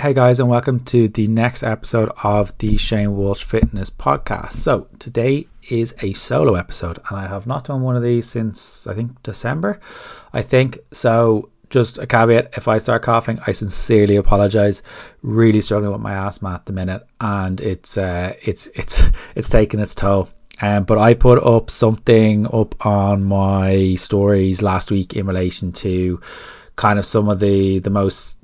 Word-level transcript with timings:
Hey 0.00 0.14
guys, 0.14 0.40
and 0.40 0.48
welcome 0.48 0.80
to 0.84 1.08
the 1.08 1.28
next 1.28 1.62
episode 1.62 2.10
of 2.22 2.56
the 2.56 2.78
Shane 2.78 3.18
Walsh 3.18 3.44
Fitness 3.44 3.90
Podcast. 3.90 4.52
So, 4.54 4.88
today 4.98 5.46
is 5.68 5.94
a 6.00 6.14
solo 6.14 6.54
episode, 6.54 6.98
and 7.10 7.18
I 7.18 7.26
have 7.26 7.46
not 7.46 7.64
done 7.64 7.82
one 7.82 7.96
of 7.96 8.02
these 8.02 8.26
since 8.26 8.86
I 8.86 8.94
think 8.94 9.22
December. 9.22 9.78
I 10.32 10.40
think 10.40 10.78
so. 10.90 11.50
Just 11.68 11.98
a 11.98 12.06
caveat 12.06 12.54
if 12.56 12.66
I 12.66 12.78
start 12.78 13.02
coughing, 13.02 13.40
I 13.46 13.52
sincerely 13.52 14.16
apologize. 14.16 14.82
Really 15.20 15.60
struggling 15.60 15.92
with 15.92 16.00
my 16.00 16.14
asthma 16.14 16.54
at 16.54 16.64
the 16.64 16.72
minute, 16.72 17.06
and 17.20 17.60
it's 17.60 17.98
uh, 17.98 18.32
it's 18.40 18.68
it's 18.68 19.02
it's 19.34 19.50
taking 19.50 19.80
its 19.80 19.94
toll. 19.94 20.30
Um, 20.62 20.84
but 20.84 20.96
I 20.96 21.12
put 21.12 21.44
up 21.44 21.68
something 21.68 22.46
up 22.46 22.86
on 22.86 23.24
my 23.24 23.96
stories 23.96 24.62
last 24.62 24.90
week 24.90 25.12
in 25.12 25.26
relation 25.26 25.72
to 25.72 26.22
kind 26.76 26.98
of 26.98 27.04
some 27.04 27.28
of 27.28 27.38
the 27.38 27.80
the 27.80 27.90
most 27.90 28.38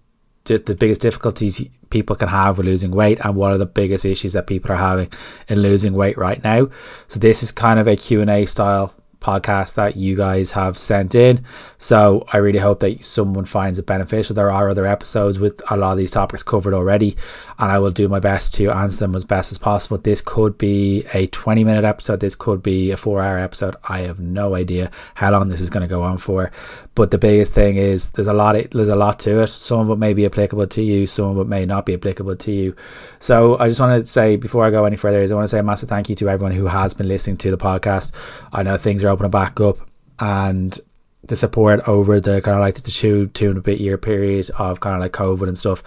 the 0.46 0.74
biggest 0.74 1.00
difficulties 1.00 1.62
people 1.90 2.16
can 2.16 2.28
have 2.28 2.58
with 2.58 2.66
losing 2.66 2.90
weight 2.90 3.18
and 3.24 3.36
what 3.36 3.52
are 3.52 3.58
the 3.58 3.66
biggest 3.66 4.04
issues 4.04 4.32
that 4.32 4.46
people 4.46 4.72
are 4.72 4.76
having 4.76 5.10
in 5.48 5.60
losing 5.60 5.94
weight 5.94 6.18
right 6.18 6.42
now. 6.42 6.68
So 7.08 7.20
this 7.20 7.42
is 7.42 7.52
kind 7.52 7.78
of 7.78 7.86
a 7.86 7.96
Q&A 7.96 8.46
style 8.46 8.94
podcast 9.26 9.74
that 9.74 9.96
you 9.96 10.16
guys 10.16 10.52
have 10.52 10.78
sent 10.78 11.14
in. 11.14 11.44
So 11.78 12.24
I 12.32 12.36
really 12.36 12.60
hope 12.60 12.78
that 12.80 13.04
someone 13.04 13.44
finds 13.44 13.76
it 13.78 13.86
beneficial. 13.86 14.34
There 14.34 14.52
are 14.52 14.68
other 14.68 14.86
episodes 14.86 15.40
with 15.40 15.60
a 15.68 15.76
lot 15.76 15.92
of 15.92 15.98
these 15.98 16.12
topics 16.12 16.44
covered 16.44 16.74
already, 16.74 17.16
and 17.58 17.72
I 17.72 17.80
will 17.80 17.90
do 17.90 18.08
my 18.08 18.20
best 18.20 18.54
to 18.54 18.70
answer 18.70 19.00
them 19.00 19.16
as 19.16 19.24
best 19.24 19.50
as 19.50 19.58
possible. 19.58 19.98
This 19.98 20.20
could 20.20 20.56
be 20.58 21.04
a 21.12 21.26
20 21.26 21.64
minute 21.64 21.84
episode, 21.84 22.20
this 22.20 22.36
could 22.36 22.62
be 22.62 22.92
a 22.92 22.96
four 22.96 23.20
hour 23.20 23.38
episode. 23.38 23.74
I 23.88 24.00
have 24.00 24.20
no 24.20 24.54
idea 24.54 24.90
how 25.14 25.32
long 25.32 25.48
this 25.48 25.60
is 25.60 25.70
going 25.70 25.82
to 25.82 25.88
go 25.88 26.02
on 26.02 26.18
for. 26.18 26.52
But 26.96 27.12
the 27.12 27.18
biggest 27.18 27.52
thing 27.52 27.76
is 27.76 28.10
there's 28.10 28.26
a 28.26 28.32
lot 28.32 28.56
of, 28.56 28.70
there's 28.70 28.88
a 28.88 28.96
lot 28.96 29.20
to 29.20 29.42
it. 29.42 29.46
Some 29.48 29.78
of 29.80 29.90
it 29.90 30.00
may 30.00 30.14
be 30.14 30.24
applicable 30.26 30.66
to 30.66 30.82
you, 30.82 31.06
some 31.06 31.26
of 31.26 31.38
it 31.38 31.48
may 31.48 31.64
not 31.64 31.86
be 31.86 31.94
applicable 31.94 32.34
to 32.36 32.50
you. 32.50 32.74
So 33.20 33.56
I 33.58 33.68
just 33.68 33.78
want 33.78 34.02
to 34.02 34.10
say 34.10 34.36
before 34.36 34.64
I 34.64 34.70
go 34.70 34.84
any 34.84 34.96
further, 34.96 35.20
is 35.20 35.30
I 35.30 35.34
want 35.34 35.44
to 35.44 35.48
say 35.48 35.58
a 35.58 35.62
massive 35.62 35.88
thank 35.90 36.08
you 36.08 36.16
to 36.16 36.28
everyone 36.28 36.52
who 36.52 36.66
has 36.66 36.94
been 36.94 37.06
listening 37.06 37.36
to 37.36 37.50
the 37.50 37.58
podcast. 37.58 38.12
I 38.52 38.62
know 38.64 38.76
things 38.76 39.04
are 39.04 39.08
opening 39.08 39.30
back 39.30 39.60
up 39.60 39.78
and 40.18 40.80
the 41.22 41.36
support 41.36 41.86
over 41.86 42.20
the 42.20 42.40
kind 42.40 42.54
of 42.54 42.60
like 42.60 42.76
the 42.76 42.90
two 42.90 43.26
two 43.28 43.50
and 43.50 43.58
a 43.58 43.60
bit 43.60 43.80
year 43.80 43.98
period 43.98 44.50
of 44.58 44.80
kind 44.80 44.96
of 44.96 45.02
like 45.02 45.12
COVID 45.12 45.48
and 45.48 45.58
stuff, 45.58 45.82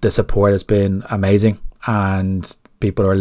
the 0.00 0.10
support 0.10 0.52
has 0.52 0.64
been 0.64 1.04
amazing, 1.10 1.60
and 1.86 2.56
people 2.80 3.04
are 3.06 3.16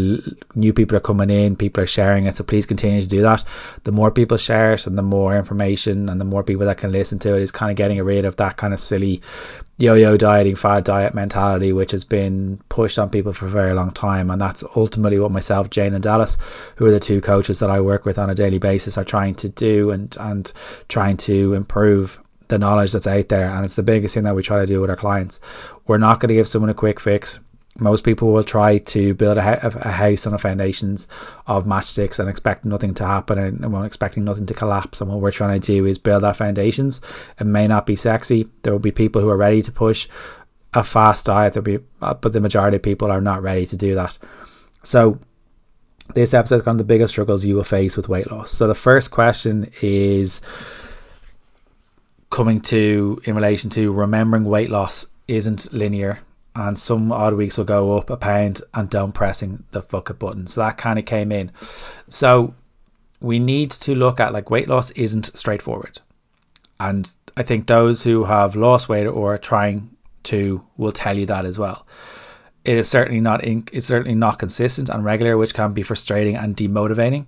new 0.56 0.74
people 0.74 0.96
are 0.96 1.02
coming 1.02 1.30
in 1.30 1.56
people 1.56 1.84
are 1.84 1.88
sharing 1.88 2.26
it 2.26 2.36
so 2.36 2.44
please 2.44 2.66
continue 2.66 3.02
to 3.02 3.08
do 3.08 3.22
that. 3.22 3.44
The 3.84 3.92
more 3.92 4.12
people 4.12 4.38
share 4.38 4.74
it 4.74 4.88
and 4.88 4.98
the 4.98 5.04
more 5.04 5.36
information 5.36 6.10
and 6.10 6.22
the 6.22 6.26
more 6.26 6.44
people 6.44 6.66
that 6.66 6.78
can 6.78 6.92
listen 6.92 7.20
to 7.20 7.36
it 7.36 7.42
is 7.42 7.52
kind 7.52 7.72
of 7.72 7.78
getting 7.78 8.02
rid 8.02 8.26
of 8.26 8.36
that 8.38 8.58
kind 8.58 8.74
of 8.74 8.80
silly 8.80 9.22
yo-yo 9.80 10.18
dieting 10.18 10.56
fad 10.56 10.84
diet 10.84 11.14
mentality 11.14 11.72
which 11.72 11.92
has 11.92 12.04
been 12.04 12.60
pushed 12.70 12.98
on 12.98 13.10
people 13.10 13.34
for 13.34 13.46
a 13.46 13.50
very 13.50 13.74
long 13.74 13.92
time. 13.92 14.30
And 14.30 14.42
that's 14.42 14.64
ultimately 14.76 15.20
what 15.20 15.32
myself 15.32 15.70
jane 15.70 15.94
and 15.94 16.04
dallas 16.04 16.38
who 16.76 16.86
are 16.86 16.92
the 16.92 17.00
two 17.00 17.22
coaches 17.22 17.60
that 17.60 17.70
i 17.70 17.80
work 17.80 18.06
with 18.06 18.18
on 18.18 18.30
a 18.30 18.36
daily 18.36 18.60
basis 18.60 18.98
are 18.98 19.04
trying 19.04 19.36
to 19.36 19.50
do 19.50 19.92
and 19.92 20.16
and 20.20 20.52
trying 20.88 21.18
to 21.18 21.54
improve 21.54 22.20
the 22.48 22.58
knowledge 22.58 22.94
that's 22.94 23.08
out 23.08 23.30
there. 23.30 23.50
And 23.50 23.66
it's 23.66 23.76
the 23.76 23.84
biggest 23.84 24.14
thing 24.14 24.24
that 24.24 24.36
we 24.36 24.44
try 24.44 24.60
to 24.60 24.66
do 24.66 24.80
with 24.82 24.90
our 24.90 24.96
clients. 24.96 25.40
We're 25.86 25.98
not 25.98 26.20
going 26.20 26.30
to 26.30 26.36
give 26.36 26.48
someone 26.48 26.70
a 26.70 26.74
quick 26.74 27.00
fix 27.00 27.40
most 27.80 28.03
people 28.03 28.31
will 28.31 28.44
try 28.44 28.80
to 28.80 29.14
build 29.14 29.38
a, 29.38 29.67
a, 29.67 29.92
house 29.92 30.25
on 30.25 30.33
the 30.33 30.39
foundations 30.39 31.08
of 31.45 31.66
matchsticks 31.66 32.20
and 32.20 32.28
expect 32.28 32.66
nothing 32.66 32.94
to 32.95 33.06
happen 33.06 33.38
and, 33.38 33.64
and 33.64 33.86
expecting 33.86 34.23
nothing 34.23 34.45
to 34.47 34.53
collapse. 34.53 35.00
And 35.00 35.11
what 35.11 35.20
we're 35.20 35.31
trying 35.31 35.59
to 35.59 35.66
do 35.66 35.86
is 35.86 35.98
build 35.98 36.23
our 36.23 36.33
foundations. 36.33 37.02
It 37.39 37.45
may 37.45 37.67
not 37.67 37.86
be 37.86 37.95
sexy. 37.95 38.50
There 38.64 38.73
will 38.73 38.80
be 38.80 38.92
people 38.92 39.22
who 39.22 39.30
are 39.30 39.38
ready 39.38 39.61
to 39.61 39.72
push 39.72 40.08
a 40.73 40.83
fast 40.83 41.28
diet, 41.28 41.53
There'll 41.53 41.64
be, 41.64 41.80
uh, 42.02 42.14
but 42.16 42.33
the 42.33 42.42
majority 42.42 42.78
of 42.78 42.83
people 42.83 43.09
are 43.09 43.22
not 43.22 43.42
ready 43.42 43.66
to 43.67 43.78
do 43.78 43.95
that. 43.95 44.17
So 44.83 45.20
this 46.14 46.33
episode 46.33 46.58
is 46.58 46.61
kind 46.64 46.75
of 46.75 46.88
the 46.88 46.94
biggest 46.94 47.14
struggles 47.14 47.45
you 47.45 47.55
will 47.55 47.64
face 47.64 47.95
with 47.95 48.09
weight 48.09 48.31
loss. 48.31 48.52
So 48.52 48.67
the 48.67 48.75
first 48.75 49.11
question 49.11 49.71
is 49.82 50.42
coming 52.30 52.60
to 52.60 53.21
in 53.23 53.36
relation 53.36 53.70
to 53.71 53.92
remembering 53.92 54.43
weight 54.43 54.70
loss 54.70 55.08
isn't 55.27 55.71
linear 55.73 56.20
and 56.58 56.80
some 56.80 57.12
odd 57.12 57.36
weeks 57.36 57.56
will 57.56 57.66
go 57.66 57.95
up 57.98 58.10
a 58.10 58.18
pound 58.18 58.64
and 58.73 58.90
don't 58.90 59.12
pressing 59.12 59.64
the 59.72 59.82
fuck 59.82 60.10
it 60.10 60.18
button. 60.18 60.48
So 60.48 60.62
that 60.62 60.78
kind 60.78 60.98
of 60.98 61.06
came 61.06 61.32
in. 61.32 61.52
So 62.10 62.56
we 63.22 63.38
need 63.38 63.70
to 63.72 63.94
look 63.94 64.20
at 64.20 64.34
like 64.34 64.50
weight 64.50 64.67
loss 64.67 64.90
isn't 64.92 65.38
straightforward. 65.38 66.00
And 66.80 67.14
I 67.38 67.44
think 67.44 67.67
those 67.67 68.02
who 68.02 68.23
have 68.23 68.56
lost 68.56 68.90
weight 68.90 69.06
or 69.06 69.36
are 69.36 69.38
trying 69.38 69.92
to 70.23 70.66
will 70.78 70.92
tell 70.92 71.16
you 71.16 71.28
that 71.28 71.46
as 71.46 71.60
well. 71.60 71.86
It 72.66 72.76
is 72.76 72.90
certainly 72.90 73.22
not 73.22 73.44
in, 73.44 73.67
it's 73.72 73.86
certainly 73.86 74.16
not 74.16 74.40
consistent 74.40 74.90
and 74.90 75.06
regular, 75.06 75.38
which 75.38 75.54
can 75.54 75.73
be 75.73 75.84
frustrating 75.84 76.36
and 76.36 76.58
demotivating. 76.58 77.28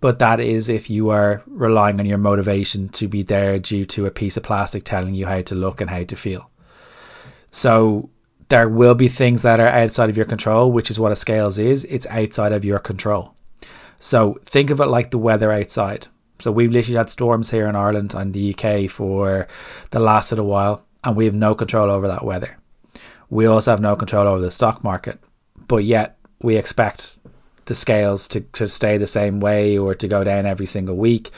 But 0.00 0.18
that 0.20 0.40
is 0.40 0.70
if 0.70 0.88
you 0.88 1.10
are 1.10 1.42
relying 1.46 2.00
on 2.00 2.06
your 2.06 2.18
motivation 2.18 2.88
to 2.90 3.06
be 3.06 3.22
there 3.22 3.58
due 3.58 3.84
to 3.84 4.06
a 4.06 4.10
piece 4.10 4.38
of 4.38 4.42
plastic 4.42 4.82
telling 4.82 5.14
you 5.14 5.26
how 5.26 5.42
to 5.42 5.54
look 5.54 5.82
and 5.82 5.90
how 5.90 6.04
to 6.04 6.16
feel. 6.16 6.50
So 7.50 8.08
there 8.52 8.68
will 8.68 8.94
be 8.94 9.08
things 9.08 9.40
that 9.40 9.60
are 9.60 9.68
outside 9.68 10.10
of 10.10 10.16
your 10.18 10.26
control, 10.26 10.70
which 10.70 10.90
is 10.90 11.00
what 11.00 11.10
a 11.10 11.16
scales 11.16 11.58
is. 11.58 11.84
It's 11.84 12.06
outside 12.08 12.52
of 12.52 12.66
your 12.66 12.78
control. 12.78 13.34
So 13.98 14.38
think 14.44 14.68
of 14.68 14.78
it 14.78 14.88
like 14.88 15.10
the 15.10 15.16
weather 15.16 15.50
outside. 15.50 16.08
So 16.38 16.52
we've 16.52 16.70
literally 16.70 16.98
had 16.98 17.08
storms 17.08 17.50
here 17.50 17.66
in 17.66 17.76
Ireland 17.76 18.12
and 18.12 18.34
the 18.34 18.54
UK 18.54 18.90
for 18.90 19.48
the 19.88 20.00
last 20.00 20.32
little 20.32 20.44
while, 20.44 20.84
and 21.02 21.16
we 21.16 21.24
have 21.24 21.34
no 21.34 21.54
control 21.54 21.90
over 21.90 22.06
that 22.08 22.26
weather. 22.26 22.58
We 23.30 23.46
also 23.46 23.70
have 23.70 23.80
no 23.80 23.96
control 23.96 24.28
over 24.28 24.42
the 24.42 24.50
stock 24.50 24.84
market, 24.84 25.18
but 25.66 25.84
yet 25.84 26.18
we 26.42 26.58
expect 26.58 27.16
the 27.64 27.74
scales 27.74 28.28
to, 28.28 28.42
to 28.42 28.68
stay 28.68 28.98
the 28.98 29.06
same 29.06 29.40
way 29.40 29.78
or 29.78 29.94
to 29.94 30.06
go 30.06 30.24
down 30.24 30.44
every 30.44 30.66
single 30.66 30.98
week. 30.98 31.30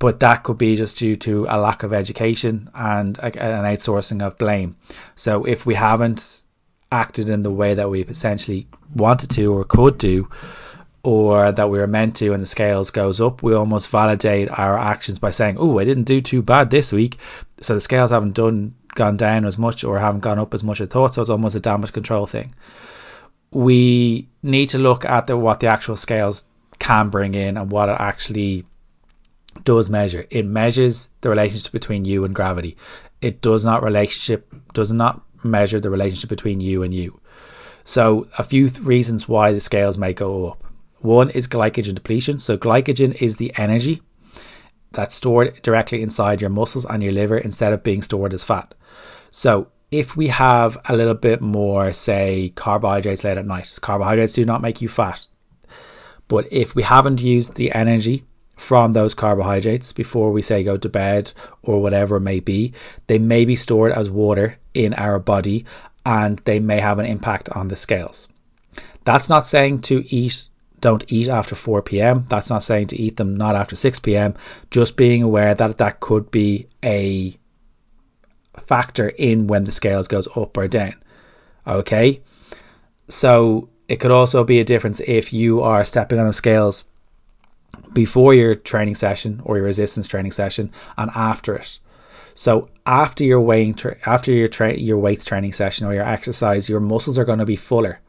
But 0.00 0.18
that 0.18 0.42
could 0.42 0.58
be 0.58 0.74
just 0.74 0.98
due 0.98 1.14
to 1.18 1.46
a 1.48 1.60
lack 1.60 1.84
of 1.84 1.92
education 1.92 2.68
and 2.74 3.16
an 3.20 3.32
outsourcing 3.32 4.26
of 4.26 4.36
blame. 4.38 4.76
So 5.14 5.44
if 5.44 5.64
we 5.64 5.76
haven't 5.76 6.42
acted 6.90 7.28
in 7.28 7.42
the 7.42 7.50
way 7.50 7.74
that 7.74 7.90
we 7.90 8.02
essentially 8.02 8.66
wanted 8.94 9.30
to 9.30 9.52
or 9.52 9.64
could 9.64 9.98
do 9.98 10.28
or 11.02 11.52
that 11.52 11.70
we 11.70 11.78
were 11.78 11.86
meant 11.86 12.16
to 12.16 12.32
and 12.32 12.42
the 12.42 12.46
scales 12.46 12.90
goes 12.90 13.20
up 13.20 13.42
we 13.42 13.54
almost 13.54 13.88
validate 13.88 14.48
our 14.50 14.76
actions 14.78 15.18
by 15.18 15.30
saying 15.30 15.56
oh 15.58 15.78
i 15.78 15.84
didn't 15.84 16.04
do 16.04 16.20
too 16.20 16.42
bad 16.42 16.70
this 16.70 16.92
week. 16.92 17.18
So 17.60 17.74
the 17.74 17.80
scales 17.80 18.10
haven't 18.10 18.34
done 18.34 18.74
gone 18.94 19.16
down 19.16 19.44
as 19.44 19.56
much 19.56 19.84
or 19.84 19.98
haven't 19.98 20.20
gone 20.20 20.38
up 20.38 20.52
as 20.52 20.64
much 20.64 20.80
as 20.80 20.88
I 20.88 20.92
thought 20.92 21.14
so 21.14 21.20
it's 21.20 21.30
almost 21.30 21.56
a 21.56 21.60
damage 21.60 21.92
control 21.92 22.26
thing. 22.26 22.54
We 23.50 24.28
need 24.42 24.68
to 24.70 24.78
look 24.78 25.04
at 25.04 25.26
the, 25.26 25.36
what 25.36 25.60
the 25.60 25.68
actual 25.68 25.96
scales 25.96 26.44
can 26.78 27.08
bring 27.08 27.34
in 27.34 27.56
and 27.56 27.70
what 27.70 27.88
it 27.88 27.96
actually 27.98 28.64
does 29.64 29.88
measure. 29.88 30.26
It 30.30 30.46
measures 30.46 31.08
the 31.20 31.30
relationship 31.30 31.72
between 31.72 32.04
you 32.04 32.24
and 32.24 32.34
gravity. 32.34 32.76
It 33.20 33.40
does 33.40 33.64
not 33.64 33.82
relationship 33.82 34.52
does 34.74 34.92
not 34.92 35.22
measure 35.42 35.80
the 35.80 35.90
relationship 35.90 36.28
between 36.28 36.60
you 36.60 36.82
and 36.82 36.94
you. 36.94 37.20
So, 37.84 38.28
a 38.36 38.44
few 38.44 38.68
th- 38.68 38.84
reasons 38.84 39.28
why 39.28 39.52
the 39.52 39.60
scales 39.60 39.96
may 39.96 40.12
go 40.12 40.48
up. 40.48 40.64
One 40.98 41.30
is 41.30 41.48
glycogen 41.48 41.94
depletion. 41.94 42.38
So, 42.38 42.58
glycogen 42.58 43.14
is 43.22 43.36
the 43.36 43.52
energy 43.56 44.02
that's 44.92 45.14
stored 45.14 45.62
directly 45.62 46.02
inside 46.02 46.40
your 46.40 46.50
muscles 46.50 46.84
and 46.84 47.02
your 47.02 47.12
liver 47.12 47.38
instead 47.38 47.72
of 47.72 47.82
being 47.82 48.02
stored 48.02 48.34
as 48.34 48.44
fat. 48.44 48.74
So, 49.30 49.68
if 49.90 50.16
we 50.16 50.28
have 50.28 50.76
a 50.86 50.96
little 50.96 51.14
bit 51.14 51.40
more, 51.40 51.92
say, 51.94 52.52
carbohydrates 52.54 53.24
late 53.24 53.38
at 53.38 53.46
night, 53.46 53.78
carbohydrates 53.80 54.34
do 54.34 54.44
not 54.44 54.60
make 54.60 54.82
you 54.82 54.88
fat. 54.88 55.26
But 56.28 56.46
if 56.52 56.74
we 56.74 56.82
haven't 56.82 57.22
used 57.22 57.54
the 57.54 57.72
energy 57.72 58.24
from 58.58 58.92
those 58.92 59.14
carbohydrates 59.14 59.92
before 59.92 60.32
we 60.32 60.42
say 60.42 60.64
go 60.64 60.76
to 60.76 60.88
bed 60.88 61.32
or 61.62 61.80
whatever 61.80 62.16
it 62.16 62.22
may 62.22 62.40
be, 62.40 62.72
they 63.06 63.18
may 63.18 63.44
be 63.44 63.56
stored 63.56 63.92
as 63.92 64.10
water 64.10 64.58
in 64.74 64.92
our 64.94 65.18
body 65.18 65.64
and 66.04 66.40
they 66.40 66.58
may 66.58 66.80
have 66.80 66.98
an 66.98 67.06
impact 67.06 67.48
on 67.50 67.68
the 67.68 67.76
scales. 67.76 68.28
That's 69.04 69.28
not 69.28 69.46
saying 69.46 69.82
to 69.82 70.04
eat 70.14 70.48
don't 70.80 71.04
eat 71.10 71.28
after 71.28 71.54
4 71.54 71.82
p.m. 71.82 72.24
That's 72.28 72.50
not 72.50 72.62
saying 72.62 72.88
to 72.88 73.00
eat 73.00 73.16
them 73.16 73.36
not 73.36 73.56
after 73.56 73.74
6 73.74 73.98
p.m. 74.00 74.34
Just 74.70 74.96
being 74.96 75.22
aware 75.22 75.54
that 75.54 75.78
that 75.78 76.00
could 76.00 76.30
be 76.30 76.68
a 76.84 77.36
factor 78.58 79.08
in 79.08 79.46
when 79.48 79.64
the 79.64 79.72
scales 79.72 80.06
goes 80.08 80.28
up 80.36 80.56
or 80.56 80.68
down. 80.68 80.94
Okay? 81.66 82.20
So 83.08 83.68
it 83.88 83.96
could 83.96 84.10
also 84.10 84.44
be 84.44 84.60
a 84.60 84.64
difference 84.64 85.00
if 85.00 85.32
you 85.32 85.62
are 85.62 85.84
stepping 85.84 86.18
on 86.18 86.26
the 86.26 86.32
scales 86.32 86.84
before 87.92 88.34
your 88.34 88.54
training 88.54 88.94
session 88.94 89.40
or 89.44 89.56
your 89.56 89.66
resistance 89.66 90.06
training 90.06 90.32
session 90.32 90.70
and 90.96 91.10
after 91.14 91.56
it. 91.56 91.78
So 92.34 92.68
after 92.86 93.24
your 93.24 93.40
weighing 93.40 93.74
tra- 93.74 93.96
after 94.06 94.32
your 94.32 94.48
tra- 94.48 94.76
your 94.76 94.98
weights 94.98 95.24
training 95.24 95.52
session 95.52 95.86
or 95.86 95.94
your 95.94 96.08
exercise, 96.08 96.68
your 96.68 96.80
muscles 96.80 97.18
are 97.18 97.24
going 97.24 97.40
to 97.40 97.44
be 97.44 97.56
fuller, 97.56 98.00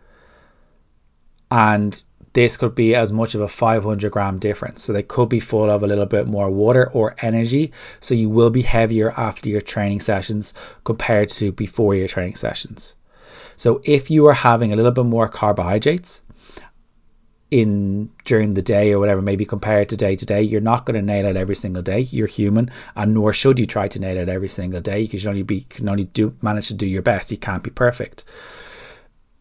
and 1.49 2.03
this 2.33 2.57
could 2.57 2.75
be 2.75 2.93
as 2.93 3.11
much 3.11 3.33
of 3.33 3.41
a 3.41 3.47
500 3.47 4.11
gram 4.11 4.37
difference. 4.37 4.83
So 4.83 4.93
they 4.93 5.03
could 5.03 5.29
be 5.29 5.39
full 5.39 5.69
of 5.69 5.81
a 5.81 5.87
little 5.87 6.05
bit 6.05 6.27
more 6.27 6.49
water 6.49 6.91
or 6.91 7.15
energy. 7.23 7.71
So 7.99 8.13
you 8.13 8.29
will 8.29 8.51
be 8.51 8.61
heavier 8.61 9.11
after 9.17 9.49
your 9.49 9.61
training 9.61 10.01
sessions 10.01 10.53
compared 10.83 11.29
to 11.29 11.51
before 11.51 11.95
your 11.95 12.07
training 12.07 12.35
sessions. 12.35 12.95
So 13.55 13.81
if 13.83 14.11
you 14.11 14.27
are 14.27 14.33
having 14.33 14.71
a 14.71 14.75
little 14.75 14.91
bit 14.91 15.05
more 15.05 15.27
carbohydrates 15.27 16.21
in 17.51 18.11
during 18.25 18.53
the 18.53 18.61
day 18.61 18.91
or 18.91 18.99
whatever, 18.99 19.21
maybe 19.21 19.45
compared 19.45 19.89
to 19.89 19.97
day 19.97 20.15
to 20.15 20.25
day, 20.25 20.41
you're 20.41 20.61
not 20.61 20.85
going 20.85 20.99
to 20.99 21.05
nail 21.05 21.25
it 21.25 21.35
every 21.35 21.55
single 21.55 21.81
day. 21.81 22.01
You're 22.01 22.27
human, 22.27 22.69
and 22.95 23.13
nor 23.13 23.33
should 23.33 23.59
you 23.59 23.65
try 23.65 23.87
to 23.87 23.99
nail 23.99 24.17
it 24.17 24.29
every 24.29 24.49
single 24.49 24.81
day. 24.81 25.03
Because 25.03 25.23
you 25.23 25.29
only 25.29 25.43
be 25.43 25.61
can 25.61 25.89
only 25.89 26.05
do 26.05 26.35
manage 26.41 26.67
to 26.67 26.73
do 26.73 26.87
your 26.87 27.01
best. 27.01 27.31
You 27.31 27.37
can't 27.37 27.63
be 27.63 27.71
perfect. 27.71 28.23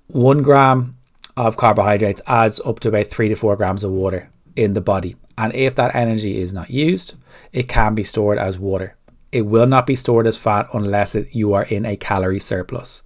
One 0.06 0.42
gram 0.42 0.96
of 1.36 1.56
carbohydrates 1.56 2.22
adds 2.26 2.60
up 2.64 2.80
to 2.80 2.88
about 2.88 3.06
three 3.08 3.28
to 3.28 3.34
four 3.34 3.56
grams 3.56 3.84
of 3.84 3.92
water 3.92 4.30
in 4.56 4.72
the 4.72 4.80
body. 4.80 5.16
And 5.36 5.54
if 5.54 5.74
that 5.76 5.94
energy 5.94 6.40
is 6.40 6.52
not 6.52 6.70
used, 6.70 7.14
it 7.52 7.68
can 7.68 7.94
be 7.94 8.04
stored 8.04 8.38
as 8.38 8.58
water. 8.58 8.96
It 9.30 9.42
will 9.42 9.66
not 9.66 9.86
be 9.86 9.94
stored 9.94 10.26
as 10.26 10.36
fat 10.36 10.68
unless 10.72 11.14
it, 11.14 11.28
you 11.32 11.52
are 11.52 11.64
in 11.64 11.84
a 11.84 11.96
calorie 11.96 12.40
surplus. 12.40 13.02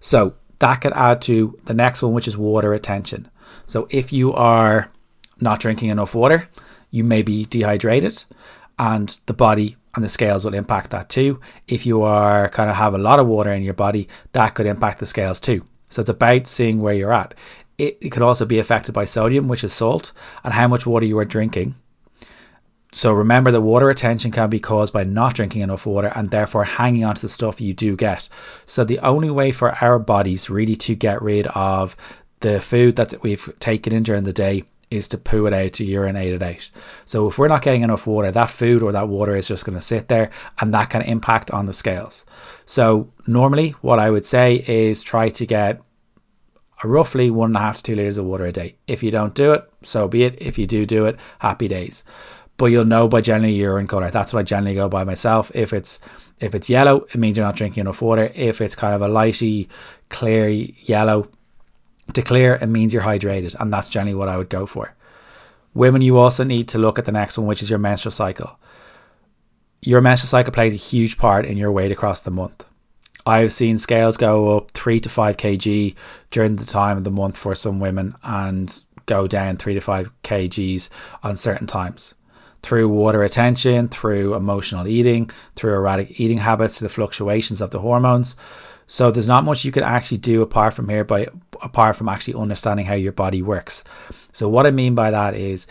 So 0.00 0.34
that 0.58 0.80
can 0.80 0.92
add 0.92 1.22
to 1.22 1.58
the 1.64 1.74
next 1.74 2.02
one, 2.02 2.12
which 2.12 2.28
is 2.28 2.36
water 2.36 2.70
retention. 2.70 3.28
So 3.72 3.88
if 3.88 4.12
you 4.12 4.34
are 4.34 4.90
not 5.40 5.58
drinking 5.58 5.88
enough 5.88 6.14
water, 6.14 6.46
you 6.90 7.04
may 7.04 7.22
be 7.22 7.46
dehydrated, 7.46 8.22
and 8.78 9.18
the 9.24 9.32
body 9.32 9.76
and 9.94 10.04
the 10.04 10.10
scales 10.10 10.44
will 10.44 10.52
impact 10.52 10.90
that 10.90 11.08
too. 11.08 11.40
If 11.66 11.86
you 11.86 12.02
are 12.02 12.50
kind 12.50 12.68
of 12.68 12.76
have 12.76 12.92
a 12.92 12.98
lot 12.98 13.18
of 13.18 13.26
water 13.26 13.50
in 13.50 13.62
your 13.62 13.72
body, 13.72 14.08
that 14.32 14.50
could 14.50 14.66
impact 14.66 14.98
the 14.98 15.06
scales 15.06 15.40
too. 15.40 15.64
So 15.88 16.00
it's 16.00 16.10
about 16.10 16.46
seeing 16.46 16.82
where 16.82 16.92
you're 16.92 17.14
at. 17.14 17.34
It, 17.78 17.96
it 18.02 18.10
could 18.10 18.20
also 18.20 18.44
be 18.44 18.58
affected 18.58 18.92
by 18.92 19.06
sodium, 19.06 19.48
which 19.48 19.64
is 19.64 19.72
salt, 19.72 20.12
and 20.44 20.52
how 20.52 20.68
much 20.68 20.84
water 20.84 21.06
you 21.06 21.18
are 21.18 21.24
drinking. 21.24 21.74
So 22.94 23.10
remember 23.10 23.50
that 23.50 23.62
water 23.62 23.86
retention 23.86 24.32
can 24.32 24.50
be 24.50 24.60
caused 24.60 24.92
by 24.92 25.04
not 25.04 25.34
drinking 25.34 25.62
enough 25.62 25.86
water 25.86 26.12
and 26.14 26.30
therefore 26.30 26.64
hanging 26.64 27.04
on 27.04 27.14
to 27.14 27.22
the 27.22 27.28
stuff 27.30 27.58
you 27.58 27.72
do 27.72 27.96
get. 27.96 28.28
So 28.66 28.84
the 28.84 28.98
only 28.98 29.30
way 29.30 29.50
for 29.50 29.82
our 29.82 29.98
bodies 29.98 30.50
really 30.50 30.76
to 30.76 30.94
get 30.94 31.22
rid 31.22 31.46
of 31.46 31.96
the 32.42 32.60
food 32.60 32.96
that 32.96 33.22
we've 33.22 33.52
taken 33.58 33.92
in 33.92 34.02
during 34.02 34.24
the 34.24 34.32
day 34.32 34.64
is 34.90 35.08
to 35.08 35.18
poo 35.18 35.46
it 35.46 35.54
out, 35.54 35.72
to 35.72 35.84
urinate 35.84 36.34
it 36.34 36.42
out. 36.42 36.70
So 37.06 37.26
if 37.26 37.38
we're 37.38 37.48
not 37.48 37.62
getting 37.62 37.82
enough 37.82 38.06
water, 38.06 38.30
that 38.30 38.50
food 38.50 38.82
or 38.82 38.92
that 38.92 39.08
water 39.08 39.34
is 39.34 39.48
just 39.48 39.64
going 39.64 39.78
to 39.78 39.84
sit 39.84 40.08
there 40.08 40.30
and 40.60 40.74
that 40.74 40.90
can 40.90 41.02
impact 41.02 41.50
on 41.50 41.64
the 41.64 41.72
scales. 41.72 42.26
So 42.66 43.10
normally 43.26 43.70
what 43.80 43.98
I 43.98 44.10
would 44.10 44.24
say 44.24 44.62
is 44.68 45.02
try 45.02 45.30
to 45.30 45.46
get 45.46 45.80
roughly 46.84 47.30
one 47.30 47.50
and 47.50 47.56
a 47.56 47.60
half 47.60 47.76
to 47.76 47.82
two 47.82 47.96
liters 47.96 48.18
of 48.18 48.26
water 48.26 48.44
a 48.44 48.52
day. 48.52 48.76
If 48.86 49.02
you 49.02 49.10
don't 49.10 49.34
do 49.34 49.52
it, 49.52 49.70
so 49.82 50.08
be 50.08 50.24
it. 50.24 50.40
If 50.42 50.58
you 50.58 50.66
do 50.66 50.84
do 50.84 51.06
it, 51.06 51.18
happy 51.38 51.68
days. 51.68 52.04
But 52.58 52.66
you'll 52.66 52.84
know 52.84 53.08
by 53.08 53.22
generally 53.22 53.54
urine 53.54 53.86
color. 53.86 54.10
That's 54.10 54.32
what 54.32 54.40
I 54.40 54.42
generally 54.42 54.74
go 54.74 54.88
by 54.88 55.04
myself. 55.04 55.50
If 55.54 55.72
it's 55.72 56.00
if 56.38 56.54
it's 56.54 56.68
yellow, 56.68 57.06
it 57.12 57.16
means 57.16 57.36
you're 57.36 57.46
not 57.46 57.56
drinking 57.56 57.82
enough 57.82 58.02
water. 58.02 58.30
If 58.34 58.60
it's 58.60 58.74
kind 58.74 58.94
of 58.94 59.00
a 59.00 59.08
lighty, 59.08 59.68
clear 60.10 60.48
yellow 60.48 61.30
to 62.14 62.22
clear, 62.22 62.54
it 62.54 62.66
means 62.66 62.92
you're 62.92 63.02
hydrated, 63.02 63.54
and 63.58 63.72
that's 63.72 63.88
generally 63.88 64.14
what 64.14 64.28
I 64.28 64.36
would 64.36 64.48
go 64.48 64.66
for. 64.66 64.94
Women, 65.74 66.02
you 66.02 66.18
also 66.18 66.44
need 66.44 66.68
to 66.68 66.78
look 66.78 66.98
at 66.98 67.04
the 67.04 67.12
next 67.12 67.38
one, 67.38 67.46
which 67.46 67.62
is 67.62 67.70
your 67.70 67.78
menstrual 67.78 68.12
cycle. 68.12 68.58
Your 69.80 70.00
menstrual 70.00 70.28
cycle 70.28 70.52
plays 70.52 70.72
a 70.72 70.76
huge 70.76 71.18
part 71.18 71.44
in 71.44 71.56
your 71.56 71.72
weight 71.72 71.92
across 71.92 72.20
the 72.20 72.30
month. 72.30 72.64
I've 73.24 73.52
seen 73.52 73.78
scales 73.78 74.16
go 74.16 74.56
up 74.56 74.72
three 74.72 75.00
to 75.00 75.08
five 75.08 75.36
kg 75.36 75.94
during 76.30 76.56
the 76.56 76.64
time 76.64 76.96
of 76.96 77.04
the 77.04 77.10
month 77.10 77.36
for 77.36 77.54
some 77.54 77.78
women 77.78 78.16
and 78.22 78.84
go 79.06 79.26
down 79.26 79.56
three 79.56 79.74
to 79.74 79.80
five 79.80 80.10
kgs 80.24 80.88
on 81.22 81.36
certain 81.36 81.66
times 81.66 82.14
through 82.62 82.88
water 82.88 83.18
retention, 83.18 83.88
through 83.88 84.34
emotional 84.34 84.86
eating, 84.86 85.30
through 85.56 85.74
erratic 85.74 86.20
eating 86.20 86.38
habits, 86.38 86.78
to 86.78 86.84
the 86.84 86.88
fluctuations 86.88 87.60
of 87.60 87.70
the 87.70 87.80
hormones. 87.80 88.36
So 88.86 89.10
there's 89.10 89.28
not 89.28 89.44
much 89.44 89.64
you 89.64 89.72
can 89.72 89.82
actually 89.82 90.18
do 90.18 90.42
apart 90.42 90.74
from 90.74 90.88
here 90.88 91.04
by 91.04 91.26
apart 91.62 91.96
from 91.96 92.08
actually 92.08 92.34
understanding 92.34 92.86
how 92.86 92.94
your 92.94 93.12
body 93.12 93.42
works. 93.42 93.84
So 94.32 94.48
what 94.48 94.66
I 94.66 94.70
mean 94.70 94.94
by 94.94 95.10
that 95.10 95.34
is 95.34 95.66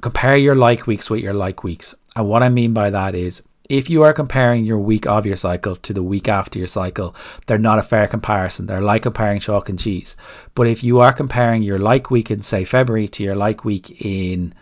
compare 0.00 0.36
your 0.36 0.54
like 0.54 0.86
weeks 0.86 1.10
with 1.10 1.20
your 1.20 1.34
like 1.34 1.62
weeks. 1.64 1.94
And 2.16 2.28
what 2.28 2.42
I 2.42 2.48
mean 2.48 2.72
by 2.72 2.90
that 2.90 3.14
is 3.14 3.42
if 3.68 3.88
you 3.88 4.02
are 4.02 4.12
comparing 4.12 4.64
your 4.64 4.80
week 4.80 5.06
of 5.06 5.24
your 5.24 5.36
cycle 5.36 5.76
to 5.76 5.92
the 5.92 6.02
week 6.02 6.28
after 6.28 6.58
your 6.58 6.66
cycle, 6.66 7.14
they're 7.46 7.56
not 7.56 7.78
a 7.78 7.82
fair 7.82 8.08
comparison. 8.08 8.66
They're 8.66 8.80
like 8.80 9.02
comparing 9.02 9.38
chalk 9.38 9.68
and 9.68 9.78
cheese. 9.78 10.16
But 10.56 10.66
if 10.66 10.82
you 10.82 10.98
are 10.98 11.12
comparing 11.12 11.62
your 11.62 11.78
like 11.78 12.10
week 12.10 12.32
in, 12.32 12.42
say, 12.42 12.64
February 12.64 13.06
to 13.08 13.22
your 13.22 13.36
like 13.36 13.64
week 13.64 14.04
in 14.04 14.54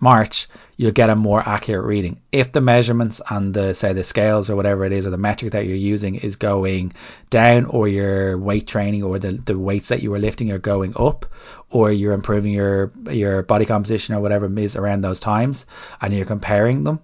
March, 0.00 0.46
you'll 0.76 0.92
get 0.92 1.10
a 1.10 1.16
more 1.16 1.46
accurate 1.46 1.84
reading. 1.84 2.20
If 2.32 2.52
the 2.52 2.60
measurements 2.60 3.20
and 3.30 3.54
the 3.54 3.74
say 3.74 3.92
the 3.92 4.04
scales 4.04 4.48
or 4.48 4.56
whatever 4.56 4.84
it 4.84 4.92
is 4.92 5.06
or 5.06 5.10
the 5.10 5.18
metric 5.18 5.52
that 5.52 5.66
you're 5.66 5.76
using 5.76 6.14
is 6.14 6.36
going 6.36 6.92
down 7.30 7.64
or 7.66 7.88
your 7.88 8.38
weight 8.38 8.66
training 8.66 9.02
or 9.02 9.18
the, 9.18 9.32
the 9.32 9.58
weights 9.58 9.88
that 9.88 10.02
you 10.02 10.10
were 10.10 10.18
lifting 10.18 10.50
are 10.52 10.58
going 10.58 10.94
up 10.96 11.26
or 11.70 11.90
you're 11.90 12.12
improving 12.12 12.52
your 12.52 12.92
your 13.10 13.42
body 13.42 13.64
composition 13.64 14.14
or 14.14 14.20
whatever 14.20 14.52
is 14.58 14.76
around 14.76 15.00
those 15.00 15.20
times 15.20 15.66
and 16.00 16.14
you're 16.14 16.24
comparing 16.24 16.84
them, 16.84 17.00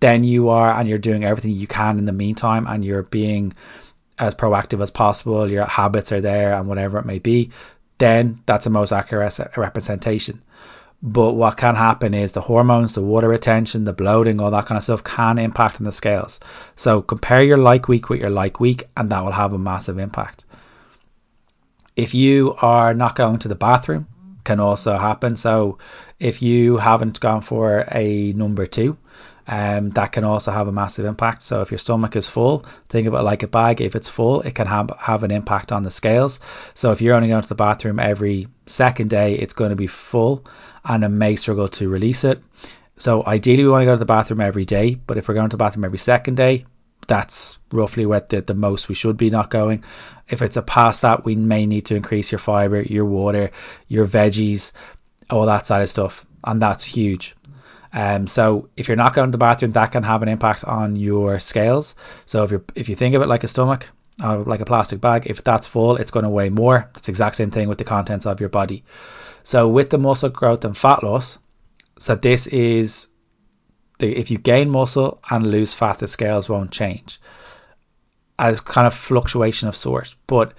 then 0.00 0.24
you 0.24 0.48
are 0.48 0.72
and 0.78 0.88
you're 0.88 0.98
doing 0.98 1.24
everything 1.24 1.52
you 1.52 1.66
can 1.66 1.98
in 1.98 2.04
the 2.04 2.12
meantime 2.12 2.66
and 2.66 2.84
you're 2.84 3.04
being 3.04 3.54
as 4.18 4.34
proactive 4.34 4.80
as 4.80 4.90
possible 4.90 5.50
your 5.50 5.64
habits 5.64 6.12
are 6.12 6.20
there 6.20 6.54
and 6.54 6.68
whatever 6.68 6.98
it 6.98 7.04
may 7.04 7.18
be 7.18 7.50
then 7.98 8.40
that's 8.46 8.64
the 8.64 8.70
most 8.70 8.92
accurate 8.92 9.38
representation 9.56 10.40
but 11.06 11.34
what 11.34 11.58
can 11.58 11.74
happen 11.76 12.14
is 12.14 12.32
the 12.32 12.40
hormones 12.40 12.94
the 12.94 13.02
water 13.02 13.28
retention 13.28 13.84
the 13.84 13.92
bloating 13.92 14.40
all 14.40 14.50
that 14.50 14.64
kind 14.64 14.78
of 14.78 14.82
stuff 14.82 15.04
can 15.04 15.38
impact 15.38 15.78
on 15.78 15.84
the 15.84 15.92
scales 15.92 16.40
so 16.74 17.02
compare 17.02 17.42
your 17.42 17.58
like 17.58 17.88
week 17.88 18.08
with 18.08 18.20
your 18.20 18.30
like 18.30 18.58
week 18.58 18.84
and 18.96 19.10
that 19.10 19.22
will 19.22 19.32
have 19.32 19.52
a 19.52 19.58
massive 19.58 19.98
impact 19.98 20.46
if 21.94 22.14
you 22.14 22.56
are 22.62 22.94
not 22.94 23.14
going 23.14 23.38
to 23.38 23.48
the 23.48 23.54
bathroom 23.54 24.08
can 24.44 24.58
also 24.58 24.96
happen 24.96 25.36
so 25.36 25.76
if 26.18 26.40
you 26.40 26.78
haven't 26.78 27.20
gone 27.20 27.42
for 27.42 27.86
a 27.92 28.32
number 28.32 28.66
two 28.66 28.96
um, 29.46 29.90
that 29.90 30.12
can 30.12 30.24
also 30.24 30.52
have 30.52 30.68
a 30.68 30.72
massive 30.72 31.04
impact. 31.04 31.42
So 31.42 31.60
if 31.60 31.70
your 31.70 31.76
stomach 31.76 32.16
is 32.16 32.28
full, 32.28 32.64
think 32.88 33.06
of 33.06 33.12
it 33.12 33.20
like 33.20 33.42
a 33.42 33.46
bag. 33.46 33.80
If 33.80 33.94
it's 33.94 34.08
full, 34.08 34.40
it 34.40 34.54
can 34.54 34.66
have, 34.66 34.90
have 35.00 35.22
an 35.22 35.30
impact 35.30 35.70
on 35.70 35.82
the 35.82 35.90
scales. 35.90 36.40
So 36.72 36.92
if 36.92 37.02
you're 37.02 37.14
only 37.14 37.28
going 37.28 37.42
to 37.42 37.48
the 37.48 37.54
bathroom 37.54 38.00
every 38.00 38.48
second 38.66 39.10
day, 39.10 39.34
it's 39.34 39.52
going 39.52 39.70
to 39.70 39.76
be 39.76 39.86
full 39.86 40.44
and 40.84 41.04
it 41.04 41.08
may 41.08 41.36
struggle 41.36 41.68
to 41.68 41.88
release 41.88 42.24
it. 42.24 42.42
So 42.98 43.24
ideally, 43.26 43.64
we 43.64 43.70
want 43.70 43.82
to 43.82 43.86
go 43.86 43.94
to 43.94 43.98
the 43.98 44.04
bathroom 44.04 44.40
every 44.40 44.64
day. 44.64 44.94
But 44.94 45.18
if 45.18 45.28
we're 45.28 45.34
going 45.34 45.50
to 45.50 45.56
the 45.56 45.62
bathroom 45.64 45.84
every 45.84 45.98
second 45.98 46.36
day, 46.36 46.64
that's 47.06 47.58
roughly 47.72 48.06
what 48.06 48.28
the, 48.28 48.40
the 48.40 48.54
most 48.54 48.88
we 48.88 48.94
should 48.94 49.16
be 49.16 49.30
not 49.30 49.50
going. 49.50 49.84
If 50.28 50.42
it's 50.42 50.56
a 50.56 50.62
past 50.62 51.02
that, 51.02 51.24
we 51.24 51.34
may 51.34 51.66
need 51.66 51.86
to 51.86 51.96
increase 51.96 52.32
your 52.32 52.38
fiber, 52.38 52.82
your 52.82 53.04
water, 53.04 53.50
your 53.88 54.06
veggies, 54.06 54.72
all 55.30 55.46
that 55.46 55.66
side 55.66 55.82
of 55.82 55.90
stuff. 55.90 56.24
And 56.44 56.62
that's 56.62 56.84
huge. 56.84 57.34
Um, 57.92 58.26
so 58.26 58.68
if 58.76 58.88
you're 58.88 58.96
not 58.96 59.14
going 59.14 59.28
to 59.28 59.32
the 59.32 59.38
bathroom, 59.38 59.72
that 59.72 59.92
can 59.92 60.02
have 60.02 60.22
an 60.22 60.28
impact 60.28 60.64
on 60.64 60.96
your 60.96 61.38
scales. 61.38 61.94
So 62.26 62.42
if 62.42 62.50
you 62.50 62.64
if 62.74 62.88
you 62.88 62.96
think 62.96 63.14
of 63.14 63.22
it 63.22 63.28
like 63.28 63.44
a 63.44 63.48
stomach, 63.48 63.88
or 64.22 64.38
like 64.44 64.60
a 64.60 64.64
plastic 64.64 65.00
bag, 65.00 65.26
if 65.26 65.42
that's 65.42 65.66
full, 65.66 65.96
it's 65.96 66.10
going 66.10 66.24
to 66.24 66.30
weigh 66.30 66.50
more. 66.50 66.90
It's 66.96 67.06
the 67.06 67.12
exact 67.12 67.36
same 67.36 67.50
thing 67.50 67.68
with 67.68 67.78
the 67.78 67.84
contents 67.84 68.26
of 68.26 68.40
your 68.40 68.48
body. 68.48 68.84
So 69.44 69.68
with 69.68 69.90
the 69.90 69.98
muscle 69.98 70.30
growth 70.30 70.64
and 70.64 70.76
fat 70.76 71.04
loss, 71.04 71.38
so 71.98 72.16
this 72.16 72.48
is 72.48 73.08
the 74.00 74.18
if 74.18 74.32
you 74.32 74.38
gain 74.38 74.70
muscle 74.70 75.20
and 75.30 75.46
lose 75.46 75.72
fat, 75.74 76.00
the 76.00 76.08
scales 76.08 76.48
won't 76.48 76.72
change. 76.72 77.20
As 78.36 78.58
kind 78.58 78.88
of 78.88 78.94
fluctuation 78.94 79.68
of 79.68 79.76
sorts, 79.76 80.16
but 80.26 80.52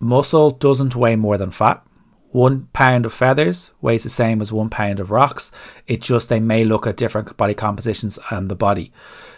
muscle 0.00 0.50
doesn't 0.50 0.96
weigh 0.96 1.14
more 1.14 1.38
than 1.38 1.52
fat 1.52 1.84
one 2.30 2.68
pound 2.72 3.06
of 3.06 3.12
feathers 3.12 3.72
weighs 3.80 4.02
the 4.02 4.10
same 4.10 4.40
as 4.40 4.52
one 4.52 4.68
pound 4.68 5.00
of 5.00 5.10
rocks. 5.10 5.50
It 5.86 6.02
just 6.02 6.28
they 6.28 6.40
may 6.40 6.64
look 6.64 6.86
at 6.86 6.96
different 6.96 7.36
body 7.36 7.54
compositions 7.54 8.18
and 8.30 8.50
the 8.50 8.56
body. 8.56 8.92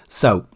So 0.08 0.46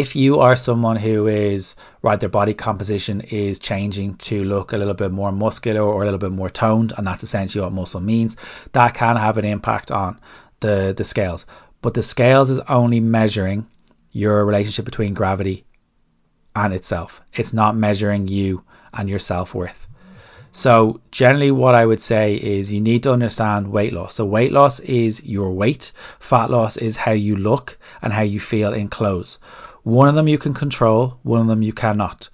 if 0.00 0.16
you 0.16 0.40
are 0.40 0.56
someone 0.56 0.96
who 0.96 1.26
is 1.26 1.76
right, 2.00 2.18
their 2.18 2.30
body 2.30 2.54
composition 2.54 3.20
is 3.20 3.58
changing 3.58 4.14
to 4.16 4.42
look 4.42 4.72
a 4.72 4.78
little 4.78 4.94
bit 4.94 5.12
more 5.12 5.30
muscular 5.30 5.82
or 5.82 6.00
a 6.00 6.04
little 6.06 6.18
bit 6.18 6.32
more 6.32 6.48
toned, 6.48 6.94
and 6.96 7.06
that's 7.06 7.22
essentially 7.22 7.62
what 7.62 7.74
muscle 7.74 8.00
means, 8.00 8.34
that 8.72 8.94
can 8.94 9.16
have 9.16 9.36
an 9.36 9.44
impact 9.44 9.90
on 9.90 10.18
the, 10.60 10.94
the 10.96 11.04
scales. 11.04 11.44
But 11.82 11.92
the 11.92 12.02
scales 12.02 12.48
is 12.48 12.58
only 12.60 13.00
measuring 13.00 13.66
your 14.12 14.46
relationship 14.46 14.86
between 14.86 15.12
gravity 15.12 15.66
and 16.56 16.72
itself. 16.72 17.20
It's 17.34 17.52
not 17.52 17.76
measuring 17.76 18.28
you 18.28 18.64
and 18.94 19.10
your 19.10 19.18
self 19.18 19.54
worth. 19.54 19.88
So, 20.54 21.00
generally, 21.10 21.50
what 21.50 21.74
I 21.74 21.84
would 21.84 22.00
say 22.00 22.36
is 22.36 22.72
you 22.72 22.80
need 22.80 23.02
to 23.02 23.12
understand 23.12 23.72
weight 23.72 23.92
loss. 23.92 24.14
So, 24.14 24.24
weight 24.24 24.52
loss 24.52 24.80
is 24.80 25.24
your 25.24 25.50
weight, 25.50 25.92
fat 26.18 26.50
loss 26.50 26.76
is 26.76 26.98
how 26.98 27.12
you 27.12 27.36
look 27.36 27.78
and 28.02 28.12
how 28.12 28.22
you 28.22 28.38
feel 28.38 28.72
in 28.72 28.88
clothes. 28.88 29.38
One 29.82 30.08
of 30.08 30.14
them 30.14 30.28
you 30.28 30.38
can 30.38 30.54
control, 30.54 31.18
one 31.22 31.40
of 31.40 31.46
them 31.48 31.62
you 31.62 31.72
cannot. 31.72 32.28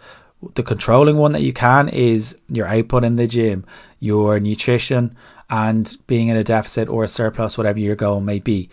The 0.55 0.63
controlling 0.63 1.17
one 1.17 1.33
that 1.33 1.43
you 1.43 1.53
can 1.53 1.89
is 1.89 2.37
your 2.49 2.67
output 2.67 3.05
in 3.05 3.17
the 3.17 3.27
gym, 3.27 3.65
your 3.99 4.39
nutrition, 4.39 5.17
and 5.51 5.97
being 6.07 6.29
in 6.29 6.37
a 6.37 6.45
deficit 6.45 6.89
or 6.89 7.05
a 7.05 7.09
surplus, 7.09 7.57
whatever 7.57 7.79
your 7.79 7.97
goal 7.97 8.21
may 8.21 8.39
be. 8.39 8.69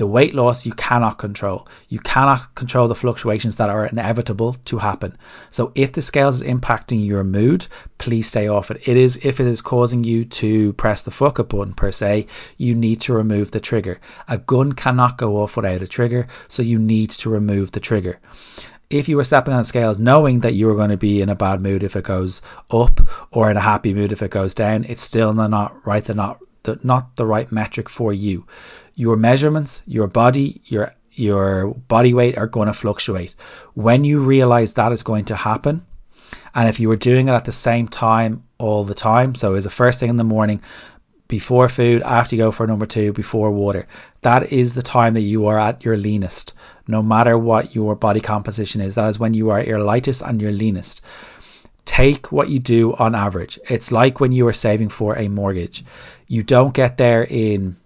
The 0.00 0.06
weight 0.06 0.34
loss 0.34 0.64
you 0.64 0.72
cannot 0.72 1.18
control. 1.18 1.68
You 1.90 1.98
cannot 1.98 2.54
control 2.54 2.88
the 2.88 2.94
fluctuations 2.94 3.56
that 3.56 3.68
are 3.68 3.84
inevitable 3.84 4.54
to 4.54 4.78
happen. 4.78 5.14
So 5.50 5.72
if 5.74 5.92
the 5.92 6.00
scales 6.00 6.40
is 6.40 6.48
impacting 6.48 7.04
your 7.04 7.22
mood, 7.22 7.66
please 7.98 8.26
stay 8.26 8.48
off 8.48 8.70
it. 8.70 8.80
It 8.88 8.96
is 8.96 9.20
if 9.22 9.38
it 9.40 9.46
is 9.46 9.60
causing 9.60 10.02
you 10.02 10.24
to 10.24 10.72
press 10.72 11.02
the 11.02 11.10
fuck 11.10 11.38
up 11.38 11.50
button 11.50 11.74
per 11.74 11.92
se, 11.92 12.26
you 12.56 12.74
need 12.74 13.02
to 13.02 13.12
remove 13.12 13.50
the 13.50 13.60
trigger. 13.60 14.00
A 14.26 14.38
gun 14.38 14.72
cannot 14.72 15.18
go 15.18 15.42
off 15.42 15.54
without 15.54 15.82
a 15.82 15.86
trigger, 15.86 16.26
so 16.48 16.62
you 16.62 16.78
need 16.78 17.10
to 17.10 17.28
remove 17.28 17.72
the 17.72 17.80
trigger 17.80 18.20
if 18.88 19.06
you 19.06 19.18
were 19.18 19.22
stepping 19.22 19.52
on 19.52 19.60
the 19.60 19.64
scales 19.64 19.98
knowing 19.98 20.40
that 20.40 20.54
you 20.54 20.66
were 20.66 20.74
going 20.74 20.90
to 20.90 20.96
be 20.96 21.20
in 21.20 21.28
a 21.28 21.36
bad 21.36 21.60
mood 21.60 21.82
if 21.82 21.94
it 21.94 22.04
goes 22.04 22.40
up 22.70 23.00
or 23.30 23.50
in 23.50 23.56
a 23.58 23.60
happy 23.60 23.92
mood 23.92 24.10
if 24.12 24.22
it 24.22 24.32
goes 24.32 24.52
down, 24.52 24.82
it's 24.84 25.02
still 25.02 25.32
not 25.32 25.86
right. 25.86 26.04
They're 26.04 26.16
not 26.16 26.40
the, 26.64 26.78
not 26.82 27.16
the 27.16 27.26
right 27.26 27.50
metric 27.50 27.88
for 27.88 28.12
you. 28.12 28.46
Your 29.00 29.16
measurements, 29.16 29.82
your 29.86 30.08
body, 30.08 30.60
your 30.66 30.94
your 31.12 31.72
body 31.88 32.12
weight 32.12 32.36
are 32.36 32.46
going 32.46 32.66
to 32.66 32.74
fluctuate. 32.74 33.34
When 33.72 34.04
you 34.04 34.20
realize 34.20 34.74
that 34.74 34.92
is 34.92 35.02
going 35.02 35.24
to 35.26 35.36
happen, 35.36 35.86
and 36.54 36.68
if 36.68 36.78
you 36.78 36.88
were 36.90 36.96
doing 36.96 37.26
it 37.28 37.32
at 37.32 37.46
the 37.46 37.60
same 37.68 37.88
time 37.88 38.44
all 38.58 38.84
the 38.84 38.92
time, 38.92 39.34
so 39.34 39.54
is 39.54 39.64
the 39.64 39.70
first 39.70 40.00
thing 40.00 40.10
in 40.10 40.18
the 40.18 40.34
morning, 40.36 40.60
before 41.28 41.70
food, 41.70 42.02
after 42.02 42.36
you 42.36 42.42
go 42.42 42.52
for 42.52 42.66
number 42.66 42.84
two, 42.84 43.14
before 43.14 43.50
water, 43.50 43.86
that 44.20 44.52
is 44.52 44.74
the 44.74 44.82
time 44.82 45.14
that 45.14 45.22
you 45.22 45.46
are 45.46 45.58
at 45.58 45.82
your 45.82 45.96
leanest, 45.96 46.52
no 46.86 47.02
matter 47.02 47.38
what 47.38 47.74
your 47.74 47.96
body 47.96 48.20
composition 48.20 48.82
is. 48.82 48.96
That 48.96 49.08
is 49.08 49.18
when 49.18 49.32
you 49.32 49.48
are 49.48 49.62
your 49.62 49.82
lightest 49.82 50.20
and 50.20 50.42
your 50.42 50.52
leanest. 50.52 51.00
Take 51.86 52.30
what 52.30 52.50
you 52.50 52.58
do 52.58 52.94
on 52.96 53.14
average. 53.14 53.58
It's 53.70 53.90
like 53.90 54.20
when 54.20 54.32
you 54.32 54.46
are 54.46 54.52
saving 54.52 54.90
for 54.90 55.16
a 55.16 55.28
mortgage. 55.28 55.84
You 56.26 56.42
don't 56.42 56.74
get 56.74 56.98
there 56.98 57.24
in 57.24 57.76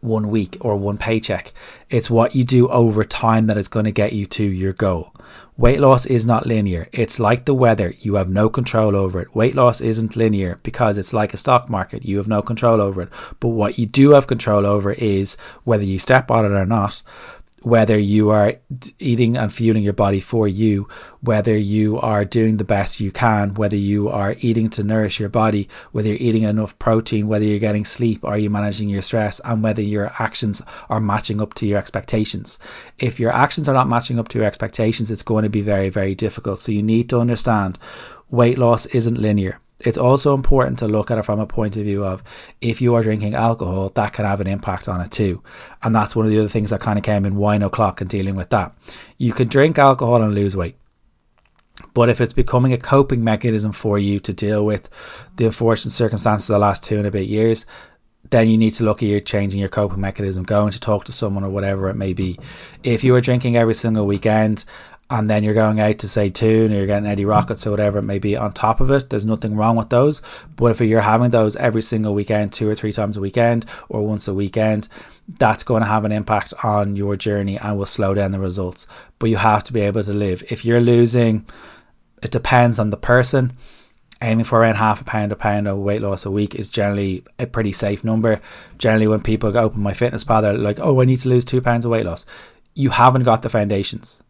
one 0.00 0.28
week 0.30 0.56
or 0.60 0.76
one 0.76 0.98
paycheck. 0.98 1.52
It's 1.88 2.10
what 2.10 2.34
you 2.34 2.44
do 2.44 2.68
over 2.68 3.04
time 3.04 3.46
that 3.46 3.56
is 3.56 3.68
going 3.68 3.84
to 3.84 3.92
get 3.92 4.12
you 4.12 4.26
to 4.26 4.44
your 4.44 4.72
goal. 4.72 5.12
Weight 5.56 5.80
loss 5.80 6.06
is 6.06 6.24
not 6.24 6.46
linear. 6.46 6.88
It's 6.90 7.20
like 7.20 7.44
the 7.44 7.54
weather. 7.54 7.92
You 8.00 8.14
have 8.14 8.30
no 8.30 8.48
control 8.48 8.96
over 8.96 9.20
it. 9.20 9.34
Weight 9.34 9.54
loss 9.54 9.82
isn't 9.82 10.16
linear 10.16 10.58
because 10.62 10.96
it's 10.96 11.12
like 11.12 11.34
a 11.34 11.36
stock 11.36 11.68
market. 11.68 12.04
You 12.04 12.16
have 12.16 12.28
no 12.28 12.40
control 12.40 12.80
over 12.80 13.02
it. 13.02 13.10
But 13.40 13.48
what 13.48 13.78
you 13.78 13.84
do 13.84 14.12
have 14.12 14.26
control 14.26 14.64
over 14.64 14.92
is 14.92 15.36
whether 15.64 15.84
you 15.84 15.98
step 15.98 16.30
on 16.30 16.46
it 16.46 16.52
or 16.52 16.64
not 16.64 17.02
whether 17.62 17.98
you 17.98 18.30
are 18.30 18.54
eating 18.98 19.36
and 19.36 19.52
fueling 19.52 19.82
your 19.82 19.92
body 19.92 20.20
for 20.20 20.48
you, 20.48 20.88
whether 21.20 21.56
you 21.56 21.98
are 21.98 22.24
doing 22.24 22.56
the 22.56 22.64
best 22.64 23.00
you 23.00 23.12
can, 23.12 23.54
whether 23.54 23.76
you 23.76 24.08
are 24.08 24.36
eating 24.40 24.70
to 24.70 24.82
nourish 24.82 25.20
your 25.20 25.28
body, 25.28 25.68
whether 25.92 26.08
you're 26.08 26.16
eating 26.16 26.44
enough 26.44 26.78
protein, 26.78 27.28
whether 27.28 27.44
you're 27.44 27.58
getting 27.58 27.84
sleep, 27.84 28.24
are 28.24 28.38
you 28.38 28.48
managing 28.48 28.88
your 28.88 29.02
stress, 29.02 29.40
and 29.44 29.62
whether 29.62 29.82
your 29.82 30.12
actions 30.18 30.62
are 30.88 31.00
matching 31.00 31.40
up 31.40 31.54
to 31.54 31.66
your 31.66 31.78
expectations. 31.78 32.58
If 32.98 33.20
your 33.20 33.32
actions 33.32 33.68
are 33.68 33.74
not 33.74 33.88
matching 33.88 34.18
up 34.18 34.28
to 34.28 34.38
your 34.38 34.46
expectations, 34.46 35.10
it's 35.10 35.22
going 35.22 35.44
to 35.44 35.50
be 35.50 35.62
very, 35.62 35.90
very 35.90 36.14
difficult. 36.14 36.60
So 36.60 36.72
you 36.72 36.82
need 36.82 37.08
to 37.10 37.20
understand 37.20 37.78
weight 38.30 38.58
loss 38.58 38.86
isn't 38.86 39.18
linear 39.18 39.60
it's 39.80 39.98
also 39.98 40.34
important 40.34 40.78
to 40.80 40.88
look 40.88 41.10
at 41.10 41.18
it 41.18 41.24
from 41.24 41.40
a 41.40 41.46
point 41.46 41.76
of 41.76 41.84
view 41.84 42.04
of 42.04 42.22
if 42.60 42.80
you 42.80 42.94
are 42.94 43.02
drinking 43.02 43.34
alcohol, 43.34 43.90
that 43.90 44.12
can 44.12 44.24
have 44.24 44.40
an 44.40 44.46
impact 44.46 44.88
on 44.88 45.00
it 45.00 45.10
too. 45.10 45.42
And 45.82 45.94
that's 45.94 46.14
one 46.14 46.26
of 46.26 46.32
the 46.32 46.38
other 46.38 46.48
things 46.48 46.70
that 46.70 46.80
kind 46.80 46.98
of 46.98 47.04
came 47.04 47.24
in 47.24 47.36
wine 47.36 47.62
o'clock 47.62 48.00
and 48.00 48.10
dealing 48.10 48.36
with 48.36 48.50
that. 48.50 48.74
You 49.18 49.32
can 49.32 49.48
drink 49.48 49.78
alcohol 49.78 50.22
and 50.22 50.34
lose 50.34 50.56
weight. 50.56 50.76
But 51.94 52.08
if 52.08 52.20
it's 52.20 52.32
becoming 52.32 52.72
a 52.72 52.78
coping 52.78 53.24
mechanism 53.24 53.72
for 53.72 53.98
you 53.98 54.20
to 54.20 54.32
deal 54.32 54.64
with 54.64 54.88
the 55.36 55.46
unfortunate 55.46 55.92
circumstances 55.92 56.50
of 56.50 56.54
the 56.54 56.58
last 56.58 56.84
two 56.84 56.98
and 56.98 57.06
a 57.06 57.10
bit 57.10 57.26
years, 57.26 57.64
then 58.28 58.48
you 58.48 58.58
need 58.58 58.74
to 58.74 58.84
look 58.84 59.02
at 59.02 59.08
your 59.08 59.20
changing 59.20 59.58
your 59.58 59.68
coping 59.68 60.00
mechanism, 60.00 60.44
going 60.44 60.70
to 60.70 60.80
talk 60.80 61.04
to 61.04 61.12
someone 61.12 61.42
or 61.42 61.48
whatever 61.48 61.88
it 61.88 61.96
may 61.96 62.12
be. 62.12 62.38
If 62.82 63.02
you 63.02 63.14
are 63.14 63.20
drinking 63.20 63.56
every 63.56 63.74
single 63.74 64.06
weekend 64.06 64.64
and 65.10 65.28
then 65.28 65.42
you're 65.42 65.54
going 65.54 65.80
out 65.80 65.98
to 65.98 66.08
say 66.08 66.30
tune 66.30 66.72
or 66.72 66.76
you're 66.76 66.86
getting 66.86 67.08
Eddie 67.08 67.22
mm-hmm. 67.22 67.30
Rockets 67.30 67.66
or 67.66 67.72
whatever 67.72 67.98
it 67.98 68.02
may 68.02 68.20
be 68.20 68.36
on 68.36 68.52
top 68.52 68.80
of 68.80 68.90
it. 68.92 69.10
There's 69.10 69.26
nothing 69.26 69.56
wrong 69.56 69.74
with 69.74 69.90
those. 69.90 70.22
But 70.54 70.66
if 70.66 70.80
you're 70.80 71.00
having 71.00 71.30
those 71.30 71.56
every 71.56 71.82
single 71.82 72.14
weekend, 72.14 72.52
two 72.52 72.68
or 72.68 72.76
three 72.76 72.92
times 72.92 73.16
a 73.16 73.20
weekend 73.20 73.66
or 73.88 74.06
once 74.06 74.28
a 74.28 74.34
weekend, 74.34 74.88
that's 75.28 75.64
going 75.64 75.82
to 75.82 75.88
have 75.88 76.04
an 76.04 76.12
impact 76.12 76.54
on 76.62 76.94
your 76.94 77.16
journey 77.16 77.58
and 77.58 77.76
will 77.76 77.86
slow 77.86 78.14
down 78.14 78.30
the 78.30 78.38
results. 78.38 78.86
But 79.18 79.30
you 79.30 79.36
have 79.36 79.64
to 79.64 79.72
be 79.72 79.80
able 79.80 80.04
to 80.04 80.12
live. 80.12 80.44
If 80.48 80.64
you're 80.64 80.80
losing, 80.80 81.44
it 82.22 82.30
depends 82.30 82.78
on 82.78 82.90
the 82.90 82.96
person. 82.96 83.56
Aiming 84.22 84.44
for 84.44 84.60
around 84.60 84.76
half 84.76 85.00
a 85.00 85.04
pound, 85.04 85.32
a 85.32 85.36
pound 85.36 85.66
of 85.66 85.78
weight 85.78 86.02
loss 86.02 86.24
a 86.24 86.30
week 86.30 86.54
is 86.54 86.70
generally 86.70 87.24
a 87.38 87.46
pretty 87.46 87.72
safe 87.72 88.04
number. 88.04 88.40
Generally, 88.78 89.08
when 89.08 89.22
people 89.22 89.56
open 89.56 89.82
MyFitnessPal, 89.82 90.42
they're 90.42 90.58
like, 90.58 90.78
"Oh, 90.78 91.00
I 91.00 91.06
need 91.06 91.20
to 91.20 91.30
lose 91.30 91.44
two 91.44 91.62
pounds 91.62 91.86
of 91.86 91.90
weight 91.90 92.04
loss." 92.04 92.26
You 92.74 92.90
haven't 92.90 93.24
got 93.24 93.40
the 93.40 93.48
foundations 93.48 94.22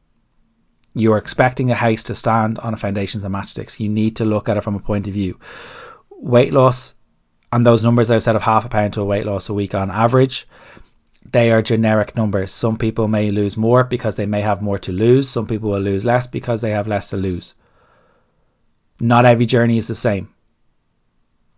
you're 0.94 1.18
expecting 1.18 1.70
a 1.70 1.74
house 1.74 2.02
to 2.04 2.14
stand 2.14 2.58
on 2.58 2.74
a 2.74 2.76
foundations 2.76 3.24
of 3.24 3.32
matchsticks. 3.32 3.80
You 3.80 3.88
need 3.88 4.16
to 4.16 4.24
look 4.24 4.48
at 4.48 4.56
it 4.56 4.62
from 4.62 4.74
a 4.74 4.80
point 4.80 5.06
of 5.06 5.14
view. 5.14 5.38
Weight 6.10 6.52
loss 6.52 6.94
and 7.52 7.66
those 7.66 7.82
numbers 7.82 8.08
that 8.08 8.14
I've 8.16 8.22
said 8.22 8.36
of 8.36 8.42
half 8.42 8.64
a 8.64 8.68
pound 8.68 8.94
to 8.94 9.00
a 9.00 9.04
weight 9.04 9.26
loss 9.26 9.48
a 9.48 9.54
week 9.54 9.74
on 9.74 9.90
average, 9.90 10.46
they 11.30 11.50
are 11.50 11.62
generic 11.62 12.16
numbers. 12.16 12.52
Some 12.52 12.76
people 12.76 13.08
may 13.08 13.30
lose 13.30 13.56
more 13.56 13.84
because 13.84 14.16
they 14.16 14.26
may 14.26 14.40
have 14.40 14.62
more 14.62 14.78
to 14.78 14.92
lose. 14.92 15.28
Some 15.28 15.46
people 15.46 15.70
will 15.70 15.80
lose 15.80 16.04
less 16.04 16.26
because 16.26 16.60
they 16.60 16.70
have 16.70 16.86
less 16.86 17.10
to 17.10 17.16
lose. 17.16 17.54
Not 19.00 19.24
every 19.24 19.46
journey 19.46 19.78
is 19.78 19.88
the 19.88 19.94
same. 19.94 20.28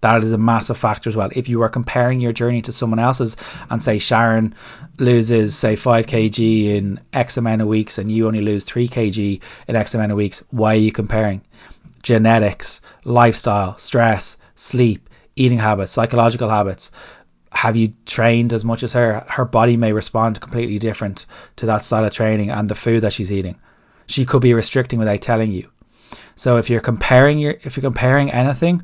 That 0.03 0.25
is 0.25 0.33
a 0.33 0.39
massive 0.39 0.77
factor 0.77 1.09
as 1.09 1.17
well. 1.17 1.31
If 1.33 1.49
you 1.49 1.63
are 1.63 1.69
comparing 1.69 2.21
your 2.21 2.33
journey 2.33 2.61
to 2.63 2.73
someone 2.73 2.99
else's 2.99 3.37
and 3.71 3.81
say 3.83 3.99
Sharon 3.99 4.53
loses, 4.99 5.57
say, 5.57 5.77
5 5.77 6.07
kg 6.07 6.65
in 6.67 7.01
X 7.13 7.37
amount 7.37 7.63
of 7.63 7.69
weeks 7.69 7.99
and 7.99 8.11
you 8.11 8.27
only 8.27 8.41
lose 8.41 8.65
3 8.65 8.89
kg 8.89 9.41
in 9.69 9.77
X 9.77 9.95
amount 9.95 10.11
of 10.11 10.19
weeks, 10.19 10.43
why 10.51 10.75
are 10.75 10.79
you 10.79 10.91
comparing? 10.91 11.43
Genetics, 12.03 12.81
lifestyle, 13.05 13.79
stress, 13.79 14.37
sleep, 14.57 15.09
eating 15.37 15.59
habits, 15.59 15.93
psychological 15.93 16.51
habits. 16.51 16.91
Have 17.53 17.77
you 17.77 17.93
trained 18.05 18.53
as 18.53 18.65
much 18.65 18.83
as 18.83 18.95
her? 18.95 19.25
Her 19.29 19.45
body 19.45 19.77
may 19.77 19.93
respond 19.93 20.41
completely 20.41 20.81
different 20.81 21.27
to 21.57 21.67
that 21.67 21.85
style 21.85 22.05
of 22.05 22.13
training 22.13 22.51
and 22.51 22.69
the 22.69 22.75
food 22.75 23.03
that 23.03 23.13
she's 23.13 23.31
eating. 23.31 23.61
She 24.07 24.27
could 24.27 24.43
be 24.43 24.53
restricting 24.53 24.99
without 24.99 25.21
telling 25.21 25.53
you. 25.53 25.71
So 26.35 26.57
if 26.57 26.69
you're 26.69 26.81
comparing 26.81 27.39
your 27.39 27.57
if 27.63 27.77
you're 27.77 27.83
comparing 27.83 28.31
anything, 28.33 28.83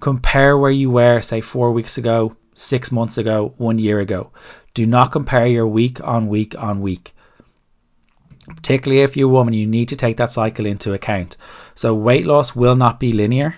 Compare 0.00 0.56
where 0.56 0.70
you 0.70 0.90
were, 0.90 1.20
say, 1.20 1.40
four 1.40 1.72
weeks 1.72 1.98
ago, 1.98 2.36
six 2.54 2.90
months 2.90 3.18
ago, 3.18 3.54
one 3.58 3.78
year 3.78 4.00
ago. 4.00 4.30
Do 4.74 4.86
not 4.86 5.12
compare 5.12 5.46
your 5.46 5.66
week 5.66 6.02
on 6.02 6.28
week 6.28 6.54
on 6.60 6.80
week. 6.80 7.14
Particularly 8.48 9.02
if 9.02 9.16
you're 9.16 9.28
a 9.28 9.32
woman, 9.32 9.54
you 9.54 9.66
need 9.66 9.88
to 9.88 9.96
take 9.96 10.16
that 10.16 10.32
cycle 10.32 10.66
into 10.66 10.92
account. 10.92 11.36
So, 11.74 11.94
weight 11.94 12.26
loss 12.26 12.56
will 12.56 12.76
not 12.76 12.98
be 12.98 13.12
linear. 13.12 13.56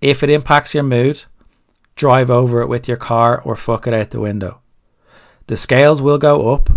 If 0.00 0.22
it 0.22 0.30
impacts 0.30 0.74
your 0.74 0.84
mood, 0.84 1.24
drive 1.96 2.30
over 2.30 2.60
it 2.62 2.68
with 2.68 2.88
your 2.88 2.96
car 2.96 3.40
or 3.42 3.56
fuck 3.56 3.86
it 3.86 3.94
out 3.94 4.10
the 4.10 4.20
window. 4.20 4.60
The 5.46 5.56
scales 5.56 6.00
will 6.00 6.18
go 6.18 6.52
up, 6.52 6.70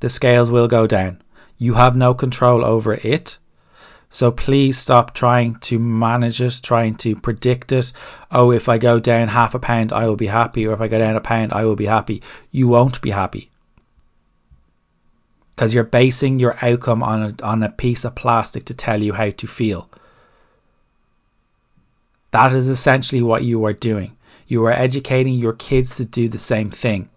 the 0.00 0.08
scales 0.08 0.50
will 0.50 0.68
go 0.68 0.86
down. 0.86 1.22
You 1.56 1.74
have 1.74 1.96
no 1.96 2.14
control 2.14 2.64
over 2.64 2.94
it. 2.94 3.38
So 4.10 4.30
please 4.30 4.78
stop 4.78 5.14
trying 5.14 5.56
to 5.56 5.78
manage 5.78 6.40
it, 6.40 6.60
trying 6.62 6.94
to 6.96 7.14
predict 7.14 7.72
it. 7.72 7.92
Oh, 8.30 8.50
if 8.50 8.68
I 8.68 8.78
go 8.78 8.98
down 8.98 9.28
half 9.28 9.54
a 9.54 9.58
pound, 9.58 9.92
I 9.92 10.06
will 10.08 10.16
be 10.16 10.28
happy, 10.28 10.66
or 10.66 10.72
if 10.72 10.80
I 10.80 10.88
go 10.88 10.98
down 10.98 11.16
a 11.16 11.20
pound, 11.20 11.52
I 11.52 11.64
will 11.64 11.76
be 11.76 11.86
happy. 11.86 12.22
You 12.50 12.68
won't 12.68 13.02
be 13.02 13.10
happy. 13.10 13.50
Because 15.54 15.74
you're 15.74 15.84
basing 15.84 16.38
your 16.38 16.56
outcome 16.62 17.02
on 17.02 17.22
a, 17.22 17.44
on 17.44 17.62
a 17.62 17.68
piece 17.68 18.04
of 18.04 18.14
plastic 18.14 18.64
to 18.66 18.74
tell 18.74 19.02
you 19.02 19.12
how 19.14 19.30
to 19.30 19.46
feel. 19.46 19.90
That 22.30 22.52
is 22.52 22.68
essentially 22.68 23.22
what 23.22 23.44
you 23.44 23.64
are 23.66 23.72
doing. 23.72 24.16
You 24.46 24.64
are 24.64 24.72
educating 24.72 25.34
your 25.34 25.52
kids 25.52 25.96
to 25.96 26.04
do 26.04 26.28
the 26.28 26.38
same 26.38 26.70
thing 26.70 27.10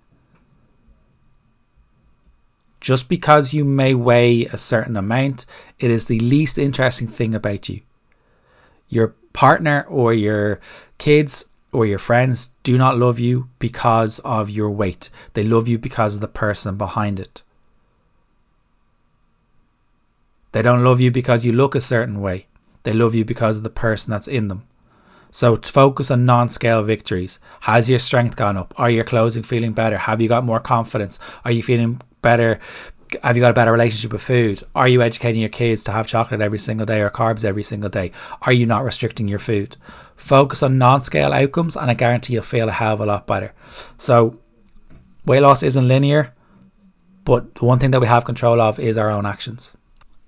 just 2.81 3.07
because 3.07 3.53
you 3.53 3.63
may 3.63 3.93
weigh 3.93 4.45
a 4.45 4.57
certain 4.57 4.97
amount, 4.97 5.45
it 5.79 5.91
is 5.91 6.07
the 6.07 6.19
least 6.19 6.57
interesting 6.57 7.07
thing 7.07 7.33
about 7.33 7.69
you. 7.69 7.81
Your 8.89 9.15
partner 9.33 9.85
or 9.87 10.13
your 10.13 10.59
kids 10.97 11.45
or 11.71 11.85
your 11.85 11.99
friends 11.99 12.49
do 12.63 12.77
not 12.77 12.97
love 12.97 13.19
you 13.19 13.47
because 13.59 14.19
of 14.19 14.49
your 14.49 14.71
weight. 14.71 15.09
They 15.33 15.43
love 15.43 15.67
you 15.67 15.77
because 15.77 16.15
of 16.15 16.21
the 16.21 16.27
person 16.27 16.75
behind 16.75 17.19
it. 17.19 17.43
They 20.51 20.61
don't 20.61 20.83
love 20.83 20.99
you 20.99 21.11
because 21.11 21.45
you 21.45 21.53
look 21.53 21.75
a 21.75 21.81
certain 21.81 22.19
way. 22.19 22.47
They 22.83 22.93
love 22.93 23.15
you 23.15 23.23
because 23.23 23.57
of 23.57 23.63
the 23.63 23.69
person 23.69 24.11
that's 24.11 24.27
in 24.27 24.47
them. 24.49 24.67
So 25.29 25.55
focus 25.55 26.11
on 26.11 26.25
non-scale 26.25 26.83
victories. 26.83 27.39
Has 27.61 27.89
your 27.89 27.99
strength 27.99 28.35
gone 28.35 28.57
up? 28.57 28.73
Are 28.75 28.89
your 28.89 29.05
closing 29.05 29.43
feeling 29.43 29.71
better? 29.71 29.97
Have 29.97 30.19
you 30.19 30.27
got 30.27 30.43
more 30.43 30.59
confidence? 30.59 31.19
Are 31.45 31.51
you 31.51 31.63
feeling 31.63 32.01
better 32.21 32.59
have 33.23 33.35
you 33.35 33.41
got 33.41 33.51
a 33.51 33.53
better 33.53 33.71
relationship 33.71 34.13
with 34.13 34.23
food? 34.23 34.63
Are 34.73 34.87
you 34.87 35.01
educating 35.01 35.41
your 35.41 35.49
kids 35.49 35.83
to 35.83 35.91
have 35.91 36.07
chocolate 36.07 36.41
every 36.41 36.59
single 36.59 36.85
day 36.85 37.01
or 37.01 37.09
carbs 37.09 37.43
every 37.43 37.63
single 37.63 37.89
day? 37.89 38.11
Are 38.43 38.53
you 38.53 38.65
not 38.65 38.85
restricting 38.85 39.27
your 39.27 39.39
food? 39.39 39.75
Focus 40.15 40.63
on 40.63 40.77
non 40.77 41.01
scale 41.01 41.33
outcomes, 41.33 41.75
and 41.75 41.91
I 41.91 41.93
guarantee 41.93 42.33
you'll 42.33 42.43
feel 42.43 42.69
a 42.69 42.71
hell 42.71 42.93
of 42.93 43.01
a 43.01 43.05
lot 43.05 43.27
better. 43.27 43.53
So, 43.97 44.39
weight 45.25 45.41
loss 45.41 45.61
isn't 45.61 45.87
linear. 45.87 46.33
But 47.23 47.55
the 47.55 47.65
one 47.65 47.79
thing 47.79 47.91
that 47.91 48.01
we 48.01 48.07
have 48.07 48.25
control 48.25 48.59
of 48.59 48.79
is 48.79 48.97
our 48.97 49.09
own 49.09 49.25
actions. 49.25 49.75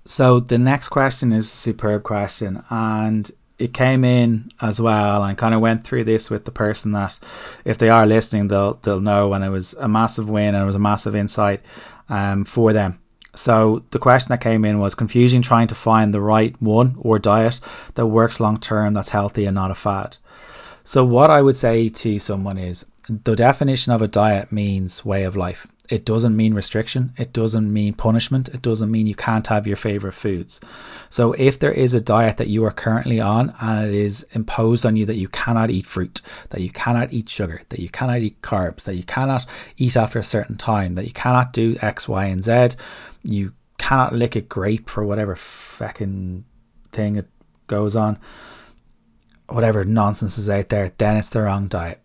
So 0.04 0.38
the 0.38 0.58
next 0.58 0.90
question 0.90 1.32
is 1.32 1.46
a 1.46 1.48
superb 1.48 2.02
question, 2.02 2.62
and 2.70 3.30
it 3.58 3.72
came 3.72 4.04
in 4.04 4.50
as 4.60 4.80
well 4.80 5.22
and 5.22 5.38
kind 5.38 5.54
of 5.54 5.60
went 5.60 5.84
through 5.84 6.04
this 6.04 6.28
with 6.28 6.44
the 6.44 6.50
person 6.50 6.92
that 6.92 7.18
if 7.64 7.78
they 7.78 7.88
are 7.88 8.06
listening 8.06 8.48
they'll 8.48 8.74
they'll 8.82 9.00
know 9.00 9.32
and 9.32 9.44
it 9.44 9.50
was 9.50 9.74
a 9.74 9.88
massive 9.88 10.28
win 10.28 10.54
and 10.54 10.62
it 10.62 10.66
was 10.66 10.74
a 10.74 10.80
massive 10.80 11.14
insight 11.14 11.60
um, 12.08 12.44
for 12.44 12.72
them. 12.72 13.00
So 13.34 13.82
the 13.90 13.98
question 13.98 14.28
that 14.28 14.40
came 14.40 14.64
in 14.64 14.78
was 14.78 14.94
confusing 14.94 15.42
trying 15.42 15.66
to 15.68 15.74
find 15.74 16.12
the 16.12 16.20
right 16.20 16.60
one 16.60 16.96
or 17.00 17.18
diet 17.18 17.60
that 17.94 18.06
works 18.06 18.38
long 18.38 18.58
term 18.58 18.94
that's 18.94 19.08
healthy 19.08 19.44
and 19.44 19.54
not 19.54 19.70
a 19.70 19.74
fad. 19.74 20.16
So 20.82 21.04
what 21.04 21.30
i 21.30 21.40
would 21.40 21.56
say 21.56 21.88
to 21.88 22.18
someone 22.18 22.58
is 22.58 22.86
the 23.08 23.36
definition 23.36 23.92
of 23.92 24.02
a 24.02 24.08
diet 24.08 24.50
means 24.50 25.04
way 25.04 25.24
of 25.24 25.36
life 25.36 25.66
it 25.90 26.06
doesn't 26.06 26.34
mean 26.34 26.54
restriction. 26.54 27.12
It 27.18 27.32
doesn't 27.32 27.70
mean 27.70 27.92
punishment. 27.92 28.48
It 28.48 28.62
doesn't 28.62 28.90
mean 28.90 29.06
you 29.06 29.14
can't 29.14 29.46
have 29.48 29.66
your 29.66 29.76
favorite 29.76 30.14
foods. 30.14 30.58
So 31.10 31.32
if 31.34 31.58
there 31.58 31.72
is 31.72 31.92
a 31.92 32.00
diet 32.00 32.38
that 32.38 32.48
you 32.48 32.64
are 32.64 32.70
currently 32.70 33.20
on 33.20 33.54
and 33.60 33.86
it 33.86 33.94
is 33.94 34.26
imposed 34.32 34.86
on 34.86 34.96
you 34.96 35.04
that 35.04 35.16
you 35.16 35.28
cannot 35.28 35.70
eat 35.70 35.84
fruit, 35.84 36.22
that 36.50 36.62
you 36.62 36.70
cannot 36.70 37.12
eat 37.12 37.28
sugar, 37.28 37.62
that 37.68 37.80
you 37.80 37.90
cannot 37.90 38.20
eat 38.20 38.40
carbs, 38.40 38.84
that 38.84 38.94
you 38.94 39.02
cannot 39.02 39.44
eat 39.76 39.94
after 39.94 40.18
a 40.18 40.24
certain 40.24 40.56
time, 40.56 40.94
that 40.94 41.06
you 41.06 41.12
cannot 41.12 41.52
do 41.52 41.76
X, 41.82 42.08
Y, 42.08 42.24
and 42.24 42.42
Z, 42.42 42.76
you 43.22 43.52
cannot 43.76 44.14
lick 44.14 44.36
a 44.36 44.40
grape 44.40 44.88
for 44.88 45.04
whatever 45.04 45.36
fucking 45.36 46.46
thing 46.92 47.16
it 47.16 47.28
goes 47.66 47.94
on, 47.94 48.18
whatever 49.50 49.84
nonsense 49.84 50.38
is 50.38 50.48
out 50.48 50.70
there, 50.70 50.92
then 50.96 51.18
it's 51.18 51.28
the 51.28 51.42
wrong 51.42 51.68
diet. 51.68 52.00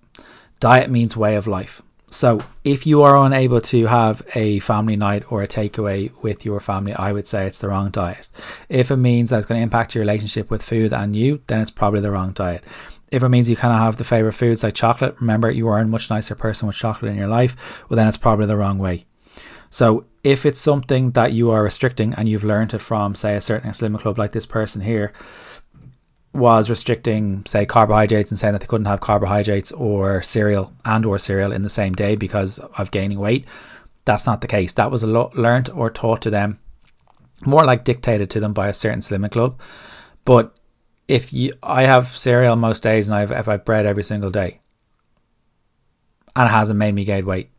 Diet 0.59 0.89
means 0.89 1.15
way 1.15 1.35
of 1.35 1.47
life. 1.47 1.81
So, 2.11 2.39
if 2.63 2.87
you 2.87 3.03
are 3.03 3.15
unable 3.17 3.61
to 3.61 3.85
have 3.85 4.23
a 4.33 4.59
family 4.59 4.95
night 4.95 5.31
or 5.31 5.43
a 5.43 5.47
takeaway 5.47 6.11
with 6.23 6.43
your 6.43 6.59
family, 6.59 6.93
I 6.93 7.11
would 7.11 7.27
say 7.27 7.45
it's 7.45 7.59
the 7.59 7.69
wrong 7.69 7.91
diet. 7.91 8.29
If 8.67 8.89
it 8.89 8.97
means 8.97 9.29
that 9.29 9.37
it's 9.37 9.45
going 9.45 9.59
to 9.59 9.63
impact 9.63 9.93
your 9.93 10.01
relationship 10.01 10.49
with 10.49 10.63
food 10.63 10.91
and 10.91 11.15
you, 11.15 11.41
then 11.47 11.61
it's 11.61 11.69
probably 11.69 12.01
the 12.01 12.11
wrong 12.11 12.31
diet. 12.31 12.63
If 13.11 13.21
it 13.21 13.29
means 13.29 13.47
you 13.47 13.55
of 13.55 13.61
have 13.61 13.97
the 13.97 14.03
favorite 14.03 14.33
foods 14.33 14.63
like 14.63 14.73
chocolate, 14.73 15.17
remember 15.19 15.51
you 15.51 15.67
are 15.67 15.79
a 15.79 15.85
much 15.85 16.09
nicer 16.09 16.35
person 16.35 16.67
with 16.67 16.75
chocolate 16.75 17.11
in 17.11 17.17
your 17.17 17.27
life, 17.27 17.55
well, 17.89 17.97
then 17.97 18.07
it's 18.07 18.17
probably 18.17 18.47
the 18.47 18.57
wrong 18.57 18.79
way. 18.79 19.05
So, 19.69 20.05
if 20.23 20.45
it's 20.45 20.59
something 20.59 21.11
that 21.11 21.31
you 21.31 21.51
are 21.51 21.63
restricting 21.63 22.13
and 22.15 22.27
you've 22.27 22.43
learned 22.43 22.73
it 22.73 22.79
from, 22.79 23.15
say, 23.15 23.35
a 23.35 23.41
certain 23.41 23.71
Slimming 23.71 24.01
Club 24.01 24.17
like 24.17 24.31
this 24.31 24.45
person 24.45 24.81
here, 24.81 25.13
was 26.39 26.69
restricting, 26.69 27.45
say, 27.45 27.65
carbohydrates 27.65 28.31
and 28.31 28.39
saying 28.39 28.53
that 28.53 28.61
they 28.61 28.67
couldn't 28.67 28.85
have 28.85 29.01
carbohydrates 29.01 29.71
or 29.71 30.21
cereal 30.23 30.73
and 30.83 31.05
or 31.05 31.19
cereal 31.19 31.51
in 31.51 31.61
the 31.61 31.69
same 31.69 31.93
day 31.93 32.15
because 32.15 32.57
of 32.59 32.91
gaining 32.91 33.19
weight. 33.19 33.45
That's 34.05 34.25
not 34.25 34.41
the 34.41 34.47
case. 34.47 34.73
That 34.73 34.89
was 34.89 35.03
lo- 35.03 35.31
learned 35.35 35.69
or 35.69 35.89
taught 35.89 36.21
to 36.23 36.29
them, 36.29 36.59
more 37.45 37.63
like 37.63 37.83
dictated 37.83 38.29
to 38.31 38.39
them 38.39 38.53
by 38.53 38.67
a 38.67 38.73
certain 38.73 39.01
slimming 39.01 39.31
club. 39.31 39.61
But 40.25 40.55
if 41.07 41.31
you, 41.33 41.53
I 41.61 41.83
have 41.83 42.07
cereal 42.07 42.55
most 42.55 42.81
days 42.81 43.09
and 43.09 43.15
I've, 43.15 43.31
if 43.31 43.47
I've 43.47 43.65
bread 43.65 43.85
every 43.85 44.03
single 44.03 44.31
day, 44.31 44.61
and 46.35 46.47
it 46.47 46.51
hasn't 46.51 46.79
made 46.79 46.95
me 46.95 47.03
gain 47.03 47.25
weight. 47.25 47.49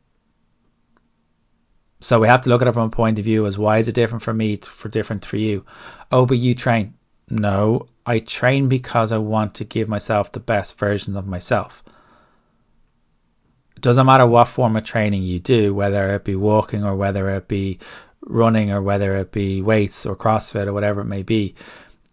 So 2.01 2.19
we 2.19 2.29
have 2.29 2.41
to 2.43 2.49
look 2.49 2.63
at 2.63 2.69
it 2.69 2.73
from 2.73 2.89
a 2.89 2.91
point 2.91 3.19
of 3.19 3.25
view 3.25 3.45
as 3.45 3.59
why 3.59 3.79
is 3.79 3.89
it 3.89 3.95
different 3.95 4.23
for 4.23 4.33
me 4.33 4.57
for 4.57 4.89
different 4.89 5.25
for 5.25 5.37
you? 5.37 5.67
Oh, 6.11 6.25
but 6.25 6.39
you 6.39 6.55
train. 6.55 6.95
No, 7.31 7.87
I 8.05 8.19
train 8.19 8.69
because 8.69 9.13
I 9.13 9.19
want 9.19 9.55
to 9.55 9.65
give 9.65 9.89
myself 9.89 10.33
the 10.33 10.41
best 10.41 10.77
version 10.79 11.17
of 11.17 11.27
myself. 11.27 11.85
It 13.77 13.83
doesn't 13.83 14.07
matter 14.07 14.27
what 14.27 14.49
form 14.49 14.77
of 14.77 14.85
training 14.85 15.23
you 15.23 15.39
do, 15.39 15.73
whether 15.75 16.15
it 16.15 16.25
be 16.25 16.35
walking 16.35 16.85
or 16.85 16.97
whether 16.97 17.31
it 17.31 17.49
be 17.49 17.79
running 18.23 18.71
or 18.71 18.83
whether 18.83 19.17
it 19.17 19.33
be 19.33 19.63
weights 19.63 20.05
or 20.05 20.17
CrossFit 20.17 20.67
or 20.67 20.73
whatever 20.73 21.01
it 21.01 21.07
may 21.07 21.23
be. 21.23 21.55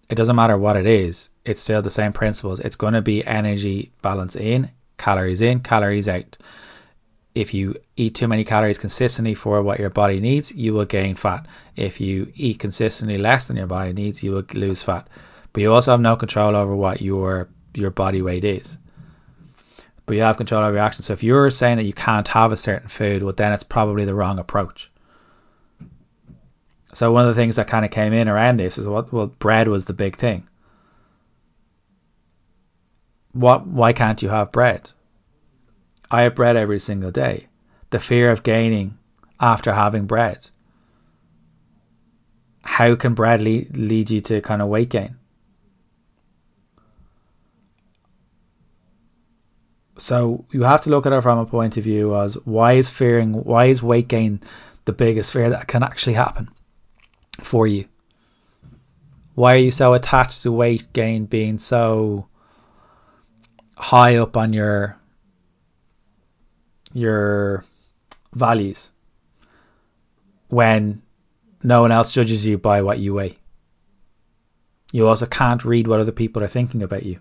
It 0.09 0.15
doesn't 0.15 0.35
matter 0.35 0.57
what 0.57 0.77
it 0.77 0.85
is, 0.85 1.29
it's 1.43 1.61
still 1.61 1.81
the 1.81 1.89
same 1.89 2.13
principles. 2.13 2.61
It's 2.61 2.77
going 2.77 2.93
to 2.93 3.01
be 3.01 3.25
energy 3.25 3.91
balance 4.01 4.35
in, 4.35 4.71
calories 4.97 5.41
in, 5.41 5.59
calories 5.59 6.07
out. 6.07 6.37
If 7.37 7.53
you 7.53 7.75
eat 7.95 8.15
too 8.15 8.27
many 8.27 8.43
calories 8.43 8.77
consistently 8.79 9.35
for 9.35 9.61
what 9.61 9.79
your 9.79 9.89
body 9.89 10.19
needs, 10.19 10.53
you 10.55 10.73
will 10.73 10.85
gain 10.85 11.15
fat. 11.15 11.45
If 11.75 12.01
you 12.01 12.31
eat 12.35 12.59
consistently 12.59 13.17
less 13.17 13.45
than 13.45 13.57
your 13.57 13.67
body 13.67 13.93
needs, 13.93 14.23
you 14.23 14.31
will 14.31 14.45
lose 14.53 14.83
fat 14.83 15.07
but 15.57 15.61
you 15.61 15.73
also 15.73 15.89
have 15.89 15.99
no 15.99 16.15
control 16.15 16.55
over 16.55 16.75
what 16.75 17.01
your 17.01 17.49
your 17.73 17.89
body 17.89 18.21
weight 18.21 18.43
is. 18.43 18.77
But 20.05 20.15
you 20.15 20.21
have 20.21 20.37
control 20.37 20.63
over 20.63 20.73
your 20.73 20.83
actions. 20.83 21.07
So 21.07 21.13
if 21.13 21.23
you're 21.23 21.49
saying 21.49 21.77
that 21.77 21.85
you 21.85 21.93
can't 21.93 22.27
have 22.27 22.51
a 22.51 22.57
certain 22.57 22.89
food, 22.89 23.23
well, 23.23 23.33
then 23.33 23.51
it's 23.51 23.63
probably 23.63 24.05
the 24.05 24.13
wrong 24.13 24.37
approach. 24.37 24.91
So 26.93 27.11
one 27.11 27.27
of 27.27 27.35
the 27.35 27.41
things 27.41 27.55
that 27.55 27.67
kind 27.67 27.85
of 27.85 27.89
came 27.89 28.13
in 28.13 28.29
around 28.29 28.57
this 28.57 28.77
is 28.77 28.85
what 28.85 29.11
well, 29.11 29.25
bread 29.25 29.67
was 29.67 29.85
the 29.85 29.93
big 29.93 30.15
thing. 30.15 30.47
What? 33.31 33.65
Why 33.65 33.93
can't 33.93 34.21
you 34.21 34.29
have 34.29 34.51
bread? 34.51 34.91
I 36.09 36.21
have 36.21 36.35
bread 36.35 36.55
every 36.55 36.79
single 36.79 37.11
day. 37.11 37.47
The 37.89 37.99
fear 37.99 38.31
of 38.31 38.43
gaining 38.43 38.97
after 39.39 39.73
having 39.73 40.05
bread. 40.05 40.49
How 42.63 42.95
can 42.95 43.13
bread 43.13 43.41
lead, 43.41 43.75
lead 43.75 44.09
you 44.09 44.19
to 44.21 44.41
kind 44.41 44.61
of 44.61 44.67
weight 44.67 44.89
gain? 44.89 45.17
So 49.97 50.45
you 50.51 50.63
have 50.63 50.83
to 50.83 50.89
look 50.89 51.05
at 51.05 51.13
it 51.13 51.21
from 51.21 51.39
a 51.39 51.45
point 51.45 51.75
of 51.77 51.83
view 51.83 52.15
as 52.15 52.35
why 52.45 52.73
is 52.73 52.89
fearing, 52.89 53.33
why 53.33 53.65
is 53.65 53.81
weight 53.81 54.07
gain 54.07 54.41
the 54.85 54.93
biggest 54.93 55.33
fear 55.33 55.49
that 55.49 55.67
can 55.67 55.81
actually 55.81 56.13
happen 56.13 56.49
for 57.39 57.65
you? 57.65 57.85
Why 59.33 59.55
are 59.55 59.59
you 59.59 59.71
so 59.71 59.93
attached 59.93 60.43
to 60.43 60.51
weight 60.51 60.93
gain 60.93 61.25
being 61.25 61.57
so 61.57 62.27
high 63.75 64.15
up 64.15 64.37
on 64.37 64.53
your 64.53 64.97
your 66.97 67.63
values 68.33 68.91
when 70.47 71.01
no 71.61 71.81
one 71.81 71.91
else 71.91 72.11
judges 72.11 72.45
you 72.45 72.57
by 72.57 72.81
what 72.81 72.99
you 72.99 73.13
weigh? 73.13 73.35
You 74.91 75.07
also 75.07 75.25
can't 75.25 75.63
read 75.63 75.87
what 75.87 75.99
other 75.99 76.11
people 76.11 76.43
are 76.43 76.47
thinking 76.47 76.81
about 76.81 77.03
you. 77.03 77.19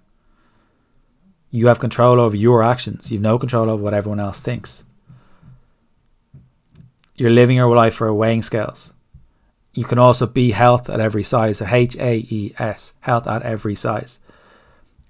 You 1.51 1.67
have 1.67 1.79
control 1.79 2.21
over 2.21 2.37
your 2.37 2.63
actions. 2.63 3.11
You've 3.11 3.23
no 3.23 3.39
control 3.39 3.69
over 3.69 3.83
what 3.83 3.95
everyone 3.95 4.21
else 4.21 4.41
thinks. 4.41 4.85
You're 7.17 7.31
living 7.31 7.57
your 7.57 7.75
life 7.75 7.95
for 7.95 8.13
weighing 8.15 8.43
scales. 8.43 8.93
You 9.73 9.85
can 9.85 9.99
also 9.99 10.27
be 10.27 10.53
health 10.53 10.89
at 10.89 11.01
every 11.01 11.23
size. 11.23 11.61
H 11.61 11.97
A 11.97 12.19
E 12.19 12.55
S, 12.59 12.95
health 13.01 13.27
at 13.27 13.43
every 13.43 13.75
size. 13.75 14.21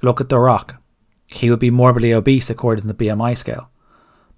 Look 0.02 0.20
at 0.20 0.29
The 0.29 0.38
Rock. 0.38 0.81
He 1.26 1.50
would 1.50 1.61
be 1.61 1.70
morbidly 1.70 2.12
obese 2.12 2.50
according 2.50 2.83
to 2.83 2.92
the 2.92 3.07
BMI 3.07 3.37
scale, 3.37 3.70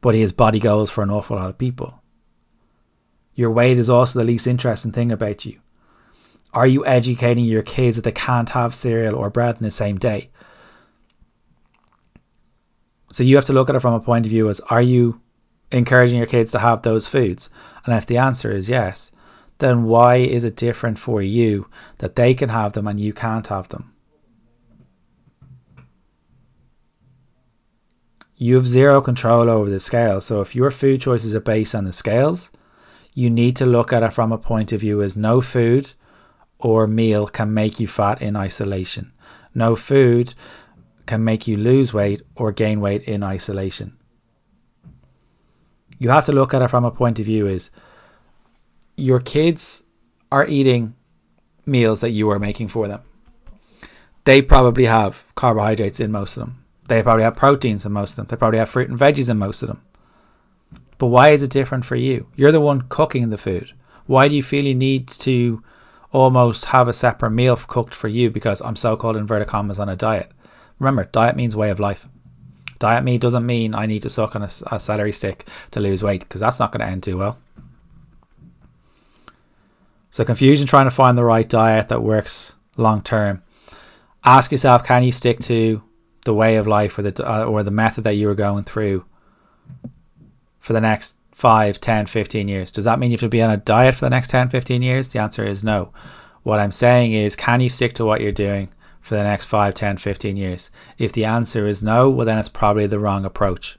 but 0.01 0.15
he 0.15 0.27
body 0.27 0.61
goals 0.61 0.91
for 0.91 1.03
an 1.03 1.11
awful 1.11 1.37
lot 1.37 1.49
of 1.49 1.59
people. 1.59 2.03
Your 3.35 3.51
weight 3.51 3.79
is 3.79 3.91
also 3.91 4.19
the 4.19 4.25
least 4.25 4.47
interesting 4.47 4.93
thing 4.93 5.13
about 5.13 5.45
you. 5.45 5.61
Are 6.53 6.67
you 6.67 6.85
educating 6.87 7.45
your 7.45 7.63
kids 7.63 7.97
that 7.97 8.03
they 8.03 8.13
can't 8.13 8.51
have 8.51 8.75
cereal 8.75 9.15
or 9.15 9.31
bread 9.31 9.57
in 9.57 9.63
the 9.63 9.71
same 9.71 9.99
day? 9.99 10.31
So 13.13 13.23
you 13.23 13.37
have 13.37 13.45
to 13.47 13.53
look 13.53 13.69
at 13.69 13.77
it 13.77 13.81
from 13.81 13.95
a 13.95 14.01
point 14.01 14.27
of 14.27 14.31
view 14.31 14.49
as 14.49 14.61
are 14.71 14.83
you 14.83 15.21
encouraging 15.71 16.19
your 16.19 16.27
kids 16.27 16.51
to 16.53 16.59
have 16.59 16.83
those 16.83 17.07
foods? 17.07 17.51
And 17.85 17.95
if 17.95 18.07
the 18.07 18.19
answer 18.19 18.51
is 18.51 18.69
yes, 18.69 19.13
then 19.59 19.85
why 19.85 20.17
is 20.17 20.45
it 20.45 20.57
different 20.57 20.99
for 20.99 21.21
you 21.21 21.69
that 21.99 22.17
they 22.17 22.35
can 22.35 22.49
have 22.49 22.73
them 22.73 22.87
and 22.87 22.99
you 22.99 23.13
can't 23.13 23.47
have 23.49 23.69
them? 23.69 23.95
You 28.41 28.55
have 28.55 28.69
zero 28.69 29.01
control 29.01 29.51
over 29.51 29.69
the 29.69 29.81
scale. 29.81 30.21
So 30.21 30.41
if 30.41 30.55
your 30.55 30.71
food 30.71 31.01
choices 31.01 31.35
are 31.35 31.41
based 31.41 31.75
on 31.75 31.85
the 31.85 31.93
scales, 31.93 32.53
you 33.13 33.29
need 33.31 33.57
to 33.57 33.67
look 33.67 33.93
at 33.93 34.05
it 34.05 34.13
from 34.13 34.31
a 34.31 34.39
point 34.39 34.73
of 34.73 34.81
view 34.81 35.03
as 35.03 35.17
no 35.17 35.41
food 35.41 35.93
or 36.61 36.87
meal 36.87 37.27
can 37.27 37.53
make 37.53 37.81
you 37.81 37.89
fat 37.89 38.23
in 38.23 38.37
isolation. 38.37 39.13
No 39.55 39.75
food 39.75 40.35
can 41.07 41.25
make 41.25 41.49
you 41.49 41.57
lose 41.57 41.93
weight 41.93 42.23
or 42.37 42.53
gain 42.53 42.81
weight 42.81 43.03
in 43.03 43.25
isolation. 43.25 43.97
You 45.99 46.11
have 46.11 46.27
to 46.27 46.33
look 46.33 46.55
at 46.55 46.63
it 46.63 46.71
from 46.71 46.85
a 46.85 46.93
point 46.93 47.19
of 47.19 47.25
view 47.25 47.49
is 47.49 47.71
your 48.95 49.19
kids 49.19 49.83
are 50.31 50.47
eating 50.47 50.95
meals 51.67 52.03
that 52.03 52.11
you 52.11 52.31
are 52.31 52.39
making 52.39 52.69
for 52.69 52.87
them. 52.87 53.01
They 54.25 54.43
probably 54.43 54.85
have 54.85 55.25
carbohydrates 55.35 55.99
in 55.99 56.13
most 56.13 56.37
of 56.37 56.45
them. 56.45 56.58
They 56.89 57.03
probably 57.03 57.23
have 57.23 57.37
proteins 57.37 57.87
in 57.87 57.93
most 57.93 58.13
of 58.13 58.17
them. 58.17 58.27
They 58.27 58.37
probably 58.37 58.59
have 58.59 58.69
fruit 58.69 58.89
and 58.89 58.99
veggies 58.99 59.31
in 59.31 59.39
most 59.39 59.63
of 59.63 59.69
them. 59.69 59.83
But 60.97 61.07
why 61.07 61.29
is 61.29 61.43
it 61.43 61.51
different 61.51 61.85
for 61.85 61.97
you? 61.97 62.27
You're 62.35 62.53
the 62.53 62.61
one 62.61 62.83
cooking 62.89 63.31
the 63.31 63.39
food. 63.39 63.73
Why 64.07 64.27
do 64.27 64.35
you 64.35 64.43
feel 64.43 64.65
you 64.65 64.75
need 64.75 65.07
to 65.09 65.63
almost 66.13 66.67
have 66.67 66.89
a 66.89 66.93
separate 66.93 67.31
meal 67.31 67.57
cooked 67.57 67.95
for 67.95 68.09
you 68.09 68.31
because 68.31 68.61
I'm 68.63 68.75
so 68.75 68.97
called 68.97 69.17
inverted 69.17 69.49
commas 69.49 69.79
on 69.79 69.89
a 69.89 69.97
diet? 69.97 70.33
Remember, 70.79 71.05
diet 71.05 71.37
means 71.37 71.55
way 71.55 71.71
of 71.71 71.79
life. 71.79 72.09
Diet 72.79 73.05
me 73.05 73.19
doesn't 73.19 73.45
mean 73.45 73.75
I 73.75 73.87
need 73.87 74.03
to 74.03 74.09
suck 74.09 74.35
on 74.35 74.43
a, 74.43 74.49
a 74.71 74.81
celery 74.81 75.13
stick 75.13 75.47
to 75.73 75.81
lose 75.81 76.03
weight 76.03 76.21
because 76.21 76.41
that's 76.41 76.59
not 76.59 76.73
going 76.73 76.81
to 76.81 76.91
end 76.91 77.03
too 77.03 77.19
well. 77.19 77.39
So 80.11 80.25
confusion 80.25 80.67
trying 80.67 80.87
to 80.87 80.91
find 80.91 81.19
the 81.19 81.25
right 81.25 81.49
diet 81.49 81.89
that 81.89 82.03
works 82.03 82.55
long 82.77 83.03
term. 83.03 83.43
Ask 84.25 84.51
yourself, 84.51 84.85
can 84.85 85.05
you 85.05 85.13
stick 85.13 85.39
to 85.41 85.83
the 86.29 86.35
way 86.35 86.57
of 86.57 86.67
life 86.67 86.99
or 86.99 87.03
the 87.03 87.27
uh, 87.27 87.45
or 87.45 87.63
the 87.63 87.71
method 87.71 88.05
that 88.05 88.17
you 88.17 88.27
were 88.27 88.35
going 88.35 88.63
through 88.63 89.03
for 90.59 90.75
the 90.75 90.81
next 90.81 91.17
5, 91.33 91.81
10, 91.81 92.05
15 92.05 92.49
years? 92.49 92.71
Does 92.71 92.85
that 92.85 92.99
mean 92.99 93.11
you 93.11 93.15
have 93.15 93.21
to 93.21 93.31
be 93.31 93.41
on 93.41 93.51
a 93.51 93.57
diet 93.57 93.95
for 93.95 94.05
the 94.05 94.11
next 94.11 94.29
10, 94.29 94.51
15 94.51 94.83
years? 94.83 95.09
The 95.09 95.21
answer 95.21 95.45
is 95.45 95.65
no. 95.65 95.91
What 96.43 96.61
I'm 96.61 96.71
saying 96.71 97.13
is, 97.13 97.35
can 97.35 97.63
you 97.63 97.71
stick 97.71 97.95
to 97.95 98.05
what 98.05 98.21
you're 98.21 98.31
doing 98.31 98.69
for 99.01 99.15
the 99.15 99.23
next 99.23 99.47
5, 99.47 99.73
10, 99.73 99.97
15 99.97 100.37
years? 100.37 100.71
If 100.99 101.15
the 101.15 101.25
answer 101.25 101.67
is 101.67 101.83
no, 101.83 102.11
well, 102.11 102.27
then 102.27 102.39
it's 102.39 102.51
probably 102.51 102.87
the 102.87 102.99
wrong 102.99 103.25
approach. 103.25 103.79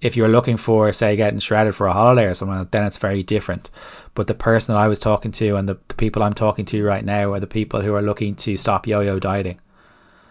If 0.00 0.16
you're 0.16 0.28
looking 0.28 0.56
for, 0.56 0.92
say, 0.92 1.14
getting 1.14 1.38
shredded 1.38 1.76
for 1.76 1.86
a 1.86 1.92
holiday 1.92 2.24
or 2.24 2.34
something, 2.34 2.66
then 2.72 2.84
it's 2.84 2.98
very 2.98 3.22
different. 3.22 3.70
But 4.14 4.26
the 4.26 4.34
person 4.34 4.74
that 4.74 4.80
I 4.80 4.88
was 4.88 4.98
talking 4.98 5.30
to 5.32 5.54
and 5.54 5.68
the, 5.68 5.78
the 5.86 5.94
people 5.94 6.24
I'm 6.24 6.34
talking 6.34 6.64
to 6.66 6.84
right 6.84 7.04
now 7.04 7.32
are 7.32 7.40
the 7.40 7.46
people 7.46 7.82
who 7.82 7.94
are 7.94 8.02
looking 8.02 8.34
to 8.36 8.56
stop 8.56 8.88
yo 8.88 9.00
yo 9.00 9.20
dieting. 9.20 9.60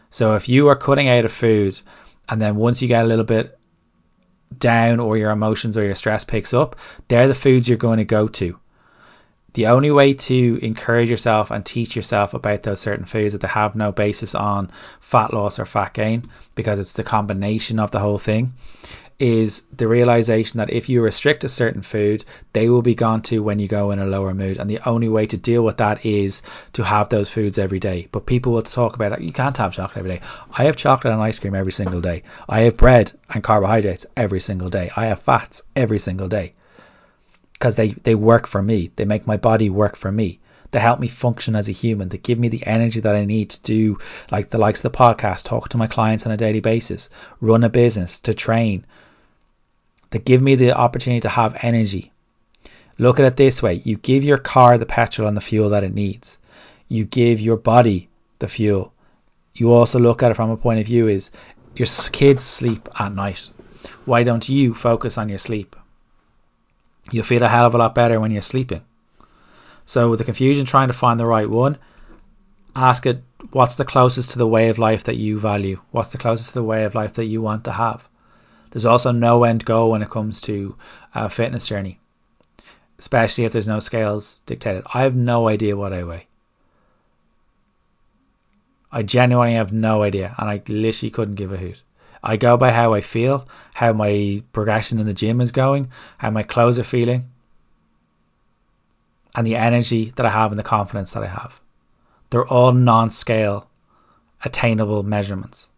So 0.09 0.35
if 0.35 0.47
you 0.47 0.67
are 0.67 0.75
cutting 0.75 1.07
out 1.07 1.25
of 1.25 1.31
food 1.31 1.81
and 2.29 2.41
then 2.41 2.55
once 2.55 2.81
you 2.81 2.87
get 2.87 3.05
a 3.05 3.07
little 3.07 3.25
bit 3.25 3.57
down 4.57 4.99
or 4.99 5.17
your 5.17 5.31
emotions 5.31 5.77
or 5.77 5.83
your 5.83 5.95
stress 5.95 6.23
picks 6.23 6.53
up, 6.53 6.75
they're 7.07 7.27
the 7.27 7.35
foods 7.35 7.67
you're 7.67 7.77
going 7.77 7.97
to 7.97 8.05
go 8.05 8.27
to. 8.27 8.59
The 9.53 9.67
only 9.67 9.89
way 9.89 10.13
to 10.13 10.59
encourage 10.61 11.09
yourself 11.09 11.49
and 11.49 11.65
teach 11.65 11.95
yourself 11.95 12.33
about 12.33 12.63
those 12.63 12.81
certain 12.81 13.05
foods 13.05 13.31
that 13.31 13.39
they 13.39 13.47
have 13.47 13.73
no 13.73 13.93
basis 13.93 14.35
on 14.35 14.69
fat 14.99 15.33
loss 15.33 15.57
or 15.57 15.65
fat 15.65 15.93
gain 15.93 16.23
because 16.55 16.77
it's 16.77 16.91
the 16.91 17.05
combination 17.05 17.79
of 17.79 17.91
the 17.91 17.99
whole 17.99 18.19
thing 18.19 18.53
is 19.17 19.61
the 19.71 19.87
realization 19.87 20.57
that 20.57 20.69
if 20.69 20.89
you 20.89 21.01
restrict 21.01 21.43
a 21.43 21.49
certain 21.49 21.81
food, 21.81 22.25
they 22.51 22.69
will 22.69 22.81
be 22.81 22.95
gone 22.95 23.21
to 23.21 23.41
when 23.41 23.59
you 23.59 23.67
go 23.67 23.91
in 23.91 23.99
a 23.99 24.05
lower 24.05 24.33
mood. 24.33 24.57
And 24.57 24.69
the 24.69 24.79
only 24.85 25.07
way 25.07 25.25
to 25.27 25.37
deal 25.37 25.63
with 25.63 25.77
that 25.77 26.05
is 26.05 26.41
to 26.73 26.83
have 26.83 27.07
those 27.09 27.29
foods 27.29 27.57
every 27.57 27.79
day. 27.79 28.09
But 28.11 28.25
people 28.25 28.51
will 28.51 28.61
talk 28.61 28.95
about 28.95 29.13
it. 29.13 29.21
You 29.21 29.31
can't 29.31 29.55
have 29.57 29.73
chocolate 29.73 29.97
every 29.97 30.11
day. 30.15 30.21
I 30.57 30.65
have 30.65 30.75
chocolate 30.75 31.13
and 31.13 31.21
ice 31.21 31.39
cream 31.39 31.55
every 31.55 31.71
single 31.71 32.01
day. 32.01 32.23
I 32.49 32.61
have 32.61 32.75
bread 32.75 33.13
and 33.29 33.43
carbohydrates 33.43 34.05
every 34.17 34.41
single 34.41 34.69
day. 34.69 34.91
I 34.97 35.05
have 35.05 35.21
fats 35.21 35.61
every 35.75 35.99
single 35.99 36.27
day. 36.27 36.53
Because 37.53 37.75
they, 37.75 37.91
they 37.91 38.15
work 38.15 38.47
for 38.47 38.61
me. 38.61 38.91
They 38.97 39.05
make 39.05 39.25
my 39.25 39.37
body 39.37 39.69
work 39.69 39.95
for 39.95 40.11
me 40.11 40.41
to 40.73 40.79
help 40.81 40.99
me 40.99 41.07
function 41.07 41.55
as 41.55 41.69
a 41.69 41.71
human, 41.71 42.09
to 42.09 42.17
give 42.17 42.37
me 42.37 42.49
the 42.49 42.65
energy 42.65 42.99
that 42.99 43.15
I 43.15 43.23
need 43.23 43.49
to 43.51 43.61
do, 43.61 43.97
like 44.29 44.49
the 44.49 44.57
likes 44.57 44.83
of 44.83 44.91
the 44.91 44.97
podcast, 44.97 45.45
talk 45.45 45.69
to 45.69 45.77
my 45.77 45.87
clients 45.87 46.25
on 46.25 46.33
a 46.33 46.37
daily 46.37 46.59
basis, 46.59 47.09
run 47.39 47.63
a 47.63 47.69
business, 47.69 48.19
to 48.19 48.33
train, 48.33 48.85
that 50.15 50.23
give 50.23 50.41
me 50.41 50.55
the 50.55 50.71
opportunity 50.71 51.19
to 51.19 51.27
have 51.27 51.57
energy. 51.61 52.13
Look 52.97 53.19
at 53.19 53.25
it 53.25 53.35
this 53.35 53.61
way 53.61 53.81
you 53.83 53.97
give 53.97 54.23
your 54.23 54.37
car 54.37 54.77
the 54.77 54.85
petrol 54.85 55.27
and 55.27 55.35
the 55.35 55.41
fuel 55.41 55.69
that 55.71 55.83
it 55.83 55.93
needs, 55.93 56.39
you 56.87 57.03
give 57.03 57.41
your 57.41 57.57
body 57.57 58.07
the 58.39 58.47
fuel. 58.47 58.93
You 59.55 59.73
also 59.73 59.99
look 59.99 60.23
at 60.23 60.31
it 60.31 60.35
from 60.35 60.49
a 60.49 60.55
point 60.55 60.79
of 60.79 60.85
view 60.85 61.09
is 61.09 61.31
your 61.75 61.89
kids 62.13 62.45
sleep 62.45 62.87
at 62.97 63.13
night. 63.13 63.49
Why 64.05 64.23
don't 64.23 64.47
you 64.47 64.73
focus 64.73 65.17
on 65.17 65.27
your 65.27 65.37
sleep? 65.37 65.75
You'll 67.11 67.25
feel 67.25 67.43
a 67.43 67.49
hell 67.49 67.65
of 67.65 67.75
a 67.75 67.77
lot 67.77 67.93
better 67.93 68.17
when 68.17 68.31
you're 68.31 68.41
sleeping. 68.41 68.85
So, 69.85 70.09
with 70.09 70.19
the 70.19 70.25
confusion 70.25 70.65
trying 70.65 70.87
to 70.87 70.93
find 70.93 71.19
the 71.19 71.25
right 71.25 71.49
one, 71.49 71.77
ask 72.73 73.05
it 73.05 73.21
what's 73.51 73.75
the 73.75 73.83
closest 73.83 74.29
to 74.29 74.37
the 74.37 74.47
way 74.47 74.69
of 74.69 74.79
life 74.79 75.03
that 75.03 75.17
you 75.17 75.37
value? 75.37 75.81
What's 75.91 76.11
the 76.11 76.17
closest 76.17 76.53
to 76.53 76.59
the 76.59 76.63
way 76.63 76.85
of 76.85 76.95
life 76.95 77.11
that 77.15 77.25
you 77.25 77.41
want 77.41 77.65
to 77.65 77.73
have? 77.73 78.07
There's 78.75 78.83
also 78.83 79.13
no 79.13 79.45
end 79.45 79.63
goal 79.63 79.91
when 79.91 80.01
it 80.01 80.09
comes 80.09 80.41
to 80.41 80.75
a 81.13 81.29
fitness 81.29 81.65
journey, 81.65 82.01
especially 82.99 83.45
if 83.45 83.53
there's 83.53 83.69
no 83.69 83.79
scales 83.79 84.41
dictated. 84.45 84.83
I 84.93 85.03
have 85.03 85.15
no 85.15 85.47
idea 85.47 85.77
what 85.77 85.93
I 85.93 86.03
weigh. 86.03 86.27
I 88.91 89.01
genuinely 89.01 89.53
have 89.53 89.71
no 89.71 90.03
idea, 90.03 90.35
and 90.37 90.49
I 90.49 90.61
literally 90.67 91.09
couldn't 91.09 91.35
give 91.35 91.53
a 91.53 91.57
hoot. 91.57 91.83
I 92.21 92.35
go 92.35 92.57
by 92.57 92.73
how 92.73 92.93
I 92.93 92.99
feel, 92.99 93.47
how 93.75 93.93
my 93.93 94.43
progression 94.51 94.99
in 94.99 95.05
the 95.05 95.13
gym 95.13 95.39
is 95.39 95.53
going, 95.53 95.89
how 96.17 96.31
my 96.31 96.43
clothes 96.43 96.77
are 96.77 96.83
feeling, 96.83 97.29
and 99.37 99.47
the 99.47 99.55
energy 99.55 100.11
that 100.17 100.25
I 100.25 100.31
have 100.31 100.51
and 100.51 100.59
the 100.59 100.63
confidence 100.63 101.13
that 101.13 101.23
I 101.23 101.27
have. 101.27 101.61
They're 102.29 102.45
all 102.45 102.73
non 102.73 103.09
scale, 103.09 103.69
attainable 104.43 105.03
measurements. 105.03 105.69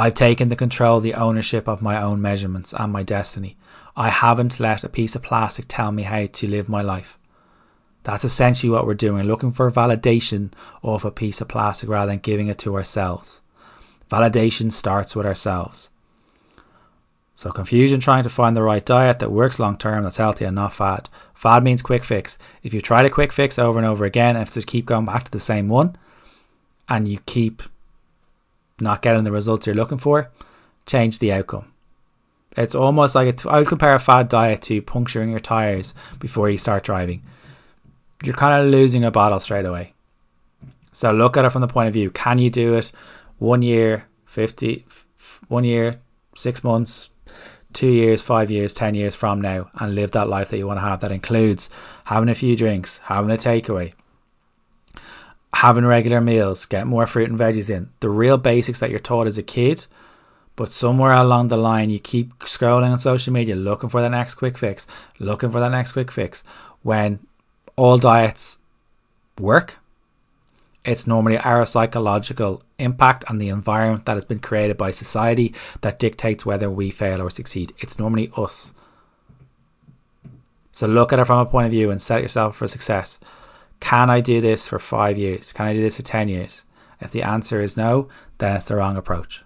I've 0.00 0.14
taken 0.14 0.48
the 0.48 0.54
control, 0.54 1.00
the 1.00 1.14
ownership 1.14 1.68
of 1.68 1.82
my 1.82 2.00
own 2.00 2.22
measurements 2.22 2.72
and 2.72 2.92
my 2.92 3.02
destiny. 3.02 3.56
I 3.96 4.10
haven't 4.10 4.60
let 4.60 4.84
a 4.84 4.88
piece 4.88 5.16
of 5.16 5.24
plastic 5.24 5.64
tell 5.66 5.90
me 5.90 6.04
how 6.04 6.26
to 6.26 6.48
live 6.48 6.68
my 6.68 6.82
life. 6.82 7.18
That's 8.04 8.24
essentially 8.24 8.70
what 8.70 8.86
we're 8.86 8.94
doing, 8.94 9.26
looking 9.26 9.50
for 9.50 9.68
validation 9.72 10.52
of 10.84 11.04
a 11.04 11.10
piece 11.10 11.40
of 11.40 11.48
plastic 11.48 11.88
rather 11.88 12.12
than 12.12 12.20
giving 12.20 12.46
it 12.46 12.58
to 12.58 12.76
ourselves. 12.76 13.42
Validation 14.08 14.70
starts 14.70 15.16
with 15.16 15.26
ourselves. 15.26 15.90
So, 17.34 17.50
confusion 17.50 17.98
trying 17.98 18.22
to 18.22 18.30
find 18.30 18.56
the 18.56 18.62
right 18.62 18.86
diet 18.86 19.18
that 19.18 19.32
works 19.32 19.58
long 19.58 19.76
term, 19.76 20.04
that's 20.04 20.16
healthy 20.18 20.44
and 20.44 20.54
not 20.54 20.74
fad. 20.74 21.08
Fad 21.34 21.64
means 21.64 21.82
quick 21.82 22.04
fix. 22.04 22.38
If 22.62 22.72
you 22.72 22.80
try 22.80 23.02
a 23.02 23.10
quick 23.10 23.32
fix 23.32 23.58
over 23.58 23.80
and 23.80 23.86
over 23.86 24.04
again 24.04 24.36
and 24.36 24.48
just 24.48 24.68
keep 24.68 24.86
going 24.86 25.06
back 25.06 25.24
to 25.24 25.30
the 25.32 25.40
same 25.40 25.68
one 25.68 25.96
and 26.88 27.08
you 27.08 27.18
keep 27.26 27.64
not 28.80 29.02
getting 29.02 29.24
the 29.24 29.32
results 29.32 29.66
you're 29.66 29.76
looking 29.76 29.98
for, 29.98 30.30
change 30.86 31.18
the 31.18 31.32
outcome. 31.32 31.72
It's 32.56 32.74
almost 32.74 33.14
like 33.14 33.46
I 33.46 33.58
would 33.58 33.68
compare 33.68 33.94
a 33.94 34.00
fad 34.00 34.28
diet 34.28 34.62
to 34.62 34.82
puncturing 34.82 35.30
your 35.30 35.40
tires 35.40 35.94
before 36.18 36.50
you 36.50 36.58
start 36.58 36.84
driving. 36.84 37.22
You're 38.24 38.34
kind 38.34 38.60
of 38.60 38.70
losing 38.70 39.04
a 39.04 39.10
battle 39.10 39.40
straight 39.40 39.66
away. 39.66 39.94
So 40.92 41.12
look 41.12 41.36
at 41.36 41.44
it 41.44 41.50
from 41.50 41.60
the 41.60 41.68
point 41.68 41.88
of 41.88 41.94
view: 41.94 42.10
can 42.10 42.38
you 42.38 42.50
do 42.50 42.74
it 42.74 42.90
one 43.38 43.62
year, 43.62 44.06
fifty. 44.26 44.84
One 45.48 45.64
year, 45.64 45.96
six 46.34 46.62
months, 46.62 47.08
two 47.72 47.88
years, 47.88 48.20
five 48.20 48.50
years, 48.50 48.74
ten 48.74 48.94
years 48.94 49.14
from 49.14 49.40
now, 49.40 49.70
and 49.78 49.94
live 49.94 50.10
that 50.10 50.28
life 50.28 50.50
that 50.50 50.58
you 50.58 50.66
want 50.66 50.78
to 50.78 50.82
have? 50.82 51.00
That 51.00 51.12
includes 51.12 51.70
having 52.04 52.28
a 52.28 52.34
few 52.34 52.54
drinks, 52.54 52.98
having 53.04 53.30
a 53.30 53.34
takeaway, 53.34 53.94
having 55.54 55.84
regular 55.84 56.20
meals, 56.20 56.66
get 56.66 56.86
more 56.86 57.06
fruit 57.06 57.30
and 57.30 57.38
veggies 57.38 57.70
in. 57.70 57.90
The 58.00 58.10
real 58.10 58.38
basics 58.38 58.80
that 58.80 58.90
you're 58.90 58.98
taught 58.98 59.26
as 59.26 59.38
a 59.38 59.42
kid, 59.42 59.86
but 60.56 60.70
somewhere 60.70 61.12
along 61.12 61.48
the 61.48 61.56
line 61.56 61.90
you 61.90 61.98
keep 61.98 62.38
scrolling 62.40 62.90
on 62.90 62.98
social 62.98 63.32
media 63.32 63.54
looking 63.54 63.88
for 63.88 64.00
the 64.00 64.08
next 64.08 64.34
quick 64.34 64.58
fix, 64.58 64.86
looking 65.18 65.50
for 65.50 65.60
the 65.60 65.68
next 65.68 65.92
quick 65.92 66.10
fix. 66.10 66.44
When 66.82 67.20
all 67.76 67.98
diets 67.98 68.58
work, 69.38 69.78
it's 70.84 71.06
normally 71.06 71.38
our 71.38 71.64
psychological 71.66 72.62
impact 72.78 73.24
and 73.28 73.40
the 73.40 73.48
environment 73.48 74.06
that 74.06 74.14
has 74.14 74.24
been 74.24 74.38
created 74.38 74.76
by 74.76 74.90
society 74.90 75.54
that 75.80 75.98
dictates 75.98 76.46
whether 76.46 76.70
we 76.70 76.90
fail 76.90 77.20
or 77.20 77.30
succeed. 77.30 77.72
It's 77.78 77.98
normally 77.98 78.30
us. 78.36 78.74
So 80.72 80.86
look 80.86 81.12
at 81.12 81.18
it 81.18 81.24
from 81.24 81.40
a 81.40 81.46
point 81.46 81.66
of 81.66 81.72
view 81.72 81.90
and 81.90 82.00
set 82.00 82.22
yourself 82.22 82.56
for 82.56 82.68
success. 82.68 83.18
Can 83.80 84.10
I 84.10 84.20
do 84.20 84.40
this 84.40 84.68
for 84.68 84.78
five 84.78 85.18
years? 85.18 85.52
Can 85.52 85.66
I 85.66 85.72
do 85.72 85.80
this 85.80 85.96
for 85.96 86.02
10 86.02 86.28
years? 86.28 86.64
If 87.00 87.10
the 87.10 87.22
answer 87.22 87.60
is 87.60 87.76
no, 87.76 88.08
then 88.38 88.56
it's 88.56 88.66
the 88.66 88.76
wrong 88.76 88.96
approach. 88.96 89.44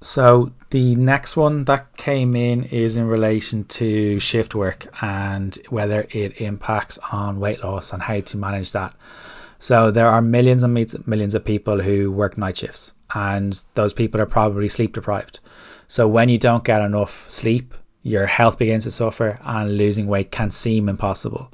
So, 0.00 0.52
the 0.70 0.96
next 0.96 1.36
one 1.36 1.64
that 1.64 1.96
came 1.96 2.34
in 2.34 2.64
is 2.64 2.96
in 2.96 3.06
relation 3.06 3.64
to 3.64 4.18
shift 4.18 4.52
work 4.52 4.86
and 5.00 5.56
whether 5.68 6.08
it 6.10 6.40
impacts 6.40 6.98
on 7.12 7.38
weight 7.38 7.62
loss 7.62 7.92
and 7.92 8.02
how 8.02 8.18
to 8.18 8.36
manage 8.36 8.72
that. 8.72 8.94
So, 9.60 9.92
there 9.92 10.08
are 10.08 10.20
millions 10.20 10.64
and 10.64 10.74
millions 11.06 11.36
of 11.36 11.44
people 11.44 11.82
who 11.82 12.10
work 12.10 12.36
night 12.36 12.56
shifts, 12.56 12.94
and 13.14 13.64
those 13.74 13.92
people 13.92 14.20
are 14.20 14.26
probably 14.26 14.68
sleep 14.68 14.94
deprived. 14.94 15.38
So, 15.86 16.08
when 16.08 16.28
you 16.28 16.38
don't 16.38 16.64
get 16.64 16.82
enough 16.82 17.30
sleep, 17.30 17.72
your 18.02 18.26
health 18.26 18.58
begins 18.58 18.82
to 18.84 18.90
suffer, 18.90 19.38
and 19.44 19.78
losing 19.78 20.08
weight 20.08 20.32
can 20.32 20.50
seem 20.50 20.88
impossible. 20.88 21.52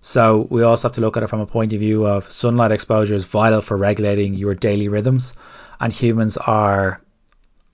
So 0.00 0.46
we 0.50 0.62
also 0.62 0.88
have 0.88 0.94
to 0.94 1.00
look 1.00 1.16
at 1.16 1.22
it 1.22 1.28
from 1.28 1.40
a 1.40 1.46
point 1.46 1.72
of 1.72 1.80
view 1.80 2.06
of 2.06 2.30
sunlight 2.30 2.72
exposure 2.72 3.14
is 3.14 3.24
vital 3.24 3.60
for 3.60 3.76
regulating 3.76 4.34
your 4.34 4.54
daily 4.54 4.88
rhythms, 4.88 5.34
and 5.80 5.92
humans 5.92 6.36
are 6.36 7.02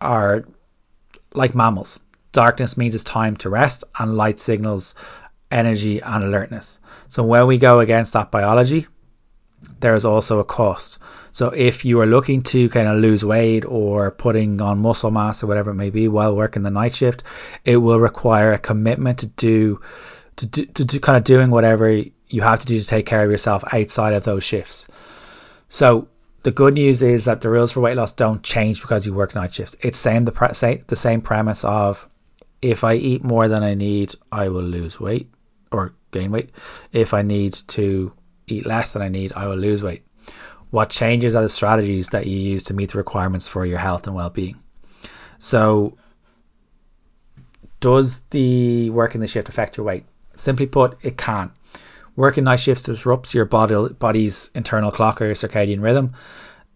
are 0.01 0.45
like 1.35 1.55
mammals. 1.55 2.01
Darkness 2.33 2.77
means 2.77 2.95
it's 2.95 3.05
time 3.05 3.37
to 3.37 3.51
rest, 3.51 3.85
and 3.99 4.17
light 4.17 4.39
signals 4.39 4.95
energy 5.51 6.01
and 6.01 6.25
alertness. 6.25 6.81
So 7.09 7.23
when 7.23 7.47
we 7.47 7.59
go 7.59 7.81
against 7.81 8.15
that 8.15 8.31
biology, 8.31 8.87
there 9.81 9.95
is 9.95 10.05
also 10.05 10.39
a 10.39 10.45
cost. 10.45 10.99
So 11.31 11.49
if 11.49 11.85
you 11.85 12.01
are 12.01 12.07
looking 12.07 12.43
to 12.45 12.69
kind 12.69 12.89
of 12.89 12.99
lose 12.99 13.25
weight 13.25 13.65
or 13.65 14.11
putting 14.11 14.61
on 14.61 14.81
muscle 14.81 15.11
mass 15.11 15.43
or 15.43 15.47
whatever 15.47 15.71
it 15.71 15.77
may 15.77 15.91
be 15.91 16.09
while 16.09 16.35
working 16.35 16.63
the 16.63 16.71
night 16.71 16.95
shift, 16.95 17.23
it 17.65 17.77
will 17.79 18.01
require 18.01 18.53
a 18.53 18.59
commitment 18.59 19.19
to 19.21 19.29
do 19.29 19.81
to, 20.37 20.49
to, 20.49 20.87
to 20.87 20.99
kind 21.01 21.17
of 21.17 21.25
doing 21.25 21.51
whatever 21.51 21.91
you 22.29 22.43
have 22.43 22.61
to 22.61 22.67
do 22.67 22.79
to 22.79 22.87
take 22.87 23.07
care 23.07 23.25
of 23.25 23.31
yourself 23.31 23.63
outside 23.73 24.15
of 24.15 24.25
those 24.25 24.45
shifts. 24.45 24.89
So 25.69 26.09
the 26.43 26.51
good 26.51 26.75
news 26.75 27.03
is 27.03 27.25
that 27.25 27.41
the 27.41 27.51
rules 27.51 27.73
for 27.73 27.81
weight 27.81 27.97
loss 27.97 28.13
don't 28.13 28.43
change 28.43 28.81
because 28.81 29.07
you 29.07 29.15
work 29.15 29.35
night 29.35 29.55
shifts. 29.55 29.77
It's 29.81 29.99
same 29.99 30.25
the 30.25 30.33
pre- 30.33 30.55
say, 30.55 30.83
the 30.89 30.97
same 30.97 31.21
premise 31.21 31.65
of 31.65 32.09
if 32.61 32.85
I 32.85 32.95
eat 32.95 33.25
more 33.25 33.49
than 33.49 33.63
I 33.63 33.75
need, 33.75 34.15
I 34.31 34.49
will 34.49 34.63
lose 34.63 34.99
weight 34.99 35.31
or 35.71 35.95
gain 36.11 36.31
weight. 36.31 36.51
If 36.93 37.13
I 37.15 37.23
need 37.23 37.55
to 37.69 38.13
eat 38.47 38.67
less 38.67 38.93
than 38.93 39.03
I 39.03 39.09
need, 39.09 39.33
I 39.35 39.47
will 39.47 39.57
lose 39.57 39.83
weight. 39.83 40.05
What 40.71 40.89
changes 40.89 41.35
are 41.35 41.43
the 41.43 41.49
strategies 41.49 42.11
that 42.11 42.27
you 42.27 42.37
use 42.37 42.65
to 42.65 42.75
meet 42.75 42.93
the 42.93 42.99
requirements 42.99 43.47
for 43.47 43.67
your 43.67 43.79
health 43.79 44.07
and 44.07 44.17
well 44.17 44.31
being. 44.31 44.59
So, 45.39 45.99
does 47.81 48.21
the 48.31 48.91
work 48.91 49.15
in 49.15 49.21
the 49.21 49.27
shift 49.27 49.49
affect 49.49 49.77
your 49.77 49.85
weight? 49.85 50.07
Simply 50.43 50.67
put, 50.67 50.99
it 51.03 51.17
can. 51.17 51.53
Working 52.17 52.45
night 52.45 52.57
shifts 52.57 52.83
disrupts 52.83 53.33
your 53.33 53.45
body, 53.45 53.95
body's 53.95 54.51
internal 54.57 54.91
clock 54.91 55.23
or 55.23 55.33
circadian 55.35 55.81
rhythm. 55.81 56.15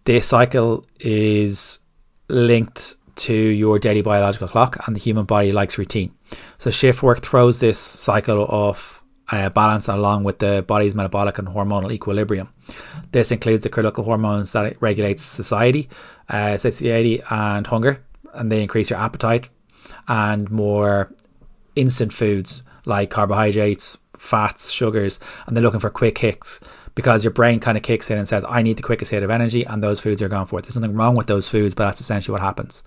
This 0.05 0.29
cycle 0.29 0.87
is 1.01 1.81
linked 2.29 2.95
to 3.17 3.35
your 3.35 3.81
daily 3.81 4.03
biological 4.03 4.47
clock, 4.47 4.87
and 4.87 4.95
the 4.95 5.01
human 5.01 5.25
body 5.25 5.51
likes 5.51 5.79
routine. 5.79 6.15
So, 6.59 6.71
shift 6.71 7.03
work 7.03 7.23
throws 7.23 7.59
this 7.59 7.79
cycle 7.79 8.47
of 8.49 9.03
uh, 9.33 9.49
balance 9.51 9.89
along 9.89 10.23
with 10.23 10.39
the 10.39 10.65
body's 10.65 10.95
metabolic 10.95 11.37
and 11.39 11.49
hormonal 11.49 11.91
equilibrium. 11.91 12.49
This 13.11 13.33
includes 13.33 13.65
the 13.65 13.69
critical 13.69 14.05
hormones 14.05 14.53
that 14.53 14.81
regulate 14.81 15.19
satiety, 15.19 15.89
uh, 16.29 16.57
satiety 16.57 17.21
and 17.31 17.67
hunger, 17.67 18.05
and 18.33 18.53
they 18.53 18.63
increase 18.63 18.91
your 18.91 19.01
appetite, 19.01 19.49
and 20.07 20.49
more 20.53 21.13
instant 21.75 22.13
foods 22.13 22.63
like 22.87 23.11
carbohydrates, 23.11 23.99
fats, 24.17 24.71
sugars, 24.71 25.21
and 25.47 25.55
they're 25.55 25.63
looking 25.63 25.81
for 25.81 25.91
quick 25.91 26.17
hits 26.19 26.61
because 26.95 27.23
your 27.23 27.33
brain 27.33 27.61
kind 27.61 27.77
of 27.77 27.83
kicks 27.83 28.11
in 28.11 28.17
and 28.17 28.27
says, 28.27 28.45
I 28.49 28.63
need 28.63 28.79
the 28.79 28.83
quickest 28.83 29.11
hit 29.11 29.23
of 29.23 29.31
energy, 29.31 29.65
and 29.65 29.83
those 29.83 30.01
foods 30.01 30.23
are 30.23 30.29
gone 30.29 30.47
for 30.47 30.59
it. 30.59 30.63
There's 30.63 30.77
nothing 30.77 30.97
wrong 30.97 31.15
with 31.15 31.27
those 31.27 31.49
foods, 31.49 31.75
but 31.75 31.85
that's 31.85 32.01
essentially 32.01 32.33
what 32.33 32.41
happens. 32.41 32.83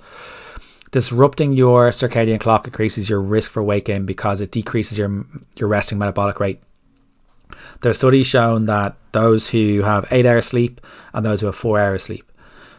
Disrupting 0.92 1.54
your 1.54 1.92
circadian 1.92 2.40
clock 2.40 2.66
increases 2.66 3.08
your 3.10 3.22
risk 3.22 3.52
for 3.52 3.62
weight 3.62 3.86
gain 3.86 4.08
because 4.08 4.42
it 4.42 4.52
decreases 4.52 4.98
your 4.98 5.24
your 5.56 5.70
resting 5.70 6.00
metabolic 6.00 6.40
rate. 6.40 6.62
There 7.82 7.92
are 7.92 7.94
studies 7.94 8.26
shown 8.26 8.66
that 8.66 8.96
those 9.12 9.50
who 9.52 9.84
have 9.84 10.08
eight 10.10 10.26
hours 10.26 10.48
sleep 10.48 10.82
and 11.14 11.24
those 11.24 11.42
who 11.42 11.46
have 11.46 11.56
four 11.56 11.80
hours 11.80 12.04
sleep. 12.04 12.32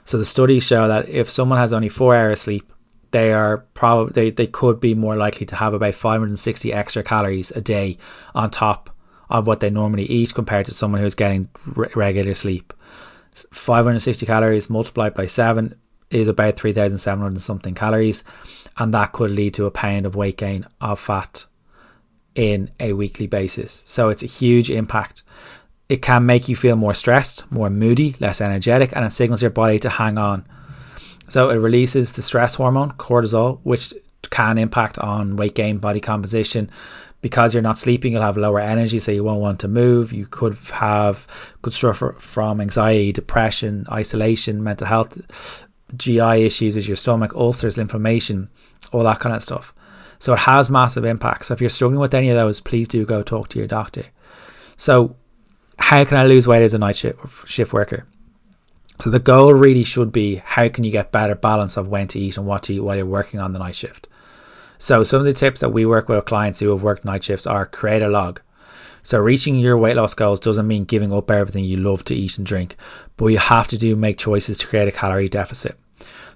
So 0.05 0.19
the 0.19 0.25
studies 0.25 0.67
show 0.67 0.89
that 0.89 1.09
if 1.09 1.31
someone 1.31 1.59
has 1.59 1.73
only 1.73 1.89
four 1.89 2.17
hours 2.17 2.41
sleep, 2.41 2.73
they 3.11 3.33
are 3.33 3.59
probably 3.75 4.12
they, 4.12 4.31
they 4.31 4.46
could 4.46 4.81
be 4.81 4.94
more 4.94 5.16
likely 5.16 5.46
to 5.46 5.57
have 5.57 5.75
about 5.75 5.94
560 5.94 6.73
extra 6.73 7.03
calories 7.03 7.51
a 7.53 7.61
day 7.61 7.99
on 8.35 8.51
top 8.51 8.90
of 9.29 9.46
what 9.46 9.61
they 9.61 9.70
normally 9.70 10.05
eat 10.05 10.35
compared 10.35 10.66
to 10.66 10.75
someone 10.75 11.01
who's 11.01 11.14
getting 11.14 11.49
regular 11.66 12.35
sleep. 12.35 12.73
560 13.53 14.27
calories 14.27 14.68
multiplied 14.68 15.14
by 15.14 15.27
7 15.27 15.75
is 16.11 16.27
about 16.27 16.57
3,700 16.57 17.40
something 17.40 17.75
calories, 17.75 18.25
and 18.77 18.92
that 18.92 19.12
could 19.12 19.31
lead 19.31 19.55
to 19.55 19.66
a 19.66 19.70
pound 19.70 20.05
of 20.05 20.16
weight 20.16 20.37
gain 20.37 20.66
of 20.81 20.99
fat 20.99 21.46
in 22.35 22.70
a 22.81 22.92
weekly 22.92 23.27
basis. 23.27 23.83
So 23.87 24.09
it's 24.09 24.23
a 24.23 24.27
huge 24.27 24.70
impact. 24.70 25.23
It 25.88 26.03
can 26.03 26.27
make 26.27 26.49
you 26.49 26.57
feel 26.57 26.77
more 26.77 26.94
stressed, 26.94 27.51
more 27.51 27.70
moody, 27.70 28.16
less 28.20 28.40
energetic, 28.40 28.94
and 28.94 29.05
it 29.05 29.12
signals 29.12 29.42
your 29.42 29.51
body 29.51 29.79
to 29.81 29.88
hang 29.88 30.18
on. 30.18 30.46
So 31.31 31.49
it 31.51 31.57
releases 31.57 32.12
the 32.12 32.23
stress 32.23 32.57
hormone, 32.57 32.90
cortisol, 32.93 33.61
which 33.62 33.95
can 34.31 34.59
impact 34.59 34.99
on 34.99 35.37
weight 35.37 35.55
gain, 35.55 35.79
body 35.79 36.01
composition. 36.01 36.71
Because 37.23 37.55
you're 37.55 37.62
not 37.62 37.79
sleeping, 37.79 38.12
you'll 38.12 38.23
have 38.23 38.37
lower 38.37 38.59
energy, 38.59 38.99
so 38.99 39.12
you 39.12 39.23
won't 39.23 39.40
want 39.40 39.61
to 39.61 39.69
move. 39.69 40.12
You 40.12 40.27
could 40.27 40.57
have 40.73 41.27
could 41.62 41.73
suffer 41.73 42.16
from 42.19 42.61
anxiety, 42.61 43.12
depression, 43.12 43.87
isolation, 43.93 44.64
mental 44.64 44.88
health 44.88 45.66
GI 45.97 46.45
issues 46.45 46.75
with 46.75 46.88
your 46.88 46.97
stomach, 46.97 47.35
ulcers, 47.35 47.79
inflammation, 47.79 48.49
all 48.93 49.05
that 49.05 49.21
kind 49.21 49.37
of 49.37 49.43
stuff. 49.43 49.73
So 50.19 50.33
it 50.33 50.40
has 50.40 50.69
massive 50.69 51.05
impacts. 51.05 51.47
So 51.47 51.55
if 51.55 51.61
you're 51.61 51.71
struggling 51.71 52.01
with 52.01 52.14
any 52.14 52.31
of 52.31 52.37
those, 52.37 52.61
please 52.61 52.88
do 52.88 53.05
go 53.07 53.23
talk 53.23 53.49
to 53.51 53.59
your 53.59 53.69
doctor. 53.69 54.07
So, 54.77 55.16
how 55.79 56.05
can 56.05 56.16
I 56.16 56.27
lose 56.27 56.47
weight 56.47 56.62
as 56.62 56.75
a 56.75 56.79
night 56.79 56.97
shift, 56.97 57.49
shift 57.49 57.73
worker? 57.73 58.07
So 59.01 59.09
the 59.09 59.19
goal 59.19 59.55
really 59.55 59.83
should 59.83 60.13
be 60.13 60.37
how 60.37 60.69
can 60.69 60.85
you 60.85 60.91
get 60.91 61.11
better 61.11 61.35
balance 61.35 61.79
of 61.79 61.89
when 61.89 62.07
to 62.09 62.21
eat 62.21 62.37
and 62.37 62.47
what 62.47 62.65
to 62.65 62.75
eat 62.75 62.81
while 62.81 62.97
you're 62.97 63.07
working 63.07 63.41
on 63.41 63.53
the 63.53 63.59
night 63.59 63.75
shift. 63.75 64.09
So 64.77 65.05
some 65.05 65.21
of 65.21 65.25
the 65.25 65.33
tips 65.33 65.61
that 65.61 65.73
we 65.73 65.87
work 65.87 66.09
with 66.09 66.25
clients 66.27 66.61
who 66.61 66.69
have 66.71 66.83
worked 66.83 67.05
night 67.05 67.25
shifts 67.25 67.47
are 67.47 67.65
create 67.65 68.03
a 68.03 68.09
log. 68.09 68.43
So 69.03 69.19
reaching 69.19 69.59
your 69.59 69.79
weight 69.79 69.97
loss 69.97 70.13
goals 70.13 70.39
doesn't 70.39 70.67
mean 70.67 70.85
giving 70.85 71.13
up 71.15 71.31
everything 71.31 71.65
you 71.65 71.79
love 71.79 72.05
to 72.05 72.15
eat 72.15 72.37
and 72.37 72.47
drink, 72.47 72.77
but 73.17 73.29
you 73.29 73.39
have 73.39 73.69
to 73.69 73.79
do 73.79 73.97
make 73.97 74.19
choices 74.19 74.59
to 74.59 74.67
create 74.67 74.89
a 74.89 74.93
calorie 74.93 75.31
deficit. 75.31 75.79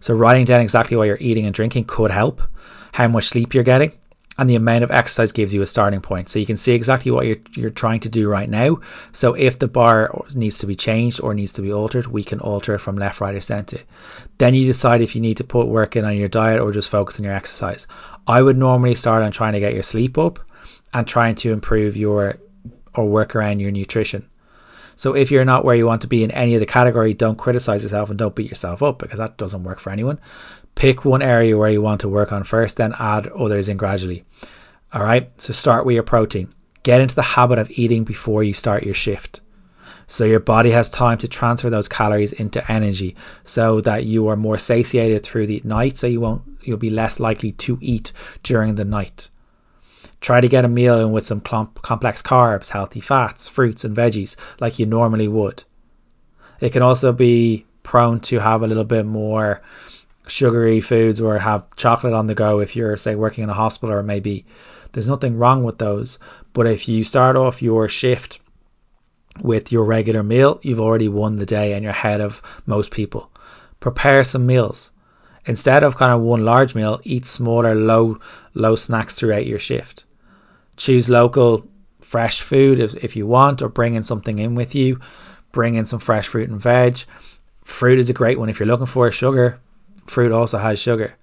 So 0.00 0.14
writing 0.14 0.46
down 0.46 0.62
exactly 0.62 0.96
what 0.96 1.05
you're 1.05 1.18
eating 1.20 1.44
and 1.44 1.55
drinking 1.55 1.85
could 1.85 2.11
help, 2.11 2.40
how 2.92 3.09
much 3.09 3.27
sleep 3.27 3.53
you're 3.53 3.64
getting, 3.64 3.92
and 4.37 4.51
the 4.51 4.57
amount 4.57 4.85
of 4.85 4.90
exercise 4.90 5.33
gives 5.33 5.55
you 5.55 5.62
a 5.62 5.66
starting 5.66 6.01
point. 6.01 6.29
So 6.29 6.38
you 6.38 6.47
can 6.47 6.57
see 6.57 6.73
exactly 6.73 7.11
what 7.11 7.27
you're, 7.27 7.38
you're 7.53 7.70
trying 7.70 8.01
to 8.01 8.09
do 8.09 8.29
right 8.29 8.49
now. 8.49 8.81
So 9.12 9.35
if 9.35 9.59
the 9.59 9.68
bar 9.68 10.25
needs 10.35 10.59
to 10.59 10.66
be 10.66 10.75
changed 10.75 11.20
or 11.20 11.35
needs 11.35 11.53
to 11.55 11.62
be 11.62 11.73
altered, 11.73 12.09
we 12.09 12.25
can 12.25 12.40
alter 12.40 12.75
it 12.75 12.81
from 12.81 12.97
left, 12.97 13.20
right, 13.20 13.35
or 13.35 13.40
center. 13.40 13.81
Then 14.38 14.55
you 14.55 14.66
decide 14.66 15.03
if 15.03 15.14
you 15.14 15.20
need 15.20 15.37
to 15.37 15.44
put 15.44 15.68
work 15.68 15.94
in 15.97 16.05
on 16.05 16.16
your 16.16 16.29
diet 16.29 16.61
or 16.61 16.73
just 16.73 16.90
focus 16.90 17.18
on 17.18 17.25
your 17.25 17.35
exercise. 17.35 17.87
I 18.27 18.42
would 18.42 18.57
normally 18.57 18.94
start 18.94 19.23
on 19.23 19.31
trying 19.31 19.53
to 19.53 19.61
get 19.61 19.75
your 19.75 19.83
sleep 19.83 20.18
up 20.18 20.40
and 20.92 21.07
trying 21.07 21.37
to 21.37 21.53
improve 21.53 21.97
your 21.97 22.38
or 22.94 23.09
work 23.09 23.35
around 23.35 23.61
your 23.61 23.70
nutrition. 23.70 24.29
So 24.97 25.14
if 25.14 25.31
you're 25.31 25.44
not 25.44 25.64
where 25.64 25.75
you 25.75 25.87
want 25.87 26.03
to 26.03 26.07
be 26.07 26.23
in 26.23 26.31
any 26.31 26.55
of 26.55 26.61
the 26.61 26.66
category, 26.66 27.14
don't 27.14 27.37
criticize 27.37 27.83
yourself 27.83 28.11
and 28.11 28.18
don't 28.18 28.35
beat 28.35 28.49
yourself 28.49 28.83
up 28.83 28.99
because 28.99 29.18
that 29.18 29.37
doesn't 29.37 29.64
work 29.64 29.81
for 29.81 29.90
anyone. 29.90 30.20
Pick 30.74 31.04
one 31.04 31.22
area 31.22 31.56
where 31.56 31.70
you 31.70 31.80
want 31.80 32.00
to 32.02 32.08
work 32.08 32.32
on 32.32 32.44
first, 32.44 32.76
then 32.76 32.94
add 32.98 33.28
others 33.28 33.68
in 33.68 33.76
gradually. 33.76 34.24
All 34.92 35.02
right, 35.02 35.30
so 35.40 35.52
start 35.52 35.87
with 35.87 35.94
your 35.94 36.02
protein. 36.02 36.52
Get 36.82 37.00
into 37.00 37.14
the 37.14 37.22
habit 37.22 37.58
of 37.58 37.70
eating 37.70 38.04
before 38.04 38.42
you 38.42 38.54
start 38.54 38.82
your 38.82 38.94
shift. 38.94 39.40
So 40.06 40.24
your 40.24 40.40
body 40.40 40.70
has 40.70 40.90
time 40.90 41.18
to 41.18 41.28
transfer 41.28 41.70
those 41.70 41.88
calories 41.88 42.32
into 42.32 42.70
energy 42.70 43.16
so 43.42 43.80
that 43.80 44.04
you 44.04 44.28
are 44.28 44.37
more 44.37 44.58
satiated 44.58 45.22
through 45.24 45.46
the 45.46 45.62
night 45.64 45.96
so 45.98 46.06
you 46.06 46.20
won't 46.20 46.42
you'll 46.62 46.76
be 46.76 46.90
less 46.90 47.20
likely 47.20 47.52
to 47.52 47.78
eat 47.80 48.12
during 48.42 48.74
the 48.74 48.84
night. 48.84 49.30
Try 50.20 50.40
to 50.40 50.48
get 50.48 50.64
a 50.64 50.68
meal 50.68 51.00
in 51.00 51.12
with 51.12 51.24
some 51.24 51.40
complex 51.40 52.22
carbs, 52.22 52.70
healthy 52.70 53.00
fats, 53.00 53.48
fruits, 53.48 53.84
and 53.84 53.96
veggies 53.96 54.37
like 54.60 54.78
you 54.78 54.87
normally 54.87 55.28
would. 55.28 55.64
It 56.60 56.70
can 56.70 56.82
also 56.82 57.12
be 57.12 57.66
prone 57.82 58.20
to 58.20 58.38
have 58.40 58.62
a 58.62 58.66
little 58.66 58.84
bit 58.84 59.04
more 59.04 59.60
sugary 60.26 60.80
foods 60.80 61.20
or 61.20 61.38
have 61.38 61.74
chocolate 61.76 62.12
on 62.12 62.26
the 62.26 62.34
go 62.34 62.60
if 62.60 62.74
you're, 62.74 62.96
say, 62.96 63.14
working 63.14 63.44
in 63.44 63.50
a 63.50 63.54
hospital 63.54 63.94
or 63.94 64.02
maybe 64.02 64.46
there's 64.92 65.08
nothing 65.08 65.37
wrong 65.37 65.64
with 65.64 65.78
those. 65.78 66.18
But 66.52 66.66
if 66.66 66.88
you 66.88 67.04
start 67.04 67.37
off 67.37 67.62
your 67.62 67.88
shift 67.88 68.40
with 69.42 69.72
your 69.72 69.84
regular 69.84 70.22
meal, 70.22 70.60
you've 70.62 70.80
already 70.80 71.08
won 71.08 71.37
the 71.37 71.46
day 71.46 71.72
and 71.72 71.82
you're 71.82 71.90
ahead 71.90 72.20
of 72.20 72.40
most 72.64 72.90
people. 72.90 73.30
Prepare 73.80 74.24
some 74.24 74.46
meals. 74.46 74.92
Instead 75.46 75.82
of 75.82 75.96
kind 75.96 76.12
of 76.12 76.22
one 76.22 76.44
large 76.44 76.74
meal, 76.74 77.00
eat 77.04 77.26
smaller, 77.26 77.74
low, 77.74 78.18
low 78.54 78.76
snacks 78.76 79.14
throughout 79.14 79.46
your 79.46 79.58
shift. 79.58 80.06
Choose 80.76 81.10
local, 81.10 81.68
fresh 82.00 82.40
food 82.40 82.78
if, 82.80 82.94
if 83.04 83.14
you 83.16 83.26
want, 83.26 83.60
or 83.60 83.68
bring 83.68 83.94
in 83.94 84.02
something 84.02 84.38
in 84.38 84.54
with 84.54 84.74
you. 84.74 85.00
Bring 85.52 85.74
in 85.74 85.84
some 85.84 85.98
fresh 85.98 86.28
fruit 86.28 86.48
and 86.48 86.60
veg. 86.60 87.00
Fruit 87.62 87.98
is 87.98 88.08
a 88.08 88.14
great 88.14 88.38
one 88.38 88.48
if 88.48 88.58
you're 88.58 88.66
looking 88.66 88.87
for 88.87 89.10
sugar. 89.10 89.60
Fruit 90.06 90.32
also 90.32 90.58
has 90.58 90.80
sugar. 90.80 91.14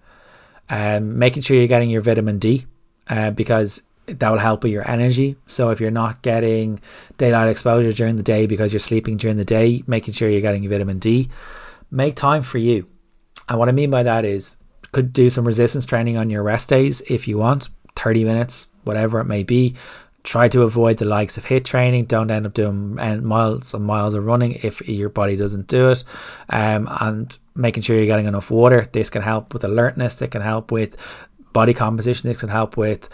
Um, 0.69 1.19
making 1.19 1.41
sure 1.43 1.57
you're 1.57 1.67
getting 1.67 1.89
your 1.89 2.01
vitamin 2.01 2.39
D 2.39 2.65
uh, 3.07 3.31
because 3.31 3.83
that 4.07 4.29
will 4.29 4.39
help 4.39 4.63
with 4.63 4.71
your 4.71 4.89
energy. 4.89 5.35
So 5.45 5.69
if 5.69 5.79
you're 5.79 5.91
not 5.91 6.21
getting 6.21 6.79
daylight 7.17 7.49
exposure 7.49 7.91
during 7.91 8.15
the 8.15 8.23
day 8.23 8.47
because 8.47 8.73
you're 8.73 8.79
sleeping 8.79 9.17
during 9.17 9.37
the 9.37 9.45
day, 9.45 9.83
making 9.87 10.13
sure 10.13 10.29
you're 10.29 10.41
getting 10.41 10.63
your 10.63 10.71
vitamin 10.71 10.99
D, 10.99 11.29
make 11.89 12.15
time 12.15 12.41
for 12.41 12.57
you. 12.57 12.87
And 13.49 13.59
what 13.59 13.69
I 13.69 13.73
mean 13.73 13.89
by 13.89 14.03
that 14.03 14.25
is 14.25 14.55
could 14.91 15.13
do 15.13 15.29
some 15.29 15.45
resistance 15.45 15.85
training 15.85 16.17
on 16.17 16.29
your 16.29 16.43
rest 16.43 16.69
days 16.69 17.01
if 17.07 17.27
you 17.27 17.37
want, 17.37 17.69
30 17.95 18.23
minutes, 18.23 18.67
whatever 18.83 19.19
it 19.19 19.25
may 19.25 19.43
be. 19.43 19.75
Try 20.23 20.47
to 20.49 20.61
avoid 20.61 20.97
the 20.97 21.05
likes 21.05 21.37
of 21.37 21.45
HIIT 21.45 21.65
training. 21.65 22.05
Don't 22.05 22.29
end 22.29 22.45
up 22.45 22.53
doing 22.53 22.95
miles 22.95 23.73
and 23.73 23.85
miles 23.85 24.13
of 24.13 24.25
running 24.25 24.53
if 24.63 24.87
your 24.87 25.09
body 25.09 25.35
doesn't 25.35 25.67
do 25.67 25.89
it. 25.89 26.03
Um, 26.49 26.87
and 27.01 27.37
making 27.55 27.83
sure 27.83 27.95
you're 27.95 28.05
getting 28.05 28.27
enough 28.27 28.51
water. 28.51 28.87
This 28.91 29.09
can 29.09 29.21
help 29.21 29.53
with 29.53 29.63
alertness. 29.63 30.15
That 30.15 30.31
can 30.31 30.41
help 30.41 30.71
with 30.71 30.95
body 31.53 31.73
composition. 31.73 32.29
This 32.29 32.39
can 32.39 32.49
help 32.49 32.77
with 32.77 33.09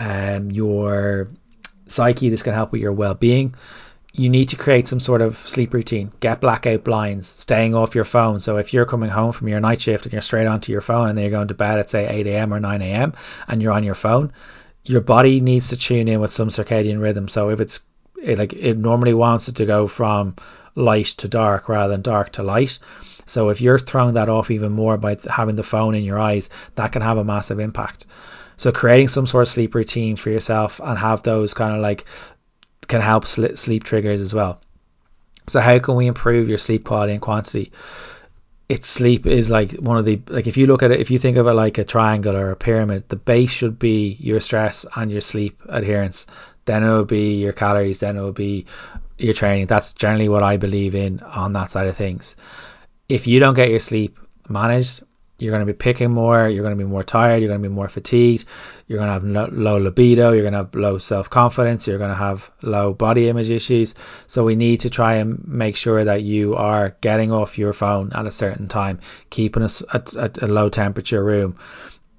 um, 0.00 0.50
your 0.50 1.28
psyche. 1.86 2.30
This 2.30 2.42
can 2.42 2.54
help 2.54 2.72
with 2.72 2.80
your 2.80 2.92
well 2.92 3.14
being 3.14 3.54
you 4.16 4.30
need 4.30 4.48
to 4.48 4.56
create 4.56 4.88
some 4.88 4.98
sort 4.98 5.20
of 5.20 5.36
sleep 5.36 5.74
routine. 5.74 6.10
Get 6.20 6.40
blackout 6.40 6.84
blinds, 6.84 7.26
staying 7.26 7.74
off 7.74 7.94
your 7.94 8.04
phone. 8.04 8.40
So 8.40 8.56
if 8.56 8.72
you're 8.72 8.86
coming 8.86 9.10
home 9.10 9.32
from 9.32 9.48
your 9.48 9.60
night 9.60 9.80
shift 9.80 10.06
and 10.06 10.12
you're 10.12 10.22
straight 10.22 10.46
onto 10.46 10.72
your 10.72 10.80
phone 10.80 11.08
and 11.08 11.18
then 11.18 11.24
you're 11.24 11.30
going 11.30 11.48
to 11.48 11.54
bed 11.54 11.78
at 11.78 11.90
say 11.90 12.08
8 12.08 12.26
a.m. 12.26 12.52
or 12.52 12.58
9 12.58 12.82
a.m. 12.82 13.12
and 13.46 13.60
you're 13.60 13.72
on 13.72 13.84
your 13.84 13.94
phone, 13.94 14.32
your 14.88 15.00
body 15.00 15.40
needs 15.40 15.68
to 15.68 15.76
tune 15.76 16.08
in 16.08 16.20
with 16.20 16.32
some 16.32 16.48
circadian 16.48 17.00
rhythm. 17.00 17.28
So 17.28 17.50
if 17.50 17.60
it's 17.60 17.80
it, 18.22 18.38
like 18.38 18.52
it 18.54 18.78
normally 18.78 19.14
wants 19.14 19.48
it 19.48 19.56
to 19.56 19.66
go 19.66 19.86
from 19.86 20.36
light 20.74 21.06
to 21.06 21.28
dark 21.28 21.68
rather 21.68 21.92
than 21.92 22.02
dark 22.02 22.32
to 22.32 22.42
light. 22.42 22.78
So 23.26 23.48
if 23.48 23.60
you're 23.60 23.78
throwing 23.78 24.14
that 24.14 24.28
off 24.28 24.50
even 24.50 24.72
more 24.72 24.96
by 24.96 25.16
having 25.28 25.56
the 25.56 25.62
phone 25.62 25.94
in 25.94 26.04
your 26.04 26.18
eyes, 26.18 26.48
that 26.76 26.92
can 26.92 27.02
have 27.02 27.18
a 27.18 27.24
massive 27.24 27.58
impact. 27.58 28.06
So 28.56 28.72
creating 28.72 29.08
some 29.08 29.26
sort 29.26 29.42
of 29.42 29.48
sleep 29.48 29.74
routine 29.74 30.16
for 30.16 30.30
yourself 30.30 30.80
and 30.82 30.98
have 30.98 31.22
those 31.22 31.52
kind 31.52 31.74
of 31.74 31.82
like 31.82 32.04
can 32.88 33.00
help 33.00 33.26
sleep 33.26 33.84
triggers 33.84 34.20
as 34.20 34.32
well. 34.32 34.60
So 35.48 35.60
how 35.60 35.78
can 35.78 35.96
we 35.96 36.06
improve 36.06 36.48
your 36.48 36.58
sleep 36.58 36.84
quality 36.84 37.12
and 37.12 37.22
quantity? 37.22 37.72
It's 38.68 38.88
sleep 38.88 39.26
is 39.26 39.48
like 39.50 39.72
one 39.74 39.96
of 39.96 40.04
the 40.04 40.20
like 40.28 40.48
if 40.48 40.56
you 40.56 40.66
look 40.66 40.82
at 40.82 40.90
it 40.90 40.98
if 40.98 41.08
you 41.10 41.20
think 41.20 41.36
of 41.36 41.46
it 41.46 41.52
like 41.52 41.78
a 41.78 41.84
triangle 41.84 42.36
or 42.36 42.50
a 42.50 42.56
pyramid, 42.56 43.08
the 43.08 43.16
base 43.16 43.52
should 43.52 43.78
be 43.78 44.16
your 44.18 44.40
stress 44.40 44.84
and 44.96 45.10
your 45.10 45.20
sleep 45.20 45.60
adherence. 45.68 46.26
Then 46.64 46.82
it 46.82 46.88
will 46.88 47.04
be 47.04 47.36
your 47.36 47.52
calories. 47.52 48.00
Then 48.00 48.16
it 48.16 48.20
will 48.20 48.32
be 48.32 48.66
your 49.18 49.34
training. 49.34 49.66
That's 49.66 49.92
generally 49.92 50.28
what 50.28 50.42
I 50.42 50.56
believe 50.56 50.94
in 50.94 51.20
on 51.20 51.52
that 51.52 51.70
side 51.70 51.86
of 51.86 51.96
things. 51.96 52.36
If 53.08 53.26
you 53.26 53.38
don't 53.38 53.54
get 53.54 53.70
your 53.70 53.78
sleep 53.78 54.18
managed, 54.48 55.04
you're 55.38 55.50
going 55.50 55.64
to 55.64 55.72
be 55.72 55.76
picking 55.76 56.10
more, 56.10 56.48
you're 56.48 56.62
going 56.62 56.76
to 56.76 56.82
be 56.82 56.88
more 56.88 57.02
tired, 57.02 57.42
you're 57.42 57.48
going 57.48 57.62
to 57.62 57.68
be 57.68 57.74
more 57.74 57.88
fatigued, 57.88 58.44
you're 58.86 58.98
going 58.98 59.08
to 59.08 59.38
have 59.38 59.52
low 59.52 59.76
libido, 59.76 60.32
you're 60.32 60.42
going 60.42 60.52
to 60.52 60.58
have 60.58 60.74
low 60.74 60.98
self 60.98 61.28
confidence, 61.28 61.86
you're 61.86 61.98
going 61.98 62.10
to 62.10 62.16
have 62.16 62.50
low 62.62 62.94
body 62.94 63.28
image 63.28 63.50
issues. 63.50 63.94
So, 64.26 64.44
we 64.44 64.56
need 64.56 64.80
to 64.80 64.90
try 64.90 65.14
and 65.14 65.46
make 65.46 65.76
sure 65.76 66.04
that 66.04 66.22
you 66.22 66.54
are 66.54 66.96
getting 67.00 67.32
off 67.32 67.58
your 67.58 67.72
phone 67.72 68.12
at 68.14 68.26
a 68.26 68.32
certain 68.32 68.68
time, 68.68 69.00
keeping 69.30 69.62
us 69.62 69.82
at, 69.92 70.16
at 70.16 70.42
a 70.42 70.46
low 70.46 70.68
temperature 70.68 71.22
room 71.22 71.58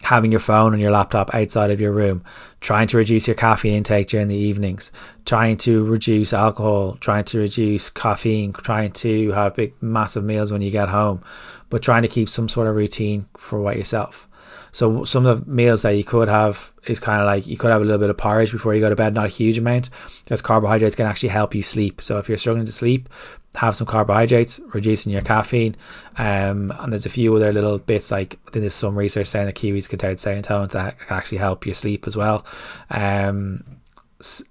having 0.03 0.31
your 0.31 0.39
phone 0.39 0.73
and 0.73 0.81
your 0.81 0.91
laptop 0.91 1.33
outside 1.33 1.71
of 1.71 1.81
your 1.81 1.91
room, 1.91 2.23
trying 2.61 2.87
to 2.87 2.97
reduce 2.97 3.27
your 3.27 3.35
caffeine 3.35 3.75
intake 3.75 4.07
during 4.07 4.27
the 4.27 4.35
evenings, 4.35 4.91
trying 5.25 5.57
to 5.57 5.83
reduce 5.85 6.33
alcohol, 6.33 6.95
trying 6.99 7.23
to 7.23 7.39
reduce 7.39 7.89
caffeine, 7.89 8.53
trying 8.53 8.91
to 8.91 9.31
have 9.31 9.55
big, 9.55 9.73
massive 9.81 10.23
meals 10.23 10.51
when 10.51 10.61
you 10.61 10.71
get 10.71 10.89
home, 10.89 11.23
but 11.69 11.81
trying 11.81 12.01
to 12.01 12.07
keep 12.07 12.29
some 12.29 12.49
sort 12.49 12.67
of 12.67 12.75
routine 12.75 13.27
for 13.37 13.61
what 13.61 13.77
yourself. 13.77 14.27
So 14.71 15.05
some 15.05 15.25
of 15.25 15.45
the 15.45 15.51
meals 15.51 15.81
that 15.81 15.91
you 15.91 16.03
could 16.03 16.27
have 16.27 16.71
is 16.85 16.99
kind 16.99 17.21
of 17.21 17.25
like 17.25 17.47
you 17.47 17.57
could 17.57 17.71
have 17.71 17.81
a 17.81 17.85
little 17.85 17.99
bit 17.99 18.09
of 18.09 18.17
porridge 18.17 18.51
before 18.51 18.73
you 18.73 18.79
go 18.79 18.89
to 18.89 18.95
bed, 18.95 19.13
not 19.13 19.25
a 19.25 19.29
huge 19.29 19.57
amount, 19.57 19.89
because 20.23 20.41
carbohydrates 20.41 20.95
can 20.95 21.05
actually 21.05 21.29
help 21.29 21.55
you 21.55 21.63
sleep. 21.63 22.01
So 22.01 22.17
if 22.19 22.29
you're 22.29 22.37
struggling 22.37 22.65
to 22.65 22.71
sleep, 22.71 23.09
have 23.55 23.75
some 23.75 23.87
carbohydrates, 23.87 24.59
reducing 24.73 25.11
your 25.11 25.21
caffeine. 25.21 25.75
Um, 26.17 26.71
and 26.79 26.91
there's 26.91 27.05
a 27.05 27.09
few 27.09 27.35
other 27.35 27.51
little 27.51 27.79
bits 27.79 28.11
like 28.11 28.39
I 28.47 28.51
think 28.51 28.61
there's 28.61 28.73
some 28.73 28.97
research 28.97 29.27
saying 29.27 29.47
that 29.47 29.55
kiwis 29.55 29.89
contain 29.89 30.15
serotonin 30.15 30.69
that 30.71 30.99
can 30.99 31.17
actually 31.17 31.39
help 31.39 31.65
you 31.65 31.73
sleep 31.73 32.05
as 32.05 32.15
well. 32.15 32.45
Um, 32.91 33.63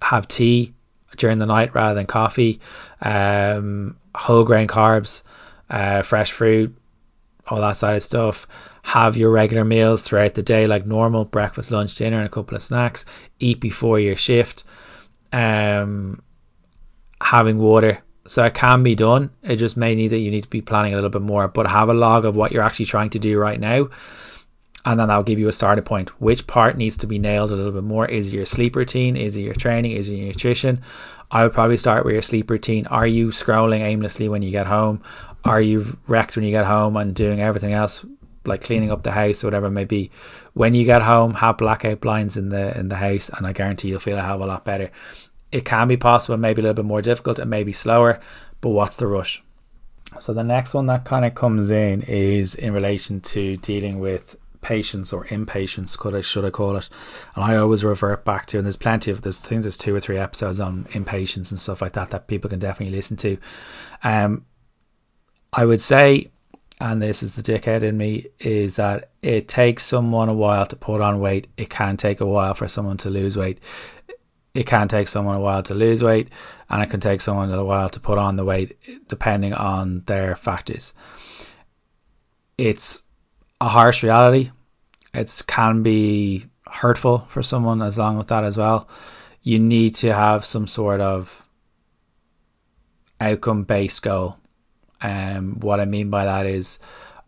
have 0.01 0.27
tea 0.27 0.73
during 1.15 1.39
the 1.39 1.45
night 1.45 1.73
rather 1.73 1.95
than 1.95 2.05
coffee. 2.05 2.59
Um, 3.01 3.97
whole 4.15 4.43
grain 4.43 4.67
carbs, 4.67 5.23
uh, 5.69 6.01
fresh 6.01 6.31
fruit, 6.31 6.75
all 7.49 7.61
that 7.61 7.77
side 7.77 7.95
of 7.95 8.03
stuff. 8.03 8.47
Have 8.83 9.17
your 9.17 9.31
regular 9.31 9.65
meals 9.65 10.03
throughout 10.03 10.35
the 10.35 10.43
day, 10.43 10.67
like 10.67 10.85
normal 10.85 11.25
breakfast, 11.25 11.71
lunch, 11.71 11.95
dinner, 11.95 12.17
and 12.17 12.25
a 12.25 12.29
couple 12.29 12.55
of 12.55 12.61
snacks. 12.61 13.05
Eat 13.39 13.59
before 13.59 13.99
your 13.99 14.15
shift. 14.15 14.63
Um, 15.33 16.21
having 17.21 17.57
water. 17.57 18.03
So 18.27 18.43
it 18.43 18.53
can 18.53 18.83
be 18.83 18.95
done. 18.95 19.31
It 19.43 19.55
just 19.55 19.77
may 19.77 19.95
need 19.95 20.09
that 20.09 20.19
you 20.19 20.31
need 20.31 20.43
to 20.43 20.49
be 20.49 20.61
planning 20.61 20.93
a 20.93 20.97
little 20.97 21.09
bit 21.09 21.21
more, 21.21 21.47
but 21.47 21.67
have 21.67 21.89
a 21.89 21.93
log 21.93 22.25
of 22.25 22.35
what 22.35 22.51
you're 22.51 22.63
actually 22.63 22.85
trying 22.85 23.09
to 23.11 23.19
do 23.19 23.39
right 23.39 23.59
now. 23.59 23.87
And 24.85 24.99
then 24.99 25.09
that'll 25.09 25.23
give 25.23 25.39
you 25.39 25.49
a 25.49 25.53
starting 25.53 25.83
point. 25.83 26.21
Which 26.21 26.47
part 26.47 26.77
needs 26.77 26.95
to 26.97 27.07
be 27.07 27.19
nailed 27.19 27.51
a 27.51 27.55
little 27.55 27.73
bit 27.73 27.83
more? 27.83 28.05
Is 28.05 28.27
it 28.27 28.37
your 28.37 28.45
sleep 28.45 28.75
routine? 28.75 29.17
Is 29.17 29.35
it 29.35 29.41
your 29.41 29.53
training? 29.53 29.91
Is 29.93 30.09
it 30.09 30.15
your 30.15 30.27
nutrition? 30.27 30.81
I 31.29 31.43
would 31.43 31.53
probably 31.53 31.75
start 31.75 32.05
with 32.05 32.13
your 32.13 32.21
sleep 32.21 32.49
routine. 32.49 32.85
Are 32.87 33.07
you 33.07 33.29
scrolling 33.29 33.81
aimlessly 33.81 34.29
when 34.29 34.41
you 34.41 34.51
get 34.51 34.67
home? 34.67 35.01
Are 35.47 35.61
you 35.61 35.97
wrecked 36.07 36.35
when 36.35 36.45
you 36.45 36.51
get 36.51 36.65
home 36.65 36.97
and 36.97 37.15
doing 37.15 37.39
everything 37.39 37.73
else 37.73 38.05
like 38.45 38.61
cleaning 38.61 38.91
up 38.91 39.03
the 39.03 39.11
house 39.11 39.43
or 39.43 39.47
whatever 39.47 39.67
it 39.67 39.71
may 39.71 39.85
be? 39.85 40.11
When 40.53 40.73
you 40.73 40.83
get 40.85 41.01
home, 41.01 41.35
have 41.35 41.57
blackout 41.57 42.01
blinds 42.01 42.35
in 42.35 42.49
the 42.49 42.77
in 42.77 42.89
the 42.89 42.97
house, 42.97 43.29
and 43.29 43.47
I 43.47 43.53
guarantee 43.53 43.89
you'll 43.89 43.99
feel 43.99 44.17
a 44.17 44.21
hell 44.21 44.35
of 44.35 44.41
a 44.41 44.45
lot 44.45 44.65
better. 44.65 44.91
It 45.51 45.63
can 45.63 45.87
be 45.87 45.97
possible, 45.97 46.37
maybe 46.37 46.61
a 46.61 46.63
little 46.63 46.75
bit 46.75 46.85
more 46.85 47.01
difficult, 47.01 47.39
and 47.39 47.49
maybe 47.49 47.71
slower, 47.71 48.19
but 48.59 48.69
what's 48.69 48.97
the 48.97 49.07
rush? 49.07 49.41
So 50.19 50.33
the 50.33 50.43
next 50.43 50.73
one 50.73 50.87
that 50.87 51.05
kind 51.05 51.25
of 51.25 51.35
comes 51.35 51.69
in 51.69 52.01
is 52.01 52.55
in 52.55 52.73
relation 52.73 53.21
to 53.21 53.57
dealing 53.57 53.99
with 53.99 54.35
patience 54.61 55.13
or 55.13 55.27
impatience, 55.29 55.95
could 55.95 56.13
I 56.13 56.21
should 56.21 56.43
I 56.43 56.49
call 56.49 56.75
it? 56.75 56.89
And 57.35 57.43
I 57.45 57.55
always 57.55 57.85
revert 57.85 58.25
back 58.25 58.47
to, 58.47 58.57
and 58.57 58.65
there's 58.65 58.75
plenty 58.75 59.11
of 59.11 59.21
there's 59.21 59.39
I 59.45 59.47
think 59.47 59.61
there's 59.61 59.77
two 59.77 59.95
or 59.95 59.99
three 60.01 60.17
episodes 60.17 60.59
on 60.59 60.87
impatience 60.91 61.51
and 61.51 61.59
stuff 61.59 61.81
like 61.81 61.93
that 61.93 62.09
that 62.09 62.27
people 62.27 62.49
can 62.49 62.59
definitely 62.59 62.95
listen 62.95 63.15
to. 63.17 63.37
Um, 64.03 64.45
I 65.57 65.65
would 65.65 65.81
say, 65.81 66.29
and 66.79 67.01
this 67.01 67.23
is 67.23 67.35
the 67.35 67.41
dickhead 67.41 67.81
in 67.81 67.97
me, 67.97 68.27
is 68.39 68.75
that 68.75 69.09
it 69.23 69.47
takes 69.47 69.83
someone 69.83 70.29
a 70.29 70.33
while 70.35 70.67
to 70.67 70.75
put 70.75 71.01
on 71.01 71.19
weight. 71.19 71.47
It 71.57 71.71
can 71.71 71.97
take 71.97 72.21
a 72.21 72.27
while 72.27 72.53
for 72.53 72.67
someone 72.67 72.97
to 72.97 73.09
lose 73.09 73.35
weight. 73.35 73.59
It 74.53 74.67
can 74.67 74.87
take 74.87 75.07
someone 75.07 75.35
a 75.35 75.39
while 75.39 75.63
to 75.63 75.73
lose 75.73 76.03
weight, 76.03 76.29
and 76.69 76.83
it 76.83 76.91
can 76.91 76.99
take 76.99 77.21
someone 77.21 77.51
a 77.51 77.65
while 77.65 77.89
to 77.89 77.99
put 77.99 78.19
on 78.19 78.35
the 78.35 78.45
weight, 78.45 78.77
depending 79.07 79.55
on 79.55 80.03
their 80.05 80.35
factors. 80.35 80.93
It's 82.59 83.01
a 83.59 83.69
harsh 83.69 84.03
reality. 84.03 84.51
It 85.15 85.41
can 85.47 85.81
be 85.81 86.45
hurtful 86.67 87.25
for 87.29 87.41
someone 87.41 87.81
as 87.81 87.97
long 87.97 88.15
with 88.15 88.27
that 88.27 88.43
as 88.43 88.57
well. 88.57 88.87
You 89.41 89.57
need 89.57 89.95
to 89.95 90.13
have 90.13 90.45
some 90.45 90.67
sort 90.67 91.01
of 91.01 91.47
outcome 93.19 93.63
based 93.63 94.03
goal. 94.03 94.37
Um, 95.01 95.59
what 95.59 95.79
I 95.79 95.85
mean 95.85 96.09
by 96.09 96.25
that 96.25 96.45
is, 96.45 96.79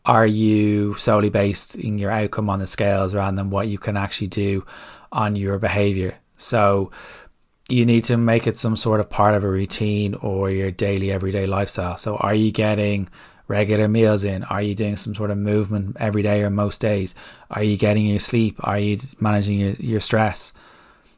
are 0.06 0.26
you 0.26 0.96
solely 0.96 1.30
based 1.30 1.76
in 1.76 1.98
your 1.98 2.12
outcome 2.12 2.50
on 2.50 2.60
the 2.60 2.68
scales 2.68 3.14
rather 3.14 3.36
than 3.36 3.50
what 3.50 3.68
you 3.68 3.78
can 3.78 3.98
actually 3.98 4.28
do 4.28 4.66
on 5.12 5.36
your 5.36 5.60
behavior? 5.60 6.16
So 6.38 6.92
you 7.68 7.86
need 7.86 8.04
to 8.06 8.18
make 8.18 8.48
it 8.48 8.58
some 8.58 8.76
sort 8.76 9.00
of 9.00 9.10
part 9.10 9.36
of 9.36 9.44
a 9.44 9.50
routine 9.50 10.16
or 10.16 10.50
your 10.50 10.72
daily 10.72 11.12
everyday 11.12 11.46
lifestyle. 11.46 11.98
So 11.98 12.18
are 12.18 12.34
you 12.34 12.52
getting 12.52 13.10
regular 13.48 13.88
meals 13.88 14.24
in? 14.24 14.44
Are 14.46 14.62
you 14.62 14.74
doing 14.74 14.96
some 14.96 15.14
sort 15.14 15.32
of 15.32 15.38
movement 15.38 15.98
every 16.00 16.24
day 16.24 16.42
or 16.42 16.50
most 16.50 16.82
days? 16.82 17.14
Are 17.52 17.64
you 17.64 17.78
getting 17.78 18.06
your 18.06 18.20
sleep? 18.20 18.56
Are 18.62 18.80
you 18.80 18.98
managing 19.20 19.60
your, 19.60 19.74
your 19.74 20.00
stress? 20.00 20.54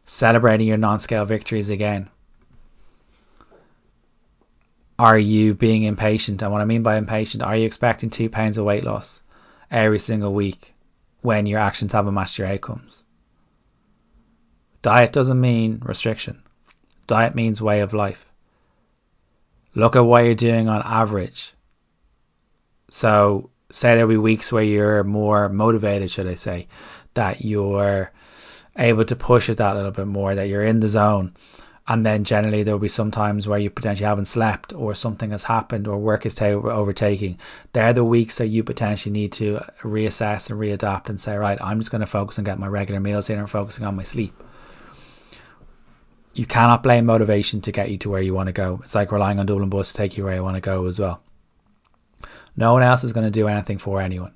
Celebrating 0.05 0.67
your 0.67 0.77
non 0.77 0.99
scale 0.99 1.25
victories 1.25 1.69
again. 1.69 2.09
Are 5.01 5.17
you 5.17 5.53
being 5.53 5.83
impatient? 5.83 6.41
And 6.41 6.51
what 6.51 6.61
I 6.61 6.65
mean 6.65 6.83
by 6.83 6.97
impatient, 6.97 7.43
are 7.43 7.55
you 7.55 7.65
expecting 7.65 8.09
two 8.09 8.29
pounds 8.29 8.57
of 8.57 8.65
weight 8.65 8.83
loss 8.83 9.23
every 9.69 9.99
single 9.99 10.33
week 10.33 10.75
when 11.21 11.45
your 11.45 11.59
actions 11.59 11.93
haven't 11.93 12.13
matched 12.13 12.37
your 12.37 12.47
outcomes? 12.47 13.05
Diet 14.81 15.11
doesn't 15.11 15.39
mean 15.39 15.81
restriction. 15.83 16.43
Diet 17.07 17.35
means 17.35 17.61
way 17.61 17.81
of 17.81 17.93
life. 17.93 18.31
Look 19.73 19.95
at 19.95 20.01
what 20.01 20.25
you're 20.25 20.35
doing 20.35 20.69
on 20.69 20.81
average 20.83 21.53
so 22.91 23.49
say 23.71 23.95
there'll 23.95 24.09
be 24.09 24.17
weeks 24.17 24.51
where 24.51 24.63
you're 24.63 25.03
more 25.03 25.49
motivated, 25.49 26.11
should 26.11 26.27
I 26.27 26.35
say, 26.35 26.67
that 27.15 27.43
you're 27.43 28.11
able 28.77 29.05
to 29.05 29.15
push 29.15 29.49
it 29.49 29.57
that 29.57 29.75
little 29.75 29.91
bit 29.91 30.07
more, 30.07 30.35
that 30.35 30.49
you're 30.49 30.65
in 30.65 30.81
the 30.81 30.89
zone. 30.89 31.33
And 31.87 32.05
then 32.05 32.23
generally 32.23 32.63
there'll 32.63 32.79
be 32.79 32.87
some 32.87 33.11
times 33.11 33.47
where 33.47 33.57
you 33.59 33.69
potentially 33.69 34.05
haven't 34.07 34.25
slept 34.25 34.71
or 34.73 34.93
something 34.93 35.31
has 35.31 35.45
happened 35.45 35.87
or 35.87 35.97
work 35.97 36.25
is 36.25 36.35
t- 36.35 36.45
overtaking. 36.45 37.39
They're 37.73 37.91
the 37.91 38.03
weeks 38.03 38.37
that 38.37 38.47
you 38.47 38.63
potentially 38.63 39.11
need 39.11 39.31
to 39.33 39.59
reassess 39.81 40.49
and 40.49 40.59
readapt 40.59 41.09
and 41.09 41.19
say, 41.19 41.35
right, 41.35 41.57
I'm 41.61 41.79
just 41.79 41.91
going 41.91 42.01
to 42.01 42.07
focus 42.07 42.37
on 42.37 42.45
getting 42.45 42.61
my 42.61 42.67
regular 42.67 43.01
meals 43.01 43.29
in 43.29 43.39
and 43.39 43.49
focusing 43.49 43.85
on 43.85 43.95
my 43.95 44.03
sleep. 44.03 44.33
You 46.33 46.45
cannot 46.45 46.83
blame 46.83 47.07
motivation 47.07 47.61
to 47.61 47.71
get 47.71 47.89
you 47.89 47.97
to 47.97 48.09
where 48.09 48.21
you 48.21 48.33
want 48.33 48.47
to 48.47 48.53
go. 48.53 48.79
It's 48.83 48.95
like 48.95 49.11
relying 49.11 49.39
on 49.39 49.47
Dublin 49.47 49.69
Bus 49.69 49.91
to 49.91 49.97
take 49.97 50.17
you 50.17 50.23
where 50.23 50.35
you 50.35 50.43
want 50.43 50.55
to 50.55 50.61
go 50.61 50.85
as 50.85 50.99
well. 50.99 51.21
No 52.55 52.73
one 52.73 52.83
else 52.83 53.03
is 53.03 53.11
going 53.11 53.25
to 53.25 53.31
do 53.31 53.47
anything 53.47 53.79
for 53.79 53.99
anyone. 53.99 54.33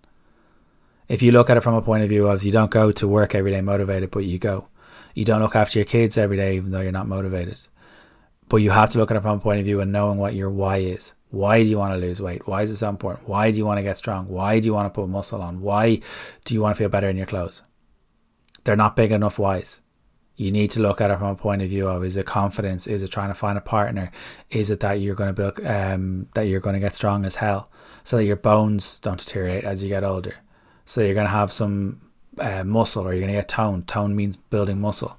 If 1.07 1.21
you 1.21 1.31
look 1.31 1.49
at 1.49 1.57
it 1.57 1.61
from 1.61 1.75
a 1.75 1.81
point 1.81 2.03
of 2.03 2.09
view 2.09 2.27
of 2.27 2.43
you 2.43 2.51
don't 2.51 2.71
go 2.71 2.91
to 2.93 3.07
work 3.07 3.35
every 3.35 3.51
day 3.51 3.61
motivated, 3.61 4.11
but 4.11 4.25
you 4.25 4.39
go. 4.39 4.67
You 5.15 5.25
don't 5.25 5.41
look 5.41 5.55
after 5.55 5.79
your 5.79 5.85
kids 5.85 6.17
every 6.17 6.37
day, 6.37 6.57
even 6.57 6.69
though 6.69 6.81
you're 6.81 6.91
not 6.91 7.07
motivated. 7.07 7.59
But 8.47 8.57
you 8.57 8.69
have 8.69 8.91
to 8.91 8.99
look 8.99 9.09
at 9.09 9.17
it 9.17 9.21
from 9.21 9.39
a 9.39 9.41
point 9.41 9.59
of 9.59 9.65
view 9.65 9.81
and 9.81 9.91
knowing 9.91 10.19
what 10.19 10.35
your 10.35 10.51
why 10.51 10.77
is. 10.77 11.15
Why 11.31 11.63
do 11.63 11.69
you 11.69 11.79
want 11.79 11.93
to 11.93 12.05
lose 12.05 12.21
weight? 12.21 12.47
Why 12.47 12.61
is 12.61 12.69
it 12.69 12.77
so 12.77 12.89
important? 12.89 13.27
Why 13.27 13.49
do 13.49 13.57
you 13.57 13.65
want 13.65 13.79
to 13.79 13.83
get 13.83 13.97
strong? 13.97 14.27
Why 14.27 14.59
do 14.59 14.67
you 14.67 14.73
want 14.75 14.85
to 14.85 14.95
put 14.95 15.09
muscle 15.09 15.41
on? 15.41 15.61
Why 15.61 16.01
do 16.43 16.53
you 16.53 16.61
want 16.61 16.75
to 16.75 16.77
feel 16.77 16.89
better 16.89 17.09
in 17.09 17.17
your 17.17 17.25
clothes? 17.25 17.63
They're 18.63 18.75
not 18.75 18.95
big 18.95 19.11
enough 19.11 19.39
whys 19.39 19.81
you 20.37 20.51
need 20.51 20.69
to 20.69 20.81
look 20.81 20.99
at 20.99 21.09
it 21.09 21.17
from 21.17 21.27
a 21.27 21.35
point 21.35 21.61
of 21.61 21.69
view 21.69 21.87
of 21.87 22.03
is 22.03 22.17
it 22.17 22.25
confidence 22.25 22.87
is 22.87 23.01
it 23.01 23.09
trying 23.09 23.29
to 23.29 23.33
find 23.33 23.57
a 23.57 23.61
partner 23.61 24.11
is 24.49 24.69
it 24.69 24.81
that 24.81 24.99
you're 24.99 25.15
going 25.15 25.33
to 25.33 25.33
build 25.33 25.65
um, 25.65 26.27
that 26.33 26.41
you're 26.41 26.59
going 26.59 26.73
to 26.73 26.79
get 26.81 26.93
strong 26.93 27.23
as 27.23 27.37
hell 27.37 27.71
so 28.05 28.17
that 28.17 28.25
your 28.25 28.35
bones 28.35 28.99
don't 28.99 29.17
deteriorate 29.17 29.63
as 29.63 29.83
you 29.83 29.89
get 29.89 30.03
older. 30.03 30.35
So 30.85 31.01
you're 31.01 31.15
going 31.15 31.25
to 31.25 31.31
have 31.31 31.51
some 31.51 32.01
uh, 32.39 32.63
muscle 32.63 33.07
or 33.07 33.13
you're 33.13 33.21
going 33.21 33.33
to 33.33 33.39
get 33.39 33.49
tone. 33.49 33.83
Tone 33.83 34.15
means 34.15 34.37
building 34.37 34.79
muscle. 34.79 35.17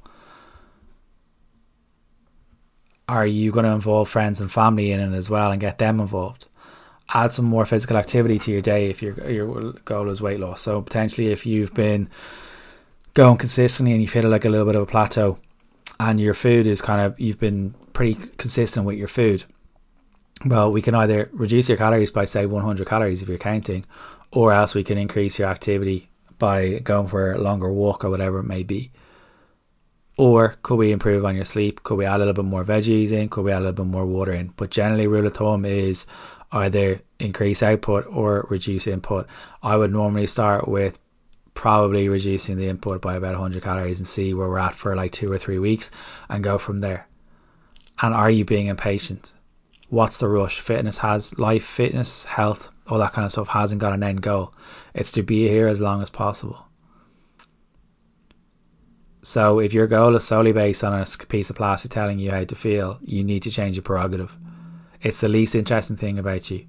Are 3.09 3.27
you 3.27 3.53
going 3.53 3.65
to 3.65 3.71
involve 3.71 4.09
friends 4.09 4.41
and 4.41 4.51
family 4.51 4.91
in 4.91 5.01
it 5.01 5.17
as 5.17 5.31
well 5.31 5.53
and 5.53 5.61
get 5.61 5.79
them 5.79 6.01
involved? 6.01 6.47
Add 7.15 7.31
some 7.33 7.45
more 7.45 7.65
physical 7.65 7.97
activity 7.97 8.39
to 8.41 8.51
your 8.51 8.63
day 8.63 8.91
if 8.91 9.01
your 9.01 9.15
your 9.31 9.73
goal 9.85 10.09
is 10.09 10.21
weight 10.21 10.41
loss. 10.41 10.63
So 10.63 10.83
potentially, 10.83 11.29
if 11.29 11.47
you've 11.47 11.73
been 11.73 12.09
going 13.15 13.37
consistently 13.39 13.93
and 13.93 14.03
you 14.03 14.09
feel 14.09 14.29
like 14.29 14.45
a 14.45 14.49
little 14.49 14.67
bit 14.67 14.75
of 14.75 14.83
a 14.83 14.87
plateau, 14.87 15.39
and 16.01 16.21
your 16.21 16.35
food 16.35 16.67
is 16.67 16.83
kind 16.83 17.01
of 17.01 17.19
you've 17.21 17.39
been 17.39 17.75
pretty 17.93 18.15
consistent 18.39 18.87
with 18.87 18.99
your 18.99 19.07
food, 19.07 19.45
well, 20.45 20.73
we 20.73 20.83
can 20.83 20.97
either 20.97 21.31
reduce 21.33 21.69
your 21.69 21.79
calories 21.79 22.11
by 22.11 22.25
say 22.25 22.45
100 22.45 22.89
calories 22.89 23.23
if 23.23 23.29
you're 23.29 23.39
counting, 23.39 23.85
or 24.33 24.53
else 24.53 24.75
we 24.75 24.83
can 24.83 24.99
increase 24.99 25.39
your 25.39 25.49
activity 25.49 26.09
by 26.39 26.79
going 26.81 27.09
for 27.09 27.33
a 27.33 27.39
longer 27.39 27.73
walk 27.73 28.05
or 28.05 28.11
whatever 28.11 28.41
it 28.41 28.45
may 28.45 28.63
be. 28.63 28.91
Or 30.19 30.57
could 30.63 30.77
we 30.77 30.93
improve 30.93 31.25
on 31.25 31.37
your 31.37 31.45
sleep? 31.45 31.83
Could 31.83 31.97
we 31.97 32.07
add 32.07 32.17
a 32.17 32.19
little 32.19 32.35
bit 32.35 32.45
more 32.45 32.65
veggies 32.65 33.13
in? 33.13 33.29
Could 33.29 33.45
we 33.45 33.53
add 33.53 33.59
a 33.59 33.67
little 33.67 33.85
bit 33.85 33.91
more 33.91 34.07
water 34.07 34.33
in? 34.33 34.53
But 34.57 34.71
generally, 34.71 35.07
rule 35.07 35.27
of 35.27 35.35
thumb 35.35 35.65
is 35.65 36.07
either 36.53 37.03
increase 37.19 37.63
output 37.63 38.07
or 38.07 38.47
reduce 38.49 38.87
input. 38.87 39.27
I 39.63 39.77
would 39.77 39.93
normally 39.93 40.27
start 40.27 40.69
with 40.69 40.99
probably 41.55 42.09
reducing 42.09 42.57
the 42.57 42.69
input 42.69 43.03
by 43.03 43.17
about 43.17 43.33
100 43.33 43.63
calories 43.63 43.99
and 43.99 44.07
see 44.07 44.33
where 44.33 44.49
we're 44.49 44.59
at 44.59 44.75
for 44.75 44.95
like 44.95 45.13
two 45.13 45.31
or 45.31 45.39
three 45.39 45.59
weeks 45.59 45.91
and 46.29 46.45
go 46.45 46.57
from 46.59 46.79
there. 46.79 47.09
And 48.01 48.15
are 48.15 48.31
you 48.31 48.45
being 48.45 48.69
impatient? 48.69 49.33
What's 49.89 50.19
the 50.19 50.29
rush? 50.29 50.61
Fitness 50.61 50.99
has 50.99 51.39
life, 51.39 51.65
fitness, 51.65 52.25
health, 52.25 52.71
all 52.89 52.99
that 52.99 53.13
kind 53.13 53.25
of 53.25 53.33
stuff 53.33 53.49
hasn't 53.49 53.81
got 53.81 53.93
an 53.93 54.03
end 54.03 54.23
goal. 54.23 54.53
It's 54.95 55.13
to 55.13 55.23
be 55.23 55.49
here 55.49 55.69
as 55.69 55.81
long 55.81 56.03
as 56.03 56.11
possible. 56.11 56.67
So 59.23 59.59
if 59.59 59.73
your 59.73 59.87
goal 59.87 60.15
is 60.15 60.25
solely 60.25 60.53
based 60.53 60.85
on 60.85 60.93
a 60.93 61.05
piece 61.27 61.51
of 61.51 61.57
plastic 61.57 61.91
telling 61.91 62.19
you 62.19 62.31
how 62.31 62.45
to 62.45 62.55
feel, 62.55 62.99
you 63.03 63.25
need 63.25 63.43
to 63.43 63.51
change 63.51 63.77
your 63.77 63.83
prerogative. 63.83 64.37
It's 65.03 65.21
the 65.21 65.29
least 65.29 65.55
interesting 65.55 65.97
thing 65.97 66.19
about 66.19 66.51
you. 66.51 66.67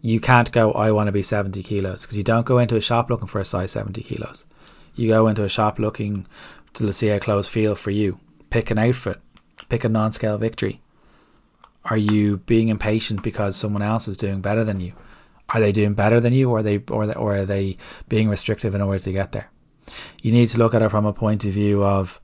You 0.00 0.20
can't 0.20 0.50
go, 0.50 0.72
I 0.72 0.90
want 0.90 1.08
to 1.08 1.12
be 1.12 1.22
70 1.22 1.62
kilos, 1.62 2.02
because 2.02 2.18
you 2.18 2.24
don't 2.24 2.46
go 2.46 2.58
into 2.58 2.76
a 2.76 2.80
shop 2.80 3.08
looking 3.08 3.28
for 3.28 3.40
a 3.40 3.44
size 3.44 3.70
70 3.70 4.02
kilos. 4.02 4.46
You 4.94 5.08
go 5.08 5.28
into 5.28 5.44
a 5.44 5.48
shop 5.48 5.78
looking 5.78 6.26
to 6.74 6.92
see 6.92 7.08
how 7.08 7.18
clothes 7.18 7.48
feel 7.48 7.74
for 7.74 7.90
you. 7.90 8.18
Pick 8.50 8.70
an 8.70 8.78
outfit, 8.78 9.20
pick 9.68 9.84
a 9.84 9.88
non 9.88 10.12
scale 10.12 10.38
victory. 10.38 10.81
Are 11.84 11.96
you 11.96 12.38
being 12.38 12.68
impatient 12.68 13.22
because 13.22 13.56
someone 13.56 13.82
else 13.82 14.08
is 14.08 14.16
doing 14.16 14.40
better 14.40 14.64
than 14.64 14.80
you? 14.80 14.92
Are 15.48 15.60
they 15.60 15.72
doing 15.72 15.94
better 15.94 16.20
than 16.20 16.32
you, 16.32 16.50
or 16.50 16.58
are 16.58 16.62
they, 16.62 16.78
or, 16.88 17.12
or 17.16 17.36
are 17.36 17.44
they 17.44 17.76
being 18.08 18.28
restrictive 18.28 18.74
in 18.74 18.80
order 18.80 19.00
to 19.00 19.12
get 19.12 19.32
there? 19.32 19.50
You 20.22 20.32
need 20.32 20.48
to 20.50 20.58
look 20.58 20.74
at 20.74 20.82
it 20.82 20.90
from 20.90 21.04
a 21.04 21.12
point 21.12 21.44
of 21.44 21.52
view 21.52 21.84
of 21.84 22.20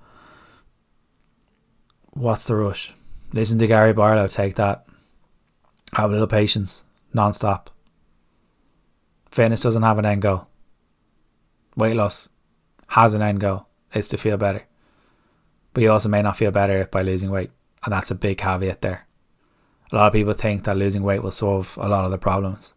what's 2.11 2.46
the 2.46 2.54
rush. 2.54 2.94
Listen 3.32 3.59
to 3.59 3.66
Gary 3.66 3.92
Barlow. 3.92 4.28
Take 4.28 4.54
that. 4.54 4.86
Have 5.94 6.11
a 6.11 6.12
little 6.12 6.26
patience, 6.26 6.84
non-stop. 7.12 7.70
Fitness 9.30 9.62
doesn't 9.62 9.82
have 9.82 9.98
an 9.98 10.06
end 10.06 10.22
goal. 10.22 10.46
Weight 11.76 11.96
loss 11.96 12.28
has 12.88 13.14
an 13.14 13.22
end 13.22 13.40
goal. 13.40 13.66
It's 13.92 14.09
to 14.09 14.16
feel 14.16 14.36
better. 14.36 14.66
But 15.74 15.82
you 15.82 15.90
also 15.90 16.09
may 16.09 16.22
not 16.22 16.36
feel 16.36 16.50
better 16.50 16.86
by 16.86 17.02
losing 17.02 17.30
weight. 17.30 17.50
And 17.84 17.92
that's 17.92 18.11
a 18.11 18.14
big 18.14 18.38
caveat 18.38 18.80
there. 18.80 19.06
A 19.91 19.97
lot 19.97 20.07
of 20.07 20.12
people 20.12 20.34
think 20.34 20.64
that 20.64 20.76
losing 20.76 21.03
weight 21.03 21.22
will 21.22 21.30
solve 21.30 21.78
a 21.80 21.89
lot 21.89 22.05
of 22.05 22.11
the 22.11 22.18
problems 22.18 22.74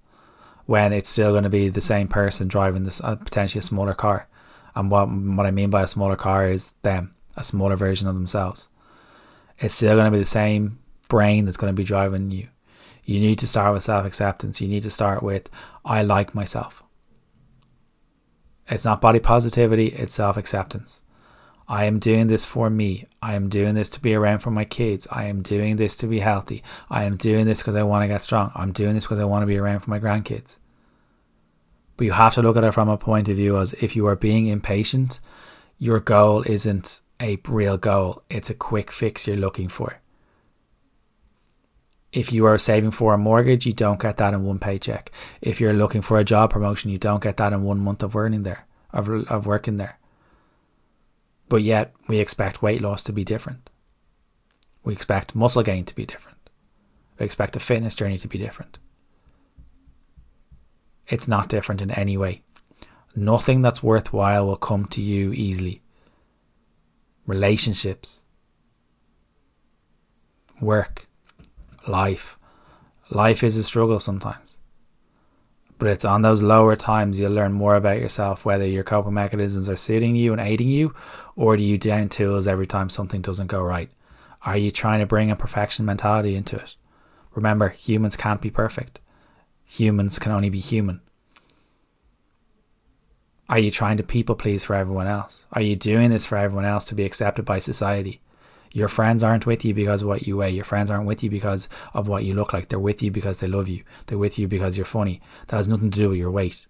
when 0.66 0.94
it's 0.94 1.10
still 1.10 1.32
going 1.32 1.44
to 1.44 1.50
be 1.50 1.68
the 1.68 1.82
same 1.82 2.08
person 2.08 2.48
driving 2.48 2.84
this 2.84 3.02
uh, 3.04 3.16
potentially 3.16 3.60
a 3.60 3.64
smaller 3.64 3.94
car. 3.94 4.28
And 4.76 4.90
what 4.90 5.10
what 5.10 5.46
I 5.46 5.52
mean 5.52 5.70
by 5.70 5.82
a 5.82 5.88
smaller 5.88 6.16
car 6.16 6.48
is 6.48 6.72
them, 6.82 7.14
a 7.36 7.44
smaller 7.44 7.76
version 7.76 8.08
of 8.08 8.16
themselves. 8.16 8.70
It's 9.60 9.76
still 9.76 9.96
going 9.96 10.06
to 10.06 10.12
be 10.12 10.20
the 10.20 10.26
same 10.26 10.80
brain 11.10 11.46
that's 11.46 11.58
going 11.58 11.74
to 11.74 11.80
be 11.80 11.84
driving 11.84 12.32
you. 12.32 12.48
You 13.04 13.20
need 13.20 13.40
to 13.40 13.48
start 13.48 13.74
with 13.74 13.84
self 13.84 14.06
acceptance. 14.06 14.62
You 14.62 14.70
need 14.70 14.84
to 14.84 14.90
start 14.90 15.22
with 15.22 15.50
I 15.84 16.04
like 16.04 16.34
myself. 16.34 16.84
It's 18.70 18.86
not 18.86 19.02
body 19.02 19.20
positivity, 19.20 19.88
it's 19.88 20.14
self 20.14 20.38
acceptance. 20.38 21.02
I 21.68 21.86
am 21.86 22.00
doing 22.00 22.28
this 22.28 22.46
for 22.46 22.70
me. 22.70 23.06
I 23.22 23.36
am 23.36 23.48
doing 23.48 23.76
this 23.76 23.90
to 23.90 24.02
be 24.02 24.14
around 24.14 24.40
for 24.40 24.52
my 24.52 24.66
kids. 24.66 25.08
I 25.12 25.26
am 25.26 25.42
doing 25.42 25.78
this 25.78 25.96
to 25.98 26.08
be 26.08 26.20
healthy. 26.20 26.64
I 26.90 27.04
am 27.04 27.18
doing 27.18 27.46
this 27.46 27.62
because 27.62 27.76
I 27.76 27.84
want 27.84 28.04
to 28.04 28.08
get 28.08 28.22
strong. 28.22 28.52
I'm 28.56 28.72
doing 28.72 28.94
this 28.94 29.06
because 29.06 29.20
I 29.20 29.26
want 29.26 29.44
to 29.44 29.48
be 29.48 29.58
around 29.58 29.80
for 29.80 29.90
my 29.90 30.00
grandkids. 30.00 30.58
But 31.98 32.06
you 32.06 32.12
have 32.14 32.34
to 32.34 32.42
look 32.42 32.58
at 32.58 32.64
it 32.64 32.74
from 32.74 32.90
a 32.90 32.98
point 32.98 33.30
of 33.30 33.38
view 33.38 33.58
as 33.58 33.74
if 33.74 33.96
you 33.96 34.08
are 34.08 34.16
being 34.16 34.48
impatient, 34.48 35.20
your 35.78 36.00
goal 36.00 36.44
isn't 36.46 37.02
a 37.22 37.40
real 37.48 37.78
goal, 37.78 38.24
it's 38.30 38.50
a 38.50 38.56
quick 38.56 38.92
fix 38.92 39.28
you're 39.28 39.38
looking 39.38 39.70
for. 39.70 40.02
If 42.12 42.34
you 42.34 42.46
are 42.46 42.58
saving 42.58 42.92
for 42.92 43.14
a 43.14 43.18
mortgage, 43.18 43.66
you 43.66 43.72
don't 43.72 44.02
get 44.02 44.18
that 44.18 44.34
in 44.34 44.44
one 44.44 44.60
paycheck. 44.60 45.12
If 45.42 45.62
you're 45.62 45.74
looking 45.74 46.02
for 46.02 46.18
a 46.18 46.26
job 46.26 46.50
promotion, 46.50 46.92
you 46.92 46.98
don't 46.98 47.24
get 47.24 47.38
that 47.38 47.54
in 47.54 47.64
one 47.64 47.80
month 47.80 48.04
of 48.04 48.16
earning 48.16 48.44
there, 48.44 48.66
of, 48.92 49.08
of 49.08 49.46
working 49.46 49.78
there. 49.78 49.98
But 51.52 51.64
yet, 51.64 51.94
we 52.08 52.20
expect 52.20 52.62
weight 52.62 52.80
loss 52.80 53.04
to 53.04 53.12
be 53.12 53.26
different. 53.26 53.70
We 54.86 54.94
expect 54.94 55.36
muscle 55.36 55.64
gain 55.64 55.84
to 55.84 55.94
be 55.94 56.06
different. 56.06 56.50
We 57.20 57.26
expect 57.26 57.58
a 57.58 57.60
fitness 57.60 57.94
journey 57.94 58.18
to 58.20 58.30
be 58.30 58.38
different. 58.38 58.80
It's 61.08 61.28
not 61.28 61.50
different 61.50 61.82
in 61.82 61.92
any 61.92 62.16
way. 62.16 62.44
Nothing 63.18 63.62
that's 63.62 63.84
worthwhile 63.84 64.48
will 64.48 64.56
come 64.56 64.86
to 64.86 65.02
you 65.02 65.34
easily. 65.34 65.82
Relationships, 67.28 68.24
work, 70.62 71.10
life. 71.86 72.40
Life 73.10 73.44
is 73.44 73.58
a 73.58 73.64
struggle 73.66 74.00
sometimes. 74.00 74.61
But 75.82 75.90
it's 75.90 76.06
on 76.06 76.22
those 76.22 76.44
lower 76.44 76.76
times 76.76 77.20
you'll 77.20 77.32
learn 77.32 77.54
more 77.54 77.76
about 77.76 77.98
yourself, 77.98 78.46
whether 78.46 78.68
your 78.68 78.84
coping 78.84 79.16
mechanisms 79.16 79.68
are 79.68 79.76
suiting 79.76 80.16
you 80.16 80.32
and 80.32 80.40
aiding 80.40 80.68
you, 80.68 80.94
or 81.36 81.58
do 81.58 81.64
you 81.64 81.80
down 81.80 82.08
tools 82.08 82.46
every 82.46 82.68
time 82.68 82.88
something 82.88 83.20
doesn't 83.20 83.48
go 83.48 83.64
right? 83.64 83.90
Are 84.44 84.58
you 84.58 84.70
trying 84.70 85.00
to 85.00 85.08
bring 85.08 85.32
a 85.32 85.36
perfection 85.36 85.84
mentality 85.84 86.36
into 86.36 86.56
it? 86.56 86.76
Remember, 87.34 87.70
humans 87.70 88.16
can't 88.16 88.42
be 88.42 88.52
perfect. 88.52 89.00
Humans 89.66 90.20
can 90.20 90.32
only 90.32 90.52
be 90.52 90.60
human. 90.60 91.02
Are 93.50 93.58
you 93.58 93.72
trying 93.72 93.98
to 93.98 94.04
people 94.04 94.36
please 94.36 94.64
for 94.64 94.76
everyone 94.76 95.08
else? 95.08 95.48
Are 95.52 95.64
you 95.64 95.76
doing 95.76 96.12
this 96.12 96.28
for 96.28 96.38
everyone 96.38 96.66
else 96.66 96.86
to 96.86 96.96
be 96.96 97.06
accepted 97.06 97.44
by 97.44 97.58
society? 97.58 98.22
Your 98.74 98.88
friends 98.88 99.22
aren't 99.24 99.46
with 99.46 99.66
you 99.66 99.74
because 99.74 100.02
of 100.02 100.08
what 100.08 100.26
you 100.26 100.38
weigh. 100.38 100.52
Your 100.52 100.64
friends 100.64 100.90
aren't 100.90 101.06
with 101.06 101.24
you 101.24 101.30
because 101.30 101.68
of 101.94 102.08
what 102.08 102.24
you 102.24 102.34
look 102.34 102.54
like. 102.54 102.70
They're 102.70 102.80
with 102.80 103.04
you 103.04 103.12
because 103.12 103.40
they 103.40 103.48
love 103.48 103.68
you. 103.68 103.84
They're 104.06 104.18
with 104.18 104.40
you 104.40 104.48
because 104.48 104.78
you're 104.78 104.86
funny. 104.86 105.22
That 105.48 105.58
has 105.58 105.68
nothing 105.68 105.92
to 105.92 106.00
do 106.00 106.10
with 106.10 106.18
your 106.18 106.32
weight. 106.32 106.68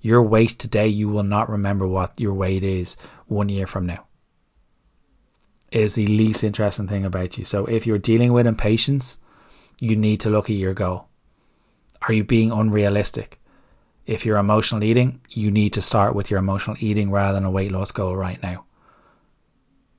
Your 0.00 0.22
weight 0.22 0.50
today, 0.50 0.88
you 0.88 1.08
will 1.08 1.22
not 1.22 1.50
remember 1.50 1.86
what 1.86 2.18
your 2.18 2.32
weight 2.32 2.64
is 2.64 2.96
one 3.26 3.48
year 3.48 3.66
from 3.66 3.86
now. 3.86 4.06
It 5.70 5.82
is 5.82 5.94
the 5.96 6.06
least 6.06 6.44
interesting 6.44 6.88
thing 6.88 7.04
about 7.04 7.36
you. 7.36 7.44
So 7.44 7.66
if 7.66 7.86
you're 7.86 7.98
dealing 7.98 8.32
with 8.32 8.46
impatience, 8.46 9.18
you 9.78 9.96
need 9.96 10.20
to 10.20 10.30
look 10.30 10.48
at 10.48 10.56
your 10.56 10.74
goal. 10.74 11.08
Are 12.08 12.14
you 12.14 12.24
being 12.24 12.52
unrealistic? 12.52 13.40
If 14.06 14.24
you're 14.24 14.38
emotional 14.38 14.84
eating, 14.84 15.20
you 15.28 15.50
need 15.50 15.72
to 15.72 15.82
start 15.82 16.14
with 16.14 16.30
your 16.30 16.38
emotional 16.38 16.76
eating 16.78 17.10
rather 17.10 17.34
than 17.34 17.44
a 17.44 17.50
weight 17.50 17.72
loss 17.72 17.90
goal 17.90 18.16
right 18.16 18.40
now. 18.42 18.64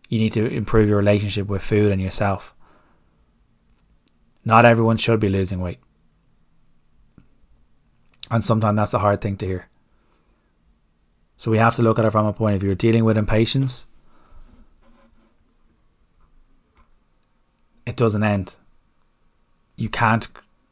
You 0.08 0.20
need 0.20 0.34
to 0.34 0.46
improve 0.48 0.88
your 0.88 0.98
relationship 0.98 1.48
with 1.48 1.62
food 1.62 1.92
and 1.92 2.02
yourself. 2.02 2.54
Not 4.46 4.66
everyone 4.66 4.98
should 4.98 5.20
be 5.20 5.30
losing 5.30 5.60
weight. 5.60 5.80
And 8.32 8.44
sometimes 8.44 8.78
that's 8.78 8.94
a 8.94 9.00
hard 9.00 9.22
thing 9.22 9.38
to 9.38 9.46
hear. 9.46 9.68
So 11.36 11.52
we 11.52 11.58
have 11.58 11.76
to 11.76 11.82
look 11.82 12.00
at 12.00 12.06
it 12.06 12.12
from 12.12 12.26
a 12.26 12.34
point 12.34 12.56
of 12.56 12.62
view. 12.62 12.74
Dealing 12.74 13.06
with 13.06 13.18
impatience. 13.18 13.88
It 17.86 17.96
doesn't 17.96 18.24
end. 18.24 18.56
You 19.76 19.90
can't. 19.90 20.28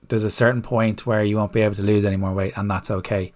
There's 0.07 0.23
a 0.23 0.31
certain 0.31 0.61
point 0.61 1.05
where 1.05 1.23
you 1.23 1.38
won't 1.38 1.53
be 1.53 1.61
able 1.61 1.75
to 1.75 1.83
lose 1.83 2.03
any 2.03 2.17
more 2.17 2.33
weight, 2.33 2.57
and 2.57 2.69
that's 2.69 2.91
okay. 2.91 3.33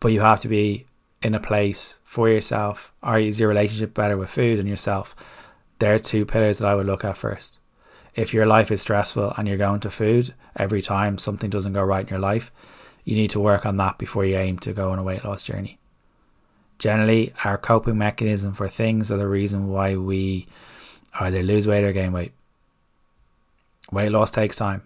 But 0.00 0.08
you 0.08 0.20
have 0.20 0.40
to 0.40 0.48
be 0.48 0.86
in 1.22 1.34
a 1.34 1.40
place 1.40 1.98
for 2.04 2.28
yourself? 2.28 2.92
Or 3.02 3.18
is 3.18 3.40
your 3.40 3.48
relationship 3.48 3.94
better 3.94 4.16
with 4.16 4.30
food 4.30 4.58
and 4.58 4.68
yourself? 4.68 5.14
They're 5.78 5.98
two 5.98 6.24
pillars 6.24 6.58
that 6.58 6.68
I 6.68 6.74
would 6.74 6.86
look 6.86 7.04
at 7.04 7.16
first. 7.16 7.58
If 8.14 8.32
your 8.32 8.46
life 8.46 8.70
is 8.70 8.80
stressful 8.80 9.34
and 9.36 9.46
you're 9.46 9.58
going 9.58 9.80
to 9.80 9.90
food 9.90 10.32
every 10.56 10.80
time 10.80 11.18
something 11.18 11.50
doesn't 11.50 11.74
go 11.74 11.82
right 11.82 12.04
in 12.04 12.08
your 12.08 12.18
life, 12.18 12.50
you 13.04 13.14
need 13.14 13.30
to 13.30 13.40
work 13.40 13.66
on 13.66 13.76
that 13.76 13.98
before 13.98 14.24
you 14.24 14.36
aim 14.36 14.58
to 14.60 14.72
go 14.72 14.90
on 14.90 14.98
a 14.98 15.02
weight 15.02 15.24
loss 15.24 15.42
journey. 15.42 15.78
Generally, 16.78 17.34
our 17.44 17.58
coping 17.58 17.98
mechanism 17.98 18.52
for 18.52 18.68
things 18.68 19.10
are 19.10 19.16
the 19.16 19.28
reason 19.28 19.68
why 19.68 19.96
we 19.96 20.46
either 21.20 21.42
lose 21.42 21.66
weight 21.66 21.84
or 21.84 21.92
gain 21.92 22.12
weight. 22.12 22.32
Weight 23.90 24.10
loss 24.10 24.30
takes 24.30 24.56
time. 24.56 24.82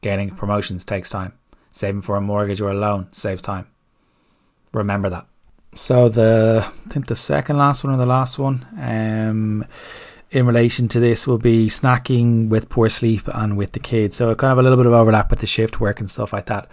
Gaining 0.00 0.30
promotions 0.30 0.84
takes 0.84 1.10
time. 1.10 1.32
Saving 1.70 2.02
for 2.02 2.16
a 2.16 2.20
mortgage 2.20 2.60
or 2.60 2.70
a 2.70 2.74
loan 2.74 3.12
saves 3.12 3.42
time. 3.42 3.66
Remember 4.72 5.10
that. 5.10 5.26
So 5.74 6.08
the 6.08 6.64
I 6.66 6.88
think 6.88 7.06
the 7.06 7.16
second 7.16 7.58
last 7.58 7.84
one 7.84 7.94
or 7.94 7.96
the 7.96 8.06
last 8.06 8.38
one, 8.38 8.66
um, 8.78 9.64
in 10.30 10.46
relation 10.46 10.88
to 10.88 11.00
this 11.00 11.26
will 11.26 11.38
be 11.38 11.68
snacking 11.68 12.48
with 12.48 12.68
poor 12.68 12.88
sleep 12.88 13.22
and 13.26 13.56
with 13.56 13.72
the 13.72 13.80
kids. 13.80 14.16
So 14.16 14.34
kind 14.34 14.52
of 14.52 14.58
a 14.58 14.62
little 14.62 14.76
bit 14.76 14.86
of 14.86 14.92
overlap 14.92 15.30
with 15.30 15.40
the 15.40 15.46
shift 15.46 15.80
work 15.80 16.00
and 16.00 16.10
stuff 16.10 16.32
like 16.32 16.46
that. 16.46 16.68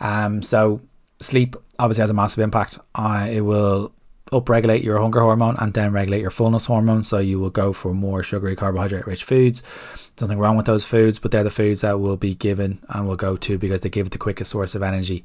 Um, 0.00 0.42
so 0.42 0.80
sleep 1.20 1.56
obviously 1.78 2.02
has 2.02 2.10
a 2.10 2.14
massive 2.14 2.42
impact. 2.42 2.78
Uh, 2.94 3.26
it 3.30 3.42
will 3.42 3.92
upregulate 4.32 4.82
your 4.82 4.98
hunger 4.98 5.20
hormone 5.20 5.56
and 5.58 5.74
then 5.74 5.92
regulate 5.92 6.20
your 6.20 6.30
fullness 6.30 6.66
hormone. 6.66 7.02
So 7.02 7.18
you 7.18 7.38
will 7.38 7.50
go 7.50 7.72
for 7.72 7.94
more 7.94 8.22
sugary, 8.22 8.56
carbohydrate 8.56 9.06
rich 9.06 9.24
foods. 9.24 9.62
Nothing 10.20 10.38
wrong 10.38 10.56
with 10.56 10.66
those 10.66 10.84
foods, 10.84 11.18
but 11.18 11.30
they're 11.30 11.44
the 11.44 11.50
foods 11.50 11.82
that 11.82 12.00
will 12.00 12.16
be 12.16 12.34
given 12.34 12.78
and 12.88 13.06
will 13.06 13.16
go 13.16 13.36
to 13.36 13.58
because 13.58 13.80
they 13.80 13.88
give 13.88 14.10
the 14.10 14.18
quickest 14.18 14.50
source 14.50 14.74
of 14.74 14.82
energy. 14.82 15.24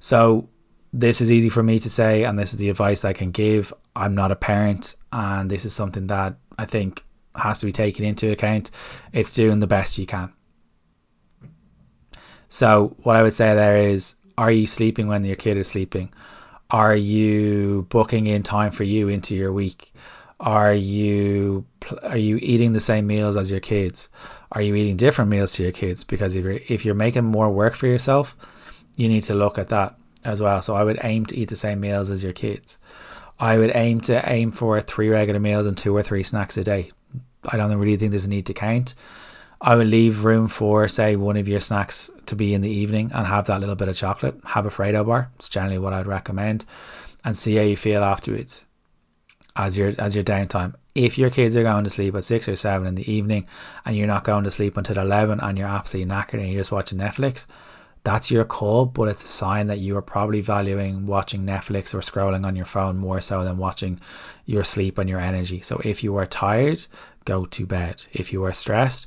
So 0.00 0.48
this 0.92 1.20
is 1.20 1.30
easy 1.30 1.48
for 1.48 1.62
me 1.62 1.78
to 1.78 1.90
say, 1.90 2.24
and 2.24 2.38
this 2.38 2.52
is 2.52 2.58
the 2.58 2.70
advice 2.70 3.04
I 3.04 3.12
can 3.12 3.30
give. 3.30 3.72
I'm 3.94 4.14
not 4.14 4.32
a 4.32 4.36
parent, 4.36 4.96
and 5.12 5.50
this 5.50 5.64
is 5.64 5.74
something 5.74 6.06
that 6.06 6.36
I 6.58 6.64
think 6.64 7.04
has 7.34 7.60
to 7.60 7.66
be 7.66 7.72
taken 7.72 8.04
into 8.04 8.30
account. 8.32 8.70
It's 9.12 9.34
doing 9.34 9.60
the 9.60 9.66
best 9.66 9.98
you 9.98 10.06
can. 10.06 10.32
So, 12.48 12.96
what 13.02 13.16
I 13.16 13.22
would 13.22 13.34
say 13.34 13.54
there 13.54 13.76
is 13.76 14.14
are 14.38 14.50
you 14.50 14.66
sleeping 14.66 15.08
when 15.08 15.24
your 15.24 15.36
kid 15.36 15.56
is 15.56 15.68
sleeping? 15.68 16.12
Are 16.70 16.96
you 16.96 17.86
booking 17.90 18.26
in 18.26 18.42
time 18.42 18.72
for 18.72 18.84
you 18.84 19.08
into 19.08 19.34
your 19.34 19.52
week? 19.52 19.92
Are 20.40 20.72
you 20.72 21.66
are 22.02 22.16
you 22.16 22.38
eating 22.40 22.72
the 22.72 22.80
same 22.80 23.06
meals 23.06 23.36
as 23.36 23.50
your 23.50 23.60
kids? 23.60 24.08
Are 24.52 24.62
you 24.62 24.74
eating 24.74 24.96
different 24.96 25.30
meals 25.30 25.52
to 25.52 25.62
your 25.62 25.72
kids? 25.72 26.04
Because 26.04 26.34
if 26.34 26.44
you're 26.44 26.60
if 26.68 26.84
you're 26.84 26.94
making 26.94 27.24
more 27.24 27.50
work 27.50 27.74
for 27.74 27.86
yourself, 27.86 28.36
you 28.96 29.08
need 29.08 29.24
to 29.24 29.34
look 29.34 29.58
at 29.58 29.68
that 29.68 29.96
as 30.24 30.40
well. 30.40 30.62
So 30.62 30.74
I 30.74 30.84
would 30.84 30.98
aim 31.02 31.26
to 31.26 31.36
eat 31.36 31.48
the 31.48 31.56
same 31.56 31.80
meals 31.80 32.10
as 32.10 32.22
your 32.22 32.32
kids. 32.32 32.78
I 33.38 33.58
would 33.58 33.72
aim 33.74 34.00
to 34.02 34.28
aim 34.30 34.50
for 34.50 34.80
three 34.80 35.08
regular 35.08 35.40
meals 35.40 35.66
and 35.66 35.76
two 35.76 35.96
or 35.96 36.02
three 36.02 36.22
snacks 36.22 36.56
a 36.56 36.64
day. 36.64 36.90
I 37.48 37.56
don't 37.56 37.76
really 37.78 37.96
think 37.96 38.10
there's 38.10 38.24
a 38.24 38.28
need 38.28 38.46
to 38.46 38.54
count. 38.54 38.94
I 39.60 39.74
would 39.74 39.88
leave 39.88 40.24
room 40.24 40.48
for, 40.48 40.86
say, 40.88 41.16
one 41.16 41.36
of 41.36 41.48
your 41.48 41.60
snacks 41.60 42.10
to 42.26 42.36
be 42.36 42.54
in 42.54 42.62
the 42.62 42.70
evening 42.70 43.10
and 43.12 43.26
have 43.26 43.46
that 43.46 43.60
little 43.60 43.74
bit 43.74 43.88
of 43.88 43.96
chocolate. 43.96 44.40
Have 44.44 44.66
a 44.66 44.70
Freddo 44.70 45.04
bar. 45.06 45.30
It's 45.36 45.48
generally 45.48 45.78
what 45.78 45.92
I'd 45.92 46.06
recommend, 46.06 46.64
and 47.24 47.36
see 47.36 47.56
how 47.56 47.62
you 47.62 47.76
feel 47.76 48.04
afterwards 48.04 48.64
as 49.56 49.76
your 49.76 49.94
as 49.98 50.14
your 50.14 50.24
downtime. 50.24 50.74
If 50.94 51.18
your 51.18 51.30
kids 51.30 51.56
are 51.56 51.62
going 51.62 51.84
to 51.84 51.90
sleep 51.90 52.14
at 52.14 52.24
six 52.24 52.48
or 52.48 52.56
seven 52.56 52.86
in 52.86 52.94
the 52.94 53.10
evening, 53.10 53.46
and 53.84 53.96
you're 53.96 54.06
not 54.06 54.24
going 54.24 54.44
to 54.44 54.50
sleep 54.50 54.76
until 54.76 54.98
eleven, 54.98 55.40
and 55.40 55.58
you're 55.58 55.66
absolutely 55.66 56.12
knackered 56.12 56.34
and 56.40 56.48
you're 56.48 56.60
just 56.60 56.72
watching 56.72 56.98
Netflix, 56.98 57.46
that's 58.08 58.30
your 58.30 58.46
call. 58.46 58.86
But 58.86 59.08
it's 59.08 59.22
a 59.22 59.28
sign 59.28 59.66
that 59.66 59.80
you 59.80 59.94
are 59.98 60.02
probably 60.02 60.40
valuing 60.40 61.04
watching 61.04 61.44
Netflix 61.44 61.92
or 61.92 61.98
scrolling 61.98 62.46
on 62.46 62.56
your 62.56 62.64
phone 62.64 62.96
more 62.96 63.20
so 63.20 63.44
than 63.44 63.58
watching 63.58 64.00
your 64.46 64.64
sleep 64.64 64.96
and 64.96 65.10
your 65.10 65.20
energy. 65.20 65.60
So 65.60 65.78
if 65.84 66.02
you 66.02 66.16
are 66.16 66.24
tired, 66.24 66.86
go 67.26 67.44
to 67.44 67.66
bed. 67.66 68.06
If 68.10 68.32
you 68.32 68.42
are 68.44 68.54
stressed, 68.54 69.06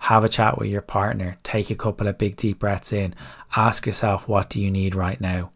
have 0.00 0.22
a 0.22 0.28
chat 0.28 0.58
with 0.58 0.68
your 0.68 0.82
partner, 0.82 1.38
take 1.42 1.70
a 1.70 1.74
couple 1.74 2.06
of 2.06 2.18
big 2.18 2.36
deep 2.36 2.58
breaths 2.58 2.92
in, 2.92 3.14
ask 3.56 3.86
yourself, 3.86 4.28
what 4.28 4.50
do 4.50 4.60
you 4.60 4.70
need 4.70 4.94
right 4.94 5.18
now? 5.18 5.50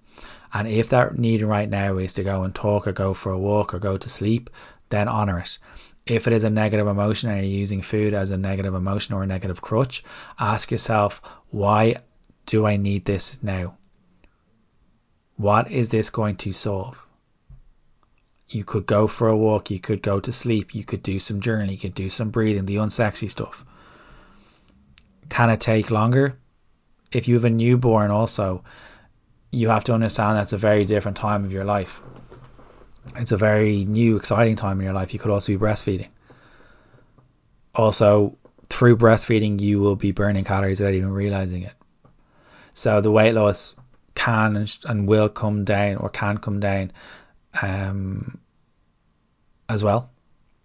And 0.55 0.67
if 0.67 0.89
that 0.89 1.19
need 1.19 1.43
right 1.43 1.69
now 1.69 1.99
is 1.99 2.15
to 2.15 2.25
go 2.25 2.45
and 2.45 2.55
talk 2.55 2.87
or 2.87 2.93
go 2.93 3.13
for 3.13 3.31
a 3.31 3.39
walk 3.39 3.75
or 3.75 3.79
go 3.79 3.99
to 3.99 4.09
sleep, 4.09 4.49
then 4.89 5.07
honor 5.07 5.39
it. 5.39 5.59
If 6.07 6.27
it 6.27 6.33
is 6.33 6.45
a 6.45 6.51
negative 6.51 6.87
emotion 6.87 7.29
and 7.29 7.43
you're 7.43 7.61
using 7.61 7.83
food 7.83 8.15
as 8.15 8.31
a 8.31 8.39
negative 8.39 8.75
emotion 8.75 9.15
or 9.15 9.25
a 9.25 9.27
negative 9.27 9.61
crutch, 9.61 10.03
ask 10.39 10.71
yourself, 10.71 11.21
why 11.51 11.97
do 12.47 12.67
I 12.67 12.77
need 12.77 13.05
this 13.05 13.43
now? 13.43 13.77
What 15.37 15.71
is 15.71 15.91
this 15.91 16.09
going 16.09 16.37
to 16.37 16.53
solve? 16.53 17.07
You 18.49 18.65
could 18.65 18.87
go 18.87 19.07
for 19.07 19.29
a 19.29 19.37
walk, 19.37 19.71
you 19.71 19.81
could 19.81 20.03
go 20.03 20.21
to 20.21 20.33
sleep, 20.33 20.75
you 20.75 20.85
could 20.85 21.03
do 21.03 21.19
some 21.19 21.41
journaling, 21.41 21.73
you 21.73 21.79
could 21.79 21.95
do 21.95 22.09
some 22.09 22.31
breathing, 22.31 22.67
the 22.67 22.77
unsexy 22.77 23.29
stuff. 23.29 23.65
Can 25.29 25.51
it 25.51 25.61
take 25.61 25.91
longer? 25.91 26.39
If 27.13 27.27
you 27.27 27.35
have 27.35 27.45
a 27.45 27.51
newborn, 27.51 28.11
also, 28.11 28.63
you 29.51 29.69
have 29.69 29.85
to 29.85 29.93
understand 29.93 30.39
that's 30.39 30.53
a 30.53 30.59
very 30.59 30.85
different 30.85 31.17
time 31.17 31.45
of 31.45 31.53
your 31.53 31.65
life. 31.65 32.01
It's 33.17 33.33
a 33.33 33.37
very 33.37 33.85
new, 33.85 34.17
exciting 34.17 34.57
time 34.57 34.79
in 34.79 34.85
your 34.85 34.95
life. 34.95 35.13
You 35.13 35.19
could 35.19 35.31
also 35.31 35.53
be 35.53 35.59
breastfeeding. 35.59 36.09
Also, 37.75 38.37
through 38.69 38.97
breastfeeding, 38.97 39.61
you 39.61 39.81
will 39.81 39.97
be 39.97 40.13
burning 40.13 40.45
calories 40.45 40.81
without 40.81 40.95
even 40.95 41.13
realizing 41.13 41.63
it. 41.63 41.75
So 42.77 43.01
the 43.01 43.11
weight 43.11 43.33
loss 43.33 43.75
can 44.15 44.69
and 44.85 45.09
will 45.09 45.31
come 45.31 45.65
down, 45.65 45.97
or 45.97 46.11
can 46.11 46.37
come 46.37 46.61
down, 46.61 46.93
um, 47.63 48.39
as 49.67 49.83
well. 49.83 50.11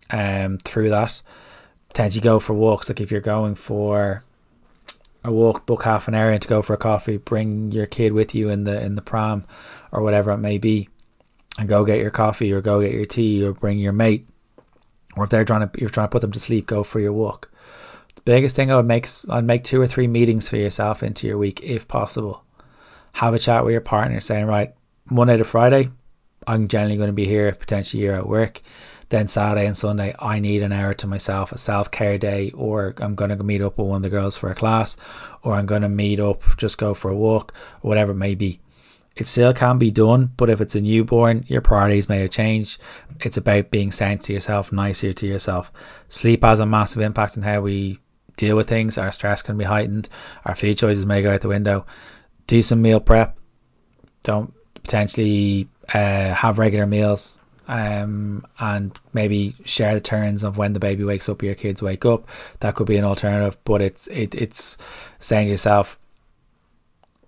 Um, 0.09 0.57
through 0.57 0.89
that, 0.89 1.22
potentially 1.88 2.22
go 2.22 2.39
for 2.39 2.53
walks. 2.53 2.89
Like 2.89 2.99
if 2.99 3.12
you're 3.12 3.22
going 3.22 3.55
for 3.55 4.26
a 5.24 5.32
walk, 5.32 5.66
book 5.66 5.84
half 5.84 6.09
an 6.09 6.14
hour 6.14 6.38
to 6.38 6.47
go 6.49 6.62
for 6.62 6.74
a 6.74 6.78
coffee, 6.78 7.16
bring 7.16 7.72
your 7.72 7.86
kid 7.86 8.12
with 8.12 8.36
you 8.36 8.49
in 8.49 8.66
the 8.66 8.84
in 8.84 8.95
the 8.95 9.01
pram 9.01 9.45
or 9.93 10.03
whatever 10.03 10.32
it 10.32 10.38
may 10.39 10.57
be, 10.57 10.89
and 11.57 11.70
go 11.70 11.86
get 11.86 11.99
your 11.99 12.12
coffee 12.12 12.51
or 12.51 12.59
go 12.59 12.82
get 12.82 12.91
your 12.91 13.05
tea 13.05 13.41
or 13.41 13.53
bring 13.53 13.80
your 13.80 13.93
mate. 13.93 14.28
Or 15.16 15.24
if 15.24 15.30
they're 15.30 15.45
trying 15.45 15.70
to 15.70 15.80
you're 15.80 15.89
trying 15.89 16.09
to 16.09 16.12
put 16.12 16.22
them 16.22 16.34
to 16.34 16.41
sleep, 16.41 16.68
go 16.68 16.84
for 16.84 16.99
your 16.99 17.14
walk. 17.14 17.49
Biggest 18.24 18.55
thing 18.55 18.72
I 18.72 18.76
would 18.76 18.86
make 18.86 19.07
I'd 19.30 19.43
make 19.43 19.63
two 19.63 19.82
or 19.82 19.88
three 19.88 20.07
meetings 20.07 20.47
for 20.47 20.57
yourself 20.57 21.01
into 21.01 21.28
your 21.28 21.38
week 21.38 21.61
if 21.63 21.88
possible. 21.88 22.43
Have 23.13 23.34
a 23.34 23.39
chat 23.39 23.65
with 23.65 23.72
your 23.72 23.82
partner 23.82 24.19
saying, 24.22 24.45
right, 24.45 24.74
Monday 25.09 25.38
to 25.38 25.43
Friday, 25.43 25.89
I'm 26.47 26.67
generally 26.67 26.97
going 26.97 27.09
to 27.09 27.13
be 27.13 27.26
here, 27.26 27.51
potentially 27.51 28.03
here 28.03 28.13
at 28.13 28.28
work. 28.28 28.61
Then 29.09 29.28
Saturday 29.28 29.65
and 29.67 29.78
Sunday, 29.78 30.15
I 30.19 30.39
need 30.39 30.63
an 30.63 30.72
hour 30.72 30.93
to 30.93 31.07
myself, 31.07 31.51
a 31.51 31.57
self 31.57 31.91
care 31.91 32.17
day, 32.17 32.51
or 32.51 32.93
I'm 32.97 33.15
going 33.15 33.36
to 33.36 33.43
meet 33.43 33.61
up 33.61 33.78
with 33.78 33.88
one 33.88 33.97
of 33.97 34.03
the 34.03 34.09
girls 34.09 34.38
for 34.38 34.49
a 34.49 34.55
class, 34.55 34.95
or 35.43 35.55
I'm 35.55 35.65
going 35.65 35.82
to 35.82 35.89
meet 35.89 36.19
up, 36.19 36.43
just 36.57 36.78
go 36.78 36.93
for 36.93 37.11
a 37.11 37.15
walk, 37.15 37.53
whatever 37.82 38.13
it 38.13 38.15
may 38.15 38.36
be. 38.36 38.61
It 39.15 39.28
still 39.28 39.53
can 39.53 39.78
be 39.78 39.91
done, 39.91 40.32
but 40.38 40.49
if 40.49 40.61
it's 40.61 40.76
a 40.76 40.82
newborn, 40.82 41.43
your 41.47 41.59
priorities 41.59 42.07
may 42.07 42.22
have 42.22 42.30
changed. 42.30 42.80
It's 43.19 43.36
about 43.36 43.69
being 43.69 43.91
sent 43.91 44.22
to 44.22 44.34
yourself, 44.34 44.72
nicer 44.72 45.11
to 45.11 45.28
yourself. 45.28 45.74
Sleep 46.07 46.43
has 46.45 46.61
a 46.61 46.65
massive 46.65 47.01
impact 47.01 47.36
on 47.36 47.43
how 47.43 47.59
we 47.59 47.99
deal 48.41 48.55
with 48.55 48.67
things. 48.67 48.97
Our 48.97 49.11
stress 49.11 49.41
can 49.41 49.57
be 49.57 49.65
heightened. 49.65 50.09
Our 50.45 50.55
food 50.55 50.77
choices 50.77 51.05
may 51.05 51.21
go 51.21 51.31
out 51.31 51.41
the 51.41 51.47
window. 51.47 51.85
Do 52.47 52.61
some 52.61 52.81
meal 52.81 52.99
prep. 52.99 53.37
Don't 54.23 54.53
potentially 54.73 55.69
uh, 55.93 56.33
have 56.33 56.57
regular 56.57 56.87
meals 56.87 57.37
um, 57.67 58.45
and 58.59 58.99
maybe 59.13 59.55
share 59.63 59.93
the 59.93 60.01
turns 60.01 60.43
of 60.43 60.57
when 60.57 60.73
the 60.73 60.79
baby 60.79 61.03
wakes 61.03 61.29
up, 61.29 61.41
or 61.41 61.45
your 61.45 61.55
kids 61.55 61.81
wake 61.81 62.03
up. 62.03 62.27
That 62.59 62.75
could 62.75 62.87
be 62.87 62.97
an 62.97 63.05
alternative, 63.05 63.57
but 63.63 63.81
it's 63.81 64.07
it, 64.07 64.33
it's 64.33 64.77
saying 65.19 65.45
to 65.45 65.51
yourself, 65.51 65.99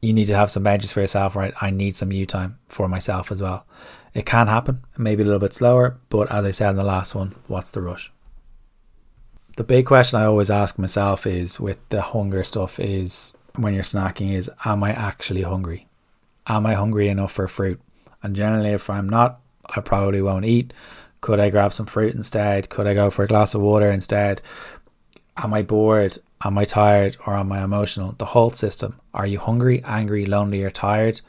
you 0.02 0.14
need 0.14 0.26
to 0.26 0.36
have 0.36 0.52
some 0.52 0.64
boundaries 0.64 0.92
for 0.92 1.02
yourself, 1.02 1.36
right? 1.36 1.54
I 1.62 1.70
need 1.70 1.96
some 1.96 2.12
you 2.12 2.26
time 2.26 2.58
for 2.68 2.90
myself 2.90 3.32
as 3.32 3.42
well. 3.42 3.66
It 4.14 4.26
can 4.26 4.48
happen, 4.48 4.84
maybe 4.98 5.22
a 5.22 5.26
little 5.26 5.40
bit 5.40 5.54
slower, 5.54 5.98
but 6.10 6.32
as 6.32 6.44
I 6.44 6.52
said 6.52 6.72
in 6.72 6.76
the 6.76 6.84
last 6.84 7.16
one, 7.16 7.36
what's 7.48 7.70
the 7.70 7.82
rush? 7.82 8.12
The 9.56 9.64
big 9.64 9.86
question 9.86 10.20
I 10.20 10.26
always 10.26 10.50
ask 10.50 10.80
myself 10.80 11.28
is 11.28 11.60
with 11.60 11.78
the 11.90 12.02
hunger 12.02 12.44
stuff 12.44 12.80
is 12.80 13.38
when 13.56 13.76
you're 13.76 13.84
snacking 13.84 14.34
is 14.34 14.50
am 14.66 14.84
I 14.84 14.92
actually 14.94 15.44
hungry? 15.44 15.88
Am 16.48 16.66
I 16.66 16.74
hungry 16.74 17.08
enough 17.08 17.34
for 17.34 17.48
fruit? 17.48 17.80
And 18.24 18.36
generally 18.36 18.72
if 18.72 18.90
I'm 18.90 19.08
not, 19.08 19.42
I 19.66 19.82
probably 19.82 20.24
won't 20.24 20.46
eat. 20.46 20.74
Could 21.22 21.40
I 21.40 21.52
grab 21.52 21.72
some 21.72 21.86
fruit 21.86 22.16
instead? 22.16 22.70
Could 22.70 22.88
I 22.88 22.96
go 22.96 23.12
for 23.12 23.26
a 23.26 23.28
glass 23.28 23.54
of 23.54 23.62
water 23.62 23.92
instead? 23.92 24.42
Am 25.38 25.54
I 25.54 25.62
bored? 25.62 26.18
Am 26.44 26.58
I 26.58 26.66
tired? 26.66 27.16
Or 27.28 27.38
am 27.38 27.52
I 27.52 27.64
emotional? 27.64 28.14
The 28.14 28.26
whole 28.26 28.50
system. 28.50 29.00
Are 29.14 29.28
you 29.28 29.38
hungry, 29.38 29.84
angry, 29.86 30.26
lonely, 30.26 30.64
or 30.64 30.72
tired? 30.72 31.22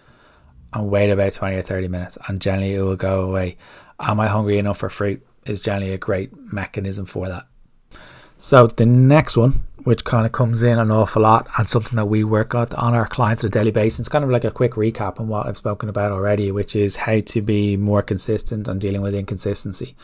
And 0.72 0.88
wait 0.88 1.10
about 1.10 1.34
20 1.34 1.56
or 1.56 1.62
30 1.62 1.88
minutes, 1.88 2.16
and 2.26 2.40
generally 2.40 2.74
it 2.74 2.80
will 2.80 2.96
go 2.96 3.20
away. 3.20 3.58
Am 4.00 4.18
I 4.18 4.28
hungry 4.28 4.56
enough 4.56 4.78
for 4.78 4.88
fruit? 4.88 5.24
Is 5.44 5.60
generally 5.60 5.92
a 5.92 5.98
great 5.98 6.34
mechanism 6.34 7.04
for 7.04 7.28
that. 7.28 7.46
So 8.44 8.66
the 8.66 8.84
next 8.84 9.38
one 9.38 9.64
which 9.84 10.04
kind 10.04 10.26
of 10.26 10.32
comes 10.32 10.62
in 10.62 10.78
an 10.78 10.90
awful 10.90 11.22
lot 11.22 11.48
and 11.56 11.66
something 11.66 11.96
that 11.96 12.04
we 12.04 12.24
work 12.24 12.54
on 12.54 12.68
on 12.74 12.94
our 12.94 13.06
clients 13.06 13.42
on 13.42 13.48
a 13.48 13.50
daily 13.50 13.70
basis. 13.70 14.00
It's 14.00 14.08
kind 14.10 14.22
of 14.22 14.30
like 14.30 14.44
a 14.44 14.50
quick 14.50 14.72
recap 14.72 15.18
on 15.18 15.28
what 15.28 15.46
I've 15.46 15.56
spoken 15.56 15.88
about 15.88 16.12
already, 16.12 16.50
which 16.50 16.76
is 16.76 16.94
how 16.96 17.20
to 17.20 17.40
be 17.40 17.78
more 17.78 18.02
consistent 18.02 18.68
on 18.68 18.78
dealing 18.78 19.00
with 19.00 19.14
inconsistency. 19.14 19.96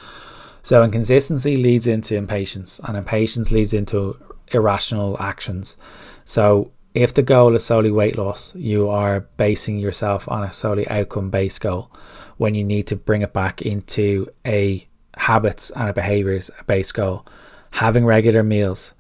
So 0.62 0.82
inconsistency 0.82 1.57
leads 1.57 1.86
into 1.86 2.16
impatience, 2.16 2.80
and 2.84 2.97
impatience 2.97 3.53
leads 3.53 3.74
into 3.74 4.18
irrational 4.53 5.18
actions. 5.20 5.76
So 6.24 6.72
if 6.95 7.12
the 7.12 7.22
goal 7.22 7.55
is 7.55 7.64
solely 7.66 7.91
weight 7.91 8.16
loss, 8.16 8.55
you 8.55 8.88
are 8.88 9.20
basing 9.36 9.78
yourself 9.78 10.26
on 10.30 10.45
a 10.45 10.51
solely 10.51 10.88
outcome 10.88 11.28
based 11.28 11.61
goal 11.61 11.91
when 12.38 12.55
you 12.55 12.64
need 12.64 12.86
to 12.86 12.97
bring 12.97 13.20
it 13.20 13.34
back 13.34 13.61
into 13.61 14.28
a 14.47 14.88
habits 15.18 15.70
and 15.72 15.91
a 15.91 15.93
behaviors 15.93 16.51
based 16.66 16.95
goal. 16.95 17.26
Having 17.73 18.05
regular 18.05 18.43
meals, 18.43 18.95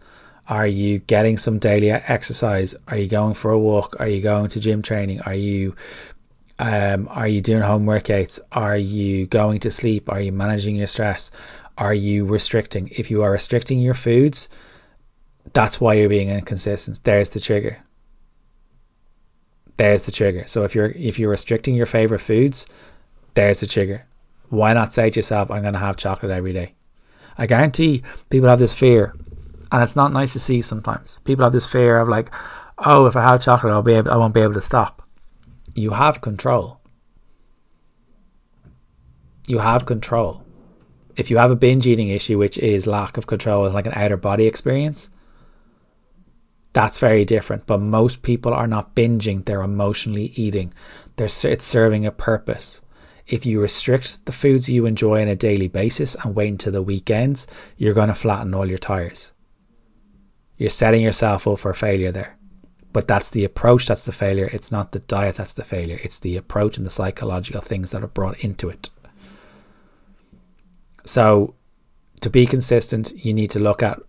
are 0.48 0.66
you 0.66 0.98
getting 0.98 1.36
some 1.36 1.58
daily 1.58 1.90
exercise? 1.90 2.74
Are 2.88 2.96
you 2.96 3.08
going 3.08 3.34
for 3.34 3.50
a 3.50 3.58
walk? 3.58 3.96
Are 4.00 4.08
you 4.08 4.20
going 4.20 4.48
to 4.50 4.60
gym 4.60 4.82
training? 4.82 5.20
Are 5.20 5.34
you 5.34 5.76
um, 6.58 7.08
are 7.10 7.26
you 7.26 7.40
doing 7.40 7.62
home 7.62 7.86
workouts? 7.86 8.38
Are 8.52 8.76
you 8.76 9.26
going 9.26 9.60
to 9.60 9.70
sleep? 9.70 10.10
Are 10.12 10.20
you 10.20 10.30
managing 10.30 10.76
your 10.76 10.86
stress? 10.86 11.30
Are 11.78 11.94
you 11.94 12.26
restricting? 12.26 12.88
If 12.88 13.10
you 13.10 13.22
are 13.22 13.30
restricting 13.30 13.80
your 13.80 13.94
foods, 13.94 14.48
that's 15.54 15.80
why 15.80 15.94
you're 15.94 16.10
being 16.10 16.28
inconsistent. 16.28 17.02
There's 17.04 17.30
the 17.30 17.40
trigger. 17.40 17.78
There's 19.78 20.02
the 20.02 20.12
trigger. 20.12 20.44
So 20.46 20.64
if 20.64 20.74
you're 20.74 20.90
if 20.90 21.18
you're 21.18 21.30
restricting 21.30 21.74
your 21.74 21.86
favorite 21.86 22.20
foods, 22.20 22.66
there's 23.34 23.60
the 23.60 23.66
trigger. 23.66 24.04
why 24.50 24.74
not 24.74 24.92
say 24.92 25.08
to 25.10 25.16
yourself, 25.16 25.50
I'm 25.50 25.62
going 25.62 25.74
to 25.74 25.78
have 25.78 25.96
chocolate 25.96 26.32
every 26.32 26.52
day? 26.52 26.74
I 27.40 27.46
guarantee 27.46 28.02
people 28.28 28.50
have 28.50 28.58
this 28.58 28.74
fear, 28.74 29.14
and 29.72 29.82
it's 29.82 29.96
not 29.96 30.12
nice 30.12 30.34
to 30.34 30.38
see 30.38 30.60
sometimes. 30.60 31.20
People 31.24 31.42
have 31.42 31.54
this 31.54 31.66
fear 31.66 31.98
of 31.98 32.06
like, 32.06 32.30
oh, 32.76 33.06
if 33.06 33.16
I 33.16 33.22
have 33.22 33.40
chocolate, 33.40 33.72
I'll 33.72 33.82
be 33.82 33.94
able, 33.94 34.10
I 34.10 34.18
won't 34.18 34.34
be 34.34 34.42
able 34.42 34.52
to 34.54 34.60
stop. 34.60 35.02
You 35.74 35.92
have 35.92 36.20
control. 36.20 36.82
You 39.48 39.58
have 39.58 39.86
control. 39.86 40.44
If 41.16 41.30
you 41.30 41.38
have 41.38 41.50
a 41.50 41.56
binge 41.56 41.86
eating 41.86 42.08
issue, 42.08 42.36
which 42.36 42.58
is 42.58 42.86
lack 42.86 43.16
of 43.16 43.26
control, 43.26 43.70
like 43.70 43.86
an 43.86 43.94
outer 43.96 44.18
body 44.18 44.46
experience, 44.46 45.10
that's 46.74 46.98
very 46.98 47.24
different. 47.24 47.66
But 47.66 47.80
most 47.80 48.20
people 48.20 48.52
are 48.52 48.66
not 48.66 48.94
binging; 48.94 49.46
they're 49.46 49.62
emotionally 49.62 50.32
eating. 50.36 50.74
They're 51.16 51.26
it's 51.44 51.64
serving 51.64 52.04
a 52.04 52.12
purpose. 52.12 52.82
If 53.30 53.46
you 53.46 53.60
restrict 53.60 54.26
the 54.26 54.32
foods 54.32 54.68
you 54.68 54.86
enjoy 54.86 55.22
on 55.22 55.28
a 55.28 55.36
daily 55.36 55.68
basis 55.68 56.16
and 56.16 56.34
wait 56.34 56.48
until 56.48 56.72
the 56.72 56.82
weekends, 56.82 57.46
you're 57.76 57.94
going 57.94 58.08
to 58.08 58.14
flatten 58.14 58.52
all 58.54 58.66
your 58.66 58.76
tires. 58.76 59.32
You're 60.56 60.68
setting 60.68 61.00
yourself 61.00 61.46
up 61.46 61.60
for 61.60 61.72
failure 61.72 62.10
there. 62.10 62.36
But 62.92 63.06
that's 63.06 63.30
the 63.30 63.44
approach 63.44 63.86
that's 63.86 64.04
the 64.04 64.10
failure. 64.10 64.50
It's 64.52 64.72
not 64.72 64.90
the 64.90 64.98
diet 64.98 65.36
that's 65.36 65.52
the 65.52 65.62
failure. 65.62 66.00
It's 66.02 66.18
the 66.18 66.36
approach 66.36 66.76
and 66.76 66.84
the 66.84 66.90
psychological 66.90 67.60
things 67.60 67.92
that 67.92 68.02
are 68.02 68.08
brought 68.08 68.40
into 68.40 68.68
it. 68.68 68.90
So, 71.04 71.54
to 72.22 72.30
be 72.30 72.46
consistent, 72.46 73.24
you 73.24 73.32
need 73.32 73.50
to 73.52 73.60
look 73.60 73.80
at 73.80 74.00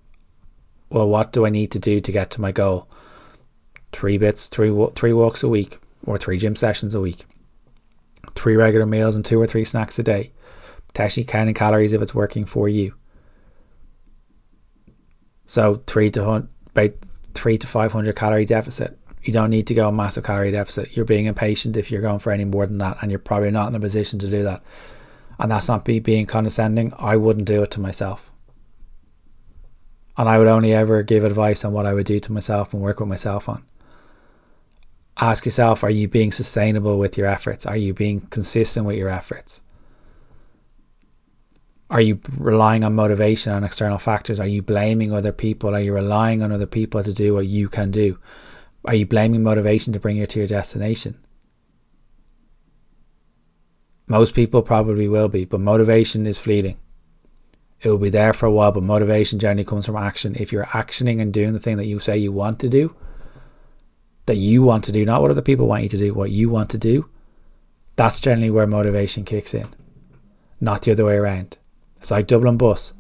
well, 0.90 1.08
what 1.08 1.32
do 1.32 1.46
I 1.46 1.50
need 1.50 1.72
to 1.72 1.80
do 1.80 2.02
to 2.02 2.12
get 2.12 2.32
to 2.32 2.42
my 2.42 2.52
goal? 2.52 2.90
Three 3.92 4.18
bits, 4.18 4.50
three 4.50 4.76
three 4.96 5.14
walks 5.14 5.44
a 5.44 5.48
week, 5.48 5.78
or 6.08 6.18
three 6.18 6.40
gym 6.40 6.56
sessions 6.56 6.96
a 6.96 7.00
week, 7.00 7.26
three 8.36 8.56
regular 8.56 8.86
meals 8.86 9.16
and 9.16 9.26
two 9.26 9.42
or 9.42 9.48
three 9.48 9.66
snacks 9.66 10.00
a 10.00 10.04
day. 10.04 10.32
Potentially 10.88 11.24
counting 11.24 11.54
calories 11.54 11.94
if 11.94 12.02
it's 12.02 12.16
working 12.16 12.46
for 12.46 12.68
you. 12.68 12.94
So 15.46 15.84
three 15.88 16.12
to 16.12 16.24
about 16.24 16.92
three 17.34 17.58
to 17.58 17.68
five 17.68 17.92
hundred 17.92 18.16
calorie 18.16 18.46
deficit. 18.46 18.98
You 19.24 19.34
don't 19.34 19.50
need 19.50 19.68
to 19.68 19.74
go 19.74 19.88
a 19.88 19.92
massive 19.92 20.24
calorie 20.24 20.52
deficit. 20.52 20.96
You're 20.96 21.06
being 21.06 21.28
impatient 21.28 21.78
if 21.78 21.92
you're 21.92 22.02
going 22.02 22.20
for 22.20 22.32
any 22.32 22.46
more 22.46 22.66
than 22.66 22.80
that, 22.80 22.98
and 23.02 23.12
you're 23.12 23.20
probably 23.20 23.52
not 23.52 23.70
in 23.70 23.76
a 23.76 23.80
position 23.80 24.20
to 24.20 24.30
do 24.30 24.44
that. 24.44 24.64
And 25.40 25.52
that's 25.52 25.68
not 25.68 25.86
be 25.86 26.00
being 26.00 26.26
condescending. 26.26 26.94
I 26.98 27.18
wouldn't 27.18 27.48
do 27.48 27.62
it 27.64 27.72
to 27.72 27.80
myself 27.80 28.32
and 30.18 30.30
I 30.30 30.38
would 30.38 30.48
only 30.48 30.74
ever 30.74 31.04
give 31.04 31.24
advice 31.24 31.64
on 31.66 31.74
what 31.74 31.86
I 31.86 31.94
would 31.94 32.06
do 32.06 32.20
to 32.20 32.32
myself 32.32 32.74
and 32.74 32.82
work 32.82 33.00
with 33.00 33.10
myself 33.10 33.48
on. 33.48 33.64
Ask 35.22 35.46
yourself 35.46 35.84
are 35.84 35.90
you 35.90 36.08
being 36.08 36.32
sustainable 36.32 36.98
with 36.98 37.18
your 37.18 37.28
efforts? 37.28 37.66
Are 37.66 37.78
you 37.78 37.94
being 37.94 38.22
consistent 38.22 38.86
with 38.86 38.98
your 38.98 39.10
efforts? 39.10 39.62
Are 41.90 42.02
you 42.02 42.20
relying 42.38 42.84
on 42.84 42.96
motivation 42.96 43.54
on 43.54 43.64
external 43.64 43.98
factors? 43.98 44.40
Are 44.40 44.48
you 44.48 44.62
blaming 44.62 45.14
other 45.14 45.32
people? 45.32 45.76
Are 45.76 45.82
you 45.82 45.94
relying 45.94 46.42
on 46.42 46.52
other 46.52 46.66
people 46.66 47.04
to 47.04 47.14
do 47.14 47.34
what 47.36 47.46
you 47.46 47.70
can 47.70 47.92
do? 47.92 48.18
Are 48.86 48.96
you 48.96 49.06
blaming 49.06 49.44
motivation 49.44 49.94
to 49.94 50.00
bring 50.00 50.18
you 50.18 50.26
to 50.26 50.40
your 50.40 50.48
destination? 50.48 51.20
Most 54.08 54.34
people 54.34 54.62
probably 54.62 55.08
will 55.08 55.28
be, 55.28 55.46
but 55.46 55.60
motivation 55.60 56.26
is 56.26 56.40
fleeting 56.40 56.80
it 57.82 57.90
will 57.90 57.98
be 57.98 58.10
there 58.10 58.34
for 58.34 58.46
a 58.46 58.52
while, 58.52 58.72
but 58.72 58.84
motivation 58.84 59.40
generally 59.40 59.66
comes 59.66 59.86
from 59.86 59.96
action. 59.96 60.36
If 60.40 60.52
you're 60.52 60.66
actioning 60.66 61.20
and 61.20 61.34
doing 61.34 61.54
the 61.54 61.60
thing 61.60 61.78
that 61.78 61.88
you 61.88 62.00
say 62.00 62.18
you 62.18 62.32
want 62.32 62.60
to 62.60 62.70
do, 62.70 62.96
that 64.26 64.36
you 64.38 64.64
want 64.64 64.84
to 64.86 64.92
do, 64.92 65.06
not 65.06 65.22
what 65.22 65.32
other 65.32 65.42
people 65.42 65.68
want 65.68 65.84
you 65.84 65.90
to 65.90 65.98
do, 65.98 66.14
what 66.14 66.32
you 66.32 66.50
want 66.50 66.70
to 66.72 66.78
do, 66.78 67.10
that's 67.96 68.20
generally 68.20 68.50
where 68.50 68.68
motivation 68.68 69.26
kicks 69.26 69.54
in, 69.54 69.68
not 70.60 70.84
the 70.84 70.92
other 70.92 71.06
way 71.06 71.16
around. 71.16 71.58
It's 71.98 72.12
like 72.12 72.28
Dublin 72.28 72.58
Bus. 72.58 72.94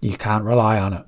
You 0.00 0.16
can't 0.16 0.44
rely 0.44 0.78
on 0.78 0.92
it. 0.92 1.06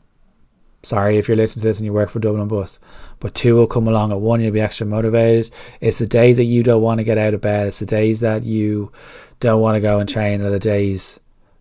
Sorry 0.84 1.16
if 1.16 1.28
you're 1.28 1.36
listening 1.36 1.62
to 1.62 1.68
this 1.68 1.78
and 1.78 1.86
you 1.86 1.92
work 1.92 2.10
for 2.10 2.18
Dublin 2.18 2.48
Bus, 2.48 2.80
but 3.20 3.34
two 3.34 3.54
will 3.54 3.68
come 3.68 3.86
along 3.86 4.10
at 4.10 4.20
one, 4.20 4.40
you'll 4.40 4.52
be 4.52 4.60
extra 4.60 4.84
motivated. 4.84 5.52
It's 5.80 5.98
the 5.98 6.06
days 6.06 6.36
that 6.38 6.44
you 6.44 6.62
don't 6.62 6.82
want 6.82 6.98
to 6.98 7.04
get 7.04 7.18
out 7.18 7.34
of 7.34 7.40
bed, 7.40 7.68
it's 7.68 7.78
the 7.78 7.86
days 7.86 8.20
that 8.20 8.42
you 8.42 8.92
don't 9.38 9.60
want 9.60 9.76
to 9.76 9.80
go 9.80 10.00
and 10.00 10.08
train, 10.08 10.42
or 10.42 10.50
the 10.50 10.58
days 10.58 11.20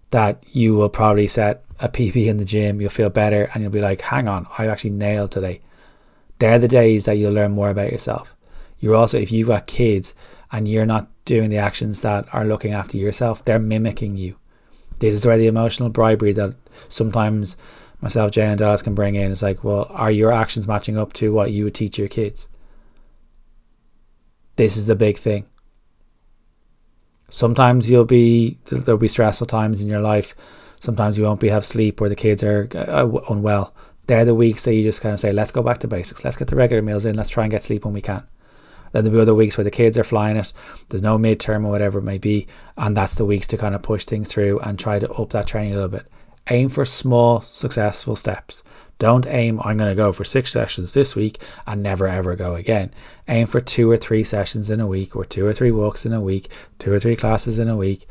that 0.10 0.44
you 0.52 0.76
will 0.76 0.90
probably 0.90 1.28
set 1.28 1.64
a 1.80 1.88
PB 1.88 2.28
in 2.28 2.38
the 2.38 2.46
gym, 2.46 2.82
you'll 2.82 2.90
feel 2.90 3.10
better, 3.10 3.50
and 3.54 3.64
you'll 3.64 3.72
be 3.72 3.82
like, 3.82 4.02
hang 4.02 4.28
on, 4.28 4.48
I 4.58 4.68
actually 4.68 4.92
nailed 4.92 5.32
today. 5.32 5.62
They're 6.42 6.58
the 6.58 6.68
days 6.68 7.06
that 7.06 7.20
you'll 7.20 7.34
learn 7.34 7.52
more 7.52 7.70
about 7.70 7.92
yourself. 7.92 8.36
You're 8.80 8.96
also, 8.96 9.20
if 9.20 9.32
you've 9.32 9.50
got 9.50 9.68
kids 9.68 10.16
and 10.52 10.68
you're 10.68 10.88
not 10.88 11.08
doing 11.24 11.52
the 11.52 11.60
actions 11.60 12.02
that 12.02 12.26
are 12.34 12.46
looking 12.46 12.74
after 12.74 12.98
yourself, 12.98 13.46
they're 13.46 13.60
mimicking 13.60 14.18
you. 14.18 14.38
This 14.98 15.14
is 15.14 15.24
where 15.24 15.38
the 15.38 15.46
emotional 15.46 15.90
bribery 15.90 16.34
that 16.34 16.56
sometimes 16.90 17.58
myself, 18.02 18.32
Jay, 18.32 18.42
and 18.42 18.58
Dallas 18.58 18.82
can 18.82 18.96
bring 18.96 19.14
in 19.14 19.32
is 19.32 19.44
like, 19.44 19.64
well, 19.64 19.86
are 19.92 20.10
your 20.10 20.32
actions 20.32 20.68
matching 20.68 20.98
up 20.98 21.14
to 21.14 21.32
what 21.32 21.52
you 21.52 21.66
would 21.66 21.76
teach 21.76 22.00
your 22.00 22.08
kids? 22.08 22.48
This 24.56 24.78
is 24.78 24.88
the 24.88 24.96
big 24.96 25.20
thing 25.20 25.46
sometimes 27.32 27.90
you'll 27.90 28.04
be 28.04 28.58
there'll 28.66 29.00
be 29.00 29.08
stressful 29.08 29.48
times 29.48 29.82
in 29.82 29.88
your 29.88 30.02
life 30.02 30.36
sometimes 30.80 31.18
you 31.18 31.24
won't 31.24 31.40
be 31.40 31.48
have 31.48 31.66
sleep 31.66 32.02
or 32.02 32.10
the 32.10 32.16
kids 32.16 32.44
are 32.44 32.68
uh, 32.76 33.08
unwell 33.30 33.74
they're 34.12 34.26
the 34.26 34.36
weeks 34.36 34.66
that 34.66 34.74
you 34.74 34.84
just 34.84 35.02
kind 35.02 35.14
of 35.14 35.20
say 35.20 35.32
let's 35.32 35.52
go 35.52 35.64
back 35.64 35.80
to 35.80 35.88
basics 35.88 36.24
let's 36.24 36.38
get 36.38 36.48
the 36.48 36.56
regular 36.56 36.82
meals 36.82 37.06
in 37.06 37.16
let's 37.16 37.30
try 37.30 37.44
and 37.44 37.52
get 37.52 37.64
sleep 37.64 37.86
when 37.86 37.94
we 37.94 38.02
can 38.02 38.24
then 38.92 39.06
there'll 39.06 39.20
be 39.20 39.22
other 39.22 39.34
weeks 39.34 39.58
where 39.58 39.64
the 39.64 39.72
kids 39.72 39.98
are 39.98 40.04
flying 40.04 40.36
it 40.36 40.52
there's 40.90 41.02
no 41.02 41.18
midterm 41.18 41.66
or 41.66 41.70
whatever 41.70 42.00
it 42.00 42.04
may 42.04 42.18
be 42.18 42.46
and 42.78 42.96
that's 42.96 43.16
the 43.16 43.26
weeks 43.26 43.48
to 43.48 43.58
kind 43.58 43.74
of 43.74 43.82
push 43.82 44.04
things 44.04 44.30
through 44.30 44.60
and 44.60 44.78
try 44.78 45.00
to 45.00 45.12
up 45.14 45.30
that 45.30 45.48
training 45.48 45.72
a 45.72 45.76
little 45.76 45.90
bit 45.90 46.06
aim 46.50 46.68
for 46.68 46.86
small 46.86 47.40
successful 47.42 48.16
steps 48.16 48.64
don't 49.02 49.26
aim, 49.26 49.60
I'm 49.64 49.78
going 49.78 49.90
to 49.90 49.96
go 49.96 50.12
for 50.12 50.24
six 50.24 50.52
sessions 50.52 50.94
this 50.94 51.16
week 51.16 51.42
and 51.66 51.82
never 51.82 52.08
ever 52.08 52.36
go 52.36 52.54
again. 52.54 52.94
Aim 53.28 53.48
for 53.48 53.60
two 53.60 53.90
or 53.90 53.98
three 53.98 54.24
sessions 54.24 54.70
in 54.70 54.80
a 54.80 54.86
week, 54.86 55.16
or 55.16 55.26
two 55.26 55.44
or 55.44 55.56
three 55.56 55.72
walks 55.72 56.06
in 56.06 56.14
a 56.14 56.22
week, 56.22 56.52
two 56.78 56.94
or 56.94 57.00
three 57.00 57.16
classes 57.16 57.58
in 57.58 57.68
a 57.68 57.76
week. 57.76 58.08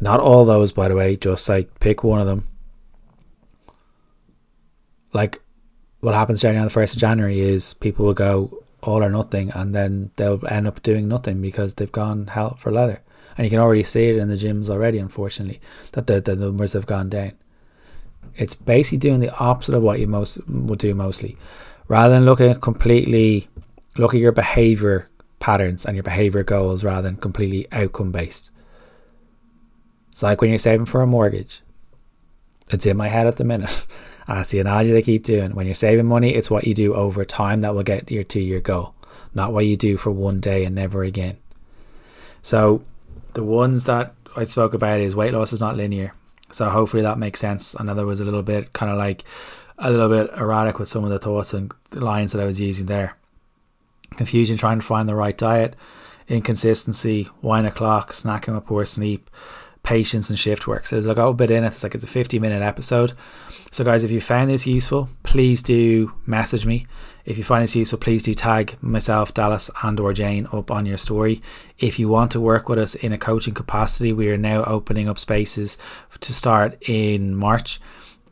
Not 0.00 0.18
all 0.18 0.44
those, 0.44 0.72
by 0.72 0.88
the 0.88 0.96
way, 0.96 1.14
just 1.16 1.48
like 1.48 1.78
pick 1.78 2.02
one 2.02 2.18
of 2.18 2.26
them. 2.26 2.48
Like 5.16 5.40
what 6.00 6.14
happens 6.14 6.42
January 6.42 6.60
on 6.60 6.68
the 6.68 6.78
1st 6.78 6.94
of 6.94 7.00
January 7.00 7.40
is 7.40 7.74
people 7.74 8.04
will 8.04 8.14
go 8.14 8.62
all 8.82 9.02
or 9.02 9.10
nothing 9.10 9.50
and 9.50 9.74
then 9.74 10.10
they'll 10.16 10.46
end 10.46 10.66
up 10.66 10.82
doing 10.82 11.08
nothing 11.08 11.40
because 11.40 11.74
they've 11.74 11.90
gone 11.90 12.26
hell 12.26 12.56
for 12.56 12.70
leather. 12.70 13.02
And 13.36 13.44
you 13.46 13.50
can 13.50 13.58
already 13.58 13.82
see 13.82 14.08
it 14.10 14.16
in 14.16 14.28
the 14.28 14.34
gyms 14.34 14.68
already, 14.68 14.98
unfortunately, 14.98 15.60
that 15.92 16.06
the, 16.06 16.20
the 16.20 16.36
numbers 16.36 16.74
have 16.74 16.86
gone 16.86 17.08
down. 17.08 17.32
It's 18.34 18.54
basically 18.54 18.98
doing 18.98 19.20
the 19.20 19.34
opposite 19.36 19.74
of 19.74 19.82
what 19.82 19.98
you 19.98 20.06
most 20.06 20.46
would 20.48 20.78
do 20.78 20.94
mostly. 20.94 21.36
Rather 21.88 22.14
than 22.14 22.24
looking 22.24 22.50
at 22.50 22.60
completely 22.60 23.48
look 23.96 24.14
at 24.14 24.20
your 24.20 24.32
behavior 24.32 25.08
patterns 25.38 25.86
and 25.86 25.96
your 25.96 26.02
behavior 26.02 26.42
goals 26.42 26.84
rather 26.84 27.02
than 27.02 27.16
completely 27.16 27.66
outcome 27.72 28.12
based. 28.12 28.50
It's 30.10 30.22
like 30.22 30.40
when 30.40 30.50
you're 30.50 30.58
saving 30.58 30.86
for 30.86 31.02
a 31.02 31.06
mortgage. 31.06 31.62
It's 32.70 32.86
in 32.86 32.96
my 32.96 33.08
head 33.08 33.26
at 33.26 33.36
the 33.36 33.44
minute. 33.44 33.86
Ah, 34.26 34.32
and 34.32 34.38
that's 34.38 34.50
the 34.50 34.60
analogy 34.60 34.92
they 34.92 35.02
keep 35.02 35.22
doing. 35.22 35.54
When 35.54 35.66
you're 35.66 35.74
saving 35.74 36.06
money, 36.06 36.34
it's 36.34 36.50
what 36.50 36.66
you 36.66 36.74
do 36.74 36.94
over 36.94 37.24
time 37.24 37.60
that 37.60 37.74
will 37.74 37.84
get 37.84 38.10
you 38.10 38.24
to 38.24 38.40
your 38.40 38.60
goal, 38.60 38.94
not 39.34 39.52
what 39.52 39.66
you 39.66 39.76
do 39.76 39.96
for 39.96 40.10
one 40.10 40.40
day 40.40 40.64
and 40.64 40.74
never 40.74 41.02
again. 41.04 41.36
So 42.42 42.82
the 43.34 43.44
ones 43.44 43.84
that 43.84 44.14
I 44.36 44.44
spoke 44.44 44.74
about 44.74 45.00
is 45.00 45.14
weight 45.14 45.32
loss 45.32 45.52
is 45.52 45.60
not 45.60 45.76
linear. 45.76 46.12
So 46.50 46.68
hopefully 46.70 47.02
that 47.02 47.18
makes 47.18 47.40
sense. 47.40 47.74
I 47.78 47.84
know 47.84 47.94
there 47.94 48.06
was 48.06 48.20
a 48.20 48.24
little 48.24 48.42
bit 48.42 48.72
kind 48.72 48.90
of 48.90 48.98
like 48.98 49.24
a 49.78 49.90
little 49.90 50.08
bit 50.08 50.36
erratic 50.36 50.78
with 50.78 50.88
some 50.88 51.04
of 51.04 51.10
the 51.10 51.18
thoughts 51.18 51.52
and 51.52 51.72
lines 51.92 52.32
that 52.32 52.40
I 52.40 52.46
was 52.46 52.60
using 52.60 52.86
there. 52.86 53.16
Confusion 54.12 54.56
trying 54.56 54.78
to 54.78 54.86
find 54.86 55.08
the 55.08 55.14
right 55.14 55.36
diet, 55.36 55.74
inconsistency, 56.28 57.28
wine 57.42 57.66
o'clock, 57.66 58.12
snacking 58.12 58.54
with 58.54 58.66
poor 58.66 58.84
sleep, 58.84 59.30
patience 59.86 60.28
and 60.28 60.38
shift 60.38 60.66
work. 60.66 60.86
So 60.86 60.96
there's 60.96 61.06
like 61.06 61.16
a 61.16 61.32
bit 61.32 61.50
in 61.50 61.62
it. 61.64 61.68
It's 61.68 61.82
like 61.84 61.94
it's 61.94 62.04
a 62.04 62.08
50 62.08 62.38
minute 62.40 62.60
episode. 62.60 63.12
So 63.70 63.84
guys, 63.84 64.02
if 64.02 64.10
you 64.10 64.20
found 64.20 64.50
this 64.50 64.66
useful, 64.66 65.08
please 65.22 65.62
do 65.62 66.12
message 66.26 66.66
me. 66.66 66.86
If 67.24 67.38
you 67.38 67.44
find 67.44 67.62
this 67.62 67.76
useful, 67.76 67.98
please 67.98 68.24
do 68.24 68.34
tag 68.34 68.76
myself, 68.82 69.32
Dallas, 69.32 69.70
and 69.82 69.98
or 70.00 70.12
Jane 70.12 70.48
up 70.52 70.70
on 70.70 70.86
your 70.86 70.98
story. 70.98 71.40
If 71.78 71.98
you 71.98 72.08
want 72.08 72.32
to 72.32 72.40
work 72.40 72.68
with 72.68 72.80
us 72.80 72.96
in 72.96 73.12
a 73.12 73.18
coaching 73.18 73.54
capacity, 73.54 74.12
we 74.12 74.28
are 74.28 74.36
now 74.36 74.64
opening 74.64 75.08
up 75.08 75.18
spaces 75.18 75.78
to 76.18 76.32
start 76.34 76.76
in 76.88 77.36
March. 77.36 77.80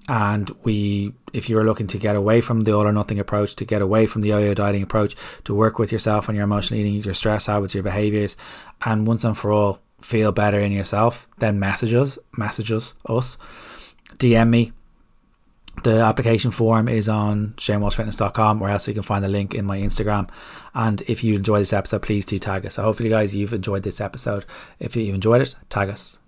And 0.08 0.50
we, 0.64 1.14
if 1.32 1.48
you're 1.48 1.64
looking 1.64 1.86
to 1.88 1.98
get 1.98 2.16
away 2.16 2.40
from 2.40 2.64
the 2.64 2.74
all 2.74 2.86
or 2.86 2.92
nothing 2.92 3.18
approach, 3.18 3.54
to 3.56 3.64
get 3.64 3.80
away 3.80 4.06
from 4.06 4.22
the 4.22 4.28
yo-yo 4.28 4.54
dieting 4.54 4.82
approach, 4.82 5.14
to 5.44 5.54
work 5.54 5.78
with 5.78 5.92
yourself 5.92 6.28
on 6.28 6.34
your 6.34 6.44
emotional 6.44 6.80
eating, 6.80 6.94
your 7.02 7.14
stress 7.14 7.46
habits, 7.46 7.74
your 7.74 7.82
behaviors, 7.84 8.36
and 8.84 9.06
once 9.06 9.24
and 9.24 9.38
for 9.38 9.50
all 9.50 9.80
feel 10.04 10.32
better 10.32 10.58
in 10.60 10.72
yourself, 10.72 11.26
then 11.38 11.58
message 11.58 11.94
us, 11.94 12.18
message 12.36 12.70
us, 12.70 12.94
us, 13.08 13.38
DM 14.18 14.48
me 14.48 14.72
the 15.82 16.00
application 16.00 16.50
form 16.50 16.88
is 16.88 17.08
on 17.08 17.54
shanewalshfitness.com 17.56 18.62
or 18.62 18.70
else 18.70 18.86
you 18.86 18.94
can 18.94 19.02
find 19.02 19.24
the 19.24 19.28
link 19.28 19.54
in 19.54 19.64
my 19.64 19.78
Instagram. 19.78 20.28
And 20.74 21.02
if 21.02 21.24
you 21.24 21.34
enjoy 21.34 21.58
this 21.58 21.72
episode, 21.72 22.02
please 22.02 22.24
do 22.24 22.38
tag 22.38 22.64
us. 22.64 22.74
So 22.74 22.84
hopefully, 22.84 23.08
guys, 23.08 23.34
you've 23.34 23.52
enjoyed 23.52 23.82
this 23.82 24.00
episode. 24.00 24.44
If 24.78 24.94
you've 24.96 25.14
enjoyed 25.14 25.42
it, 25.42 25.54
tag 25.68 25.88
us. 25.88 26.20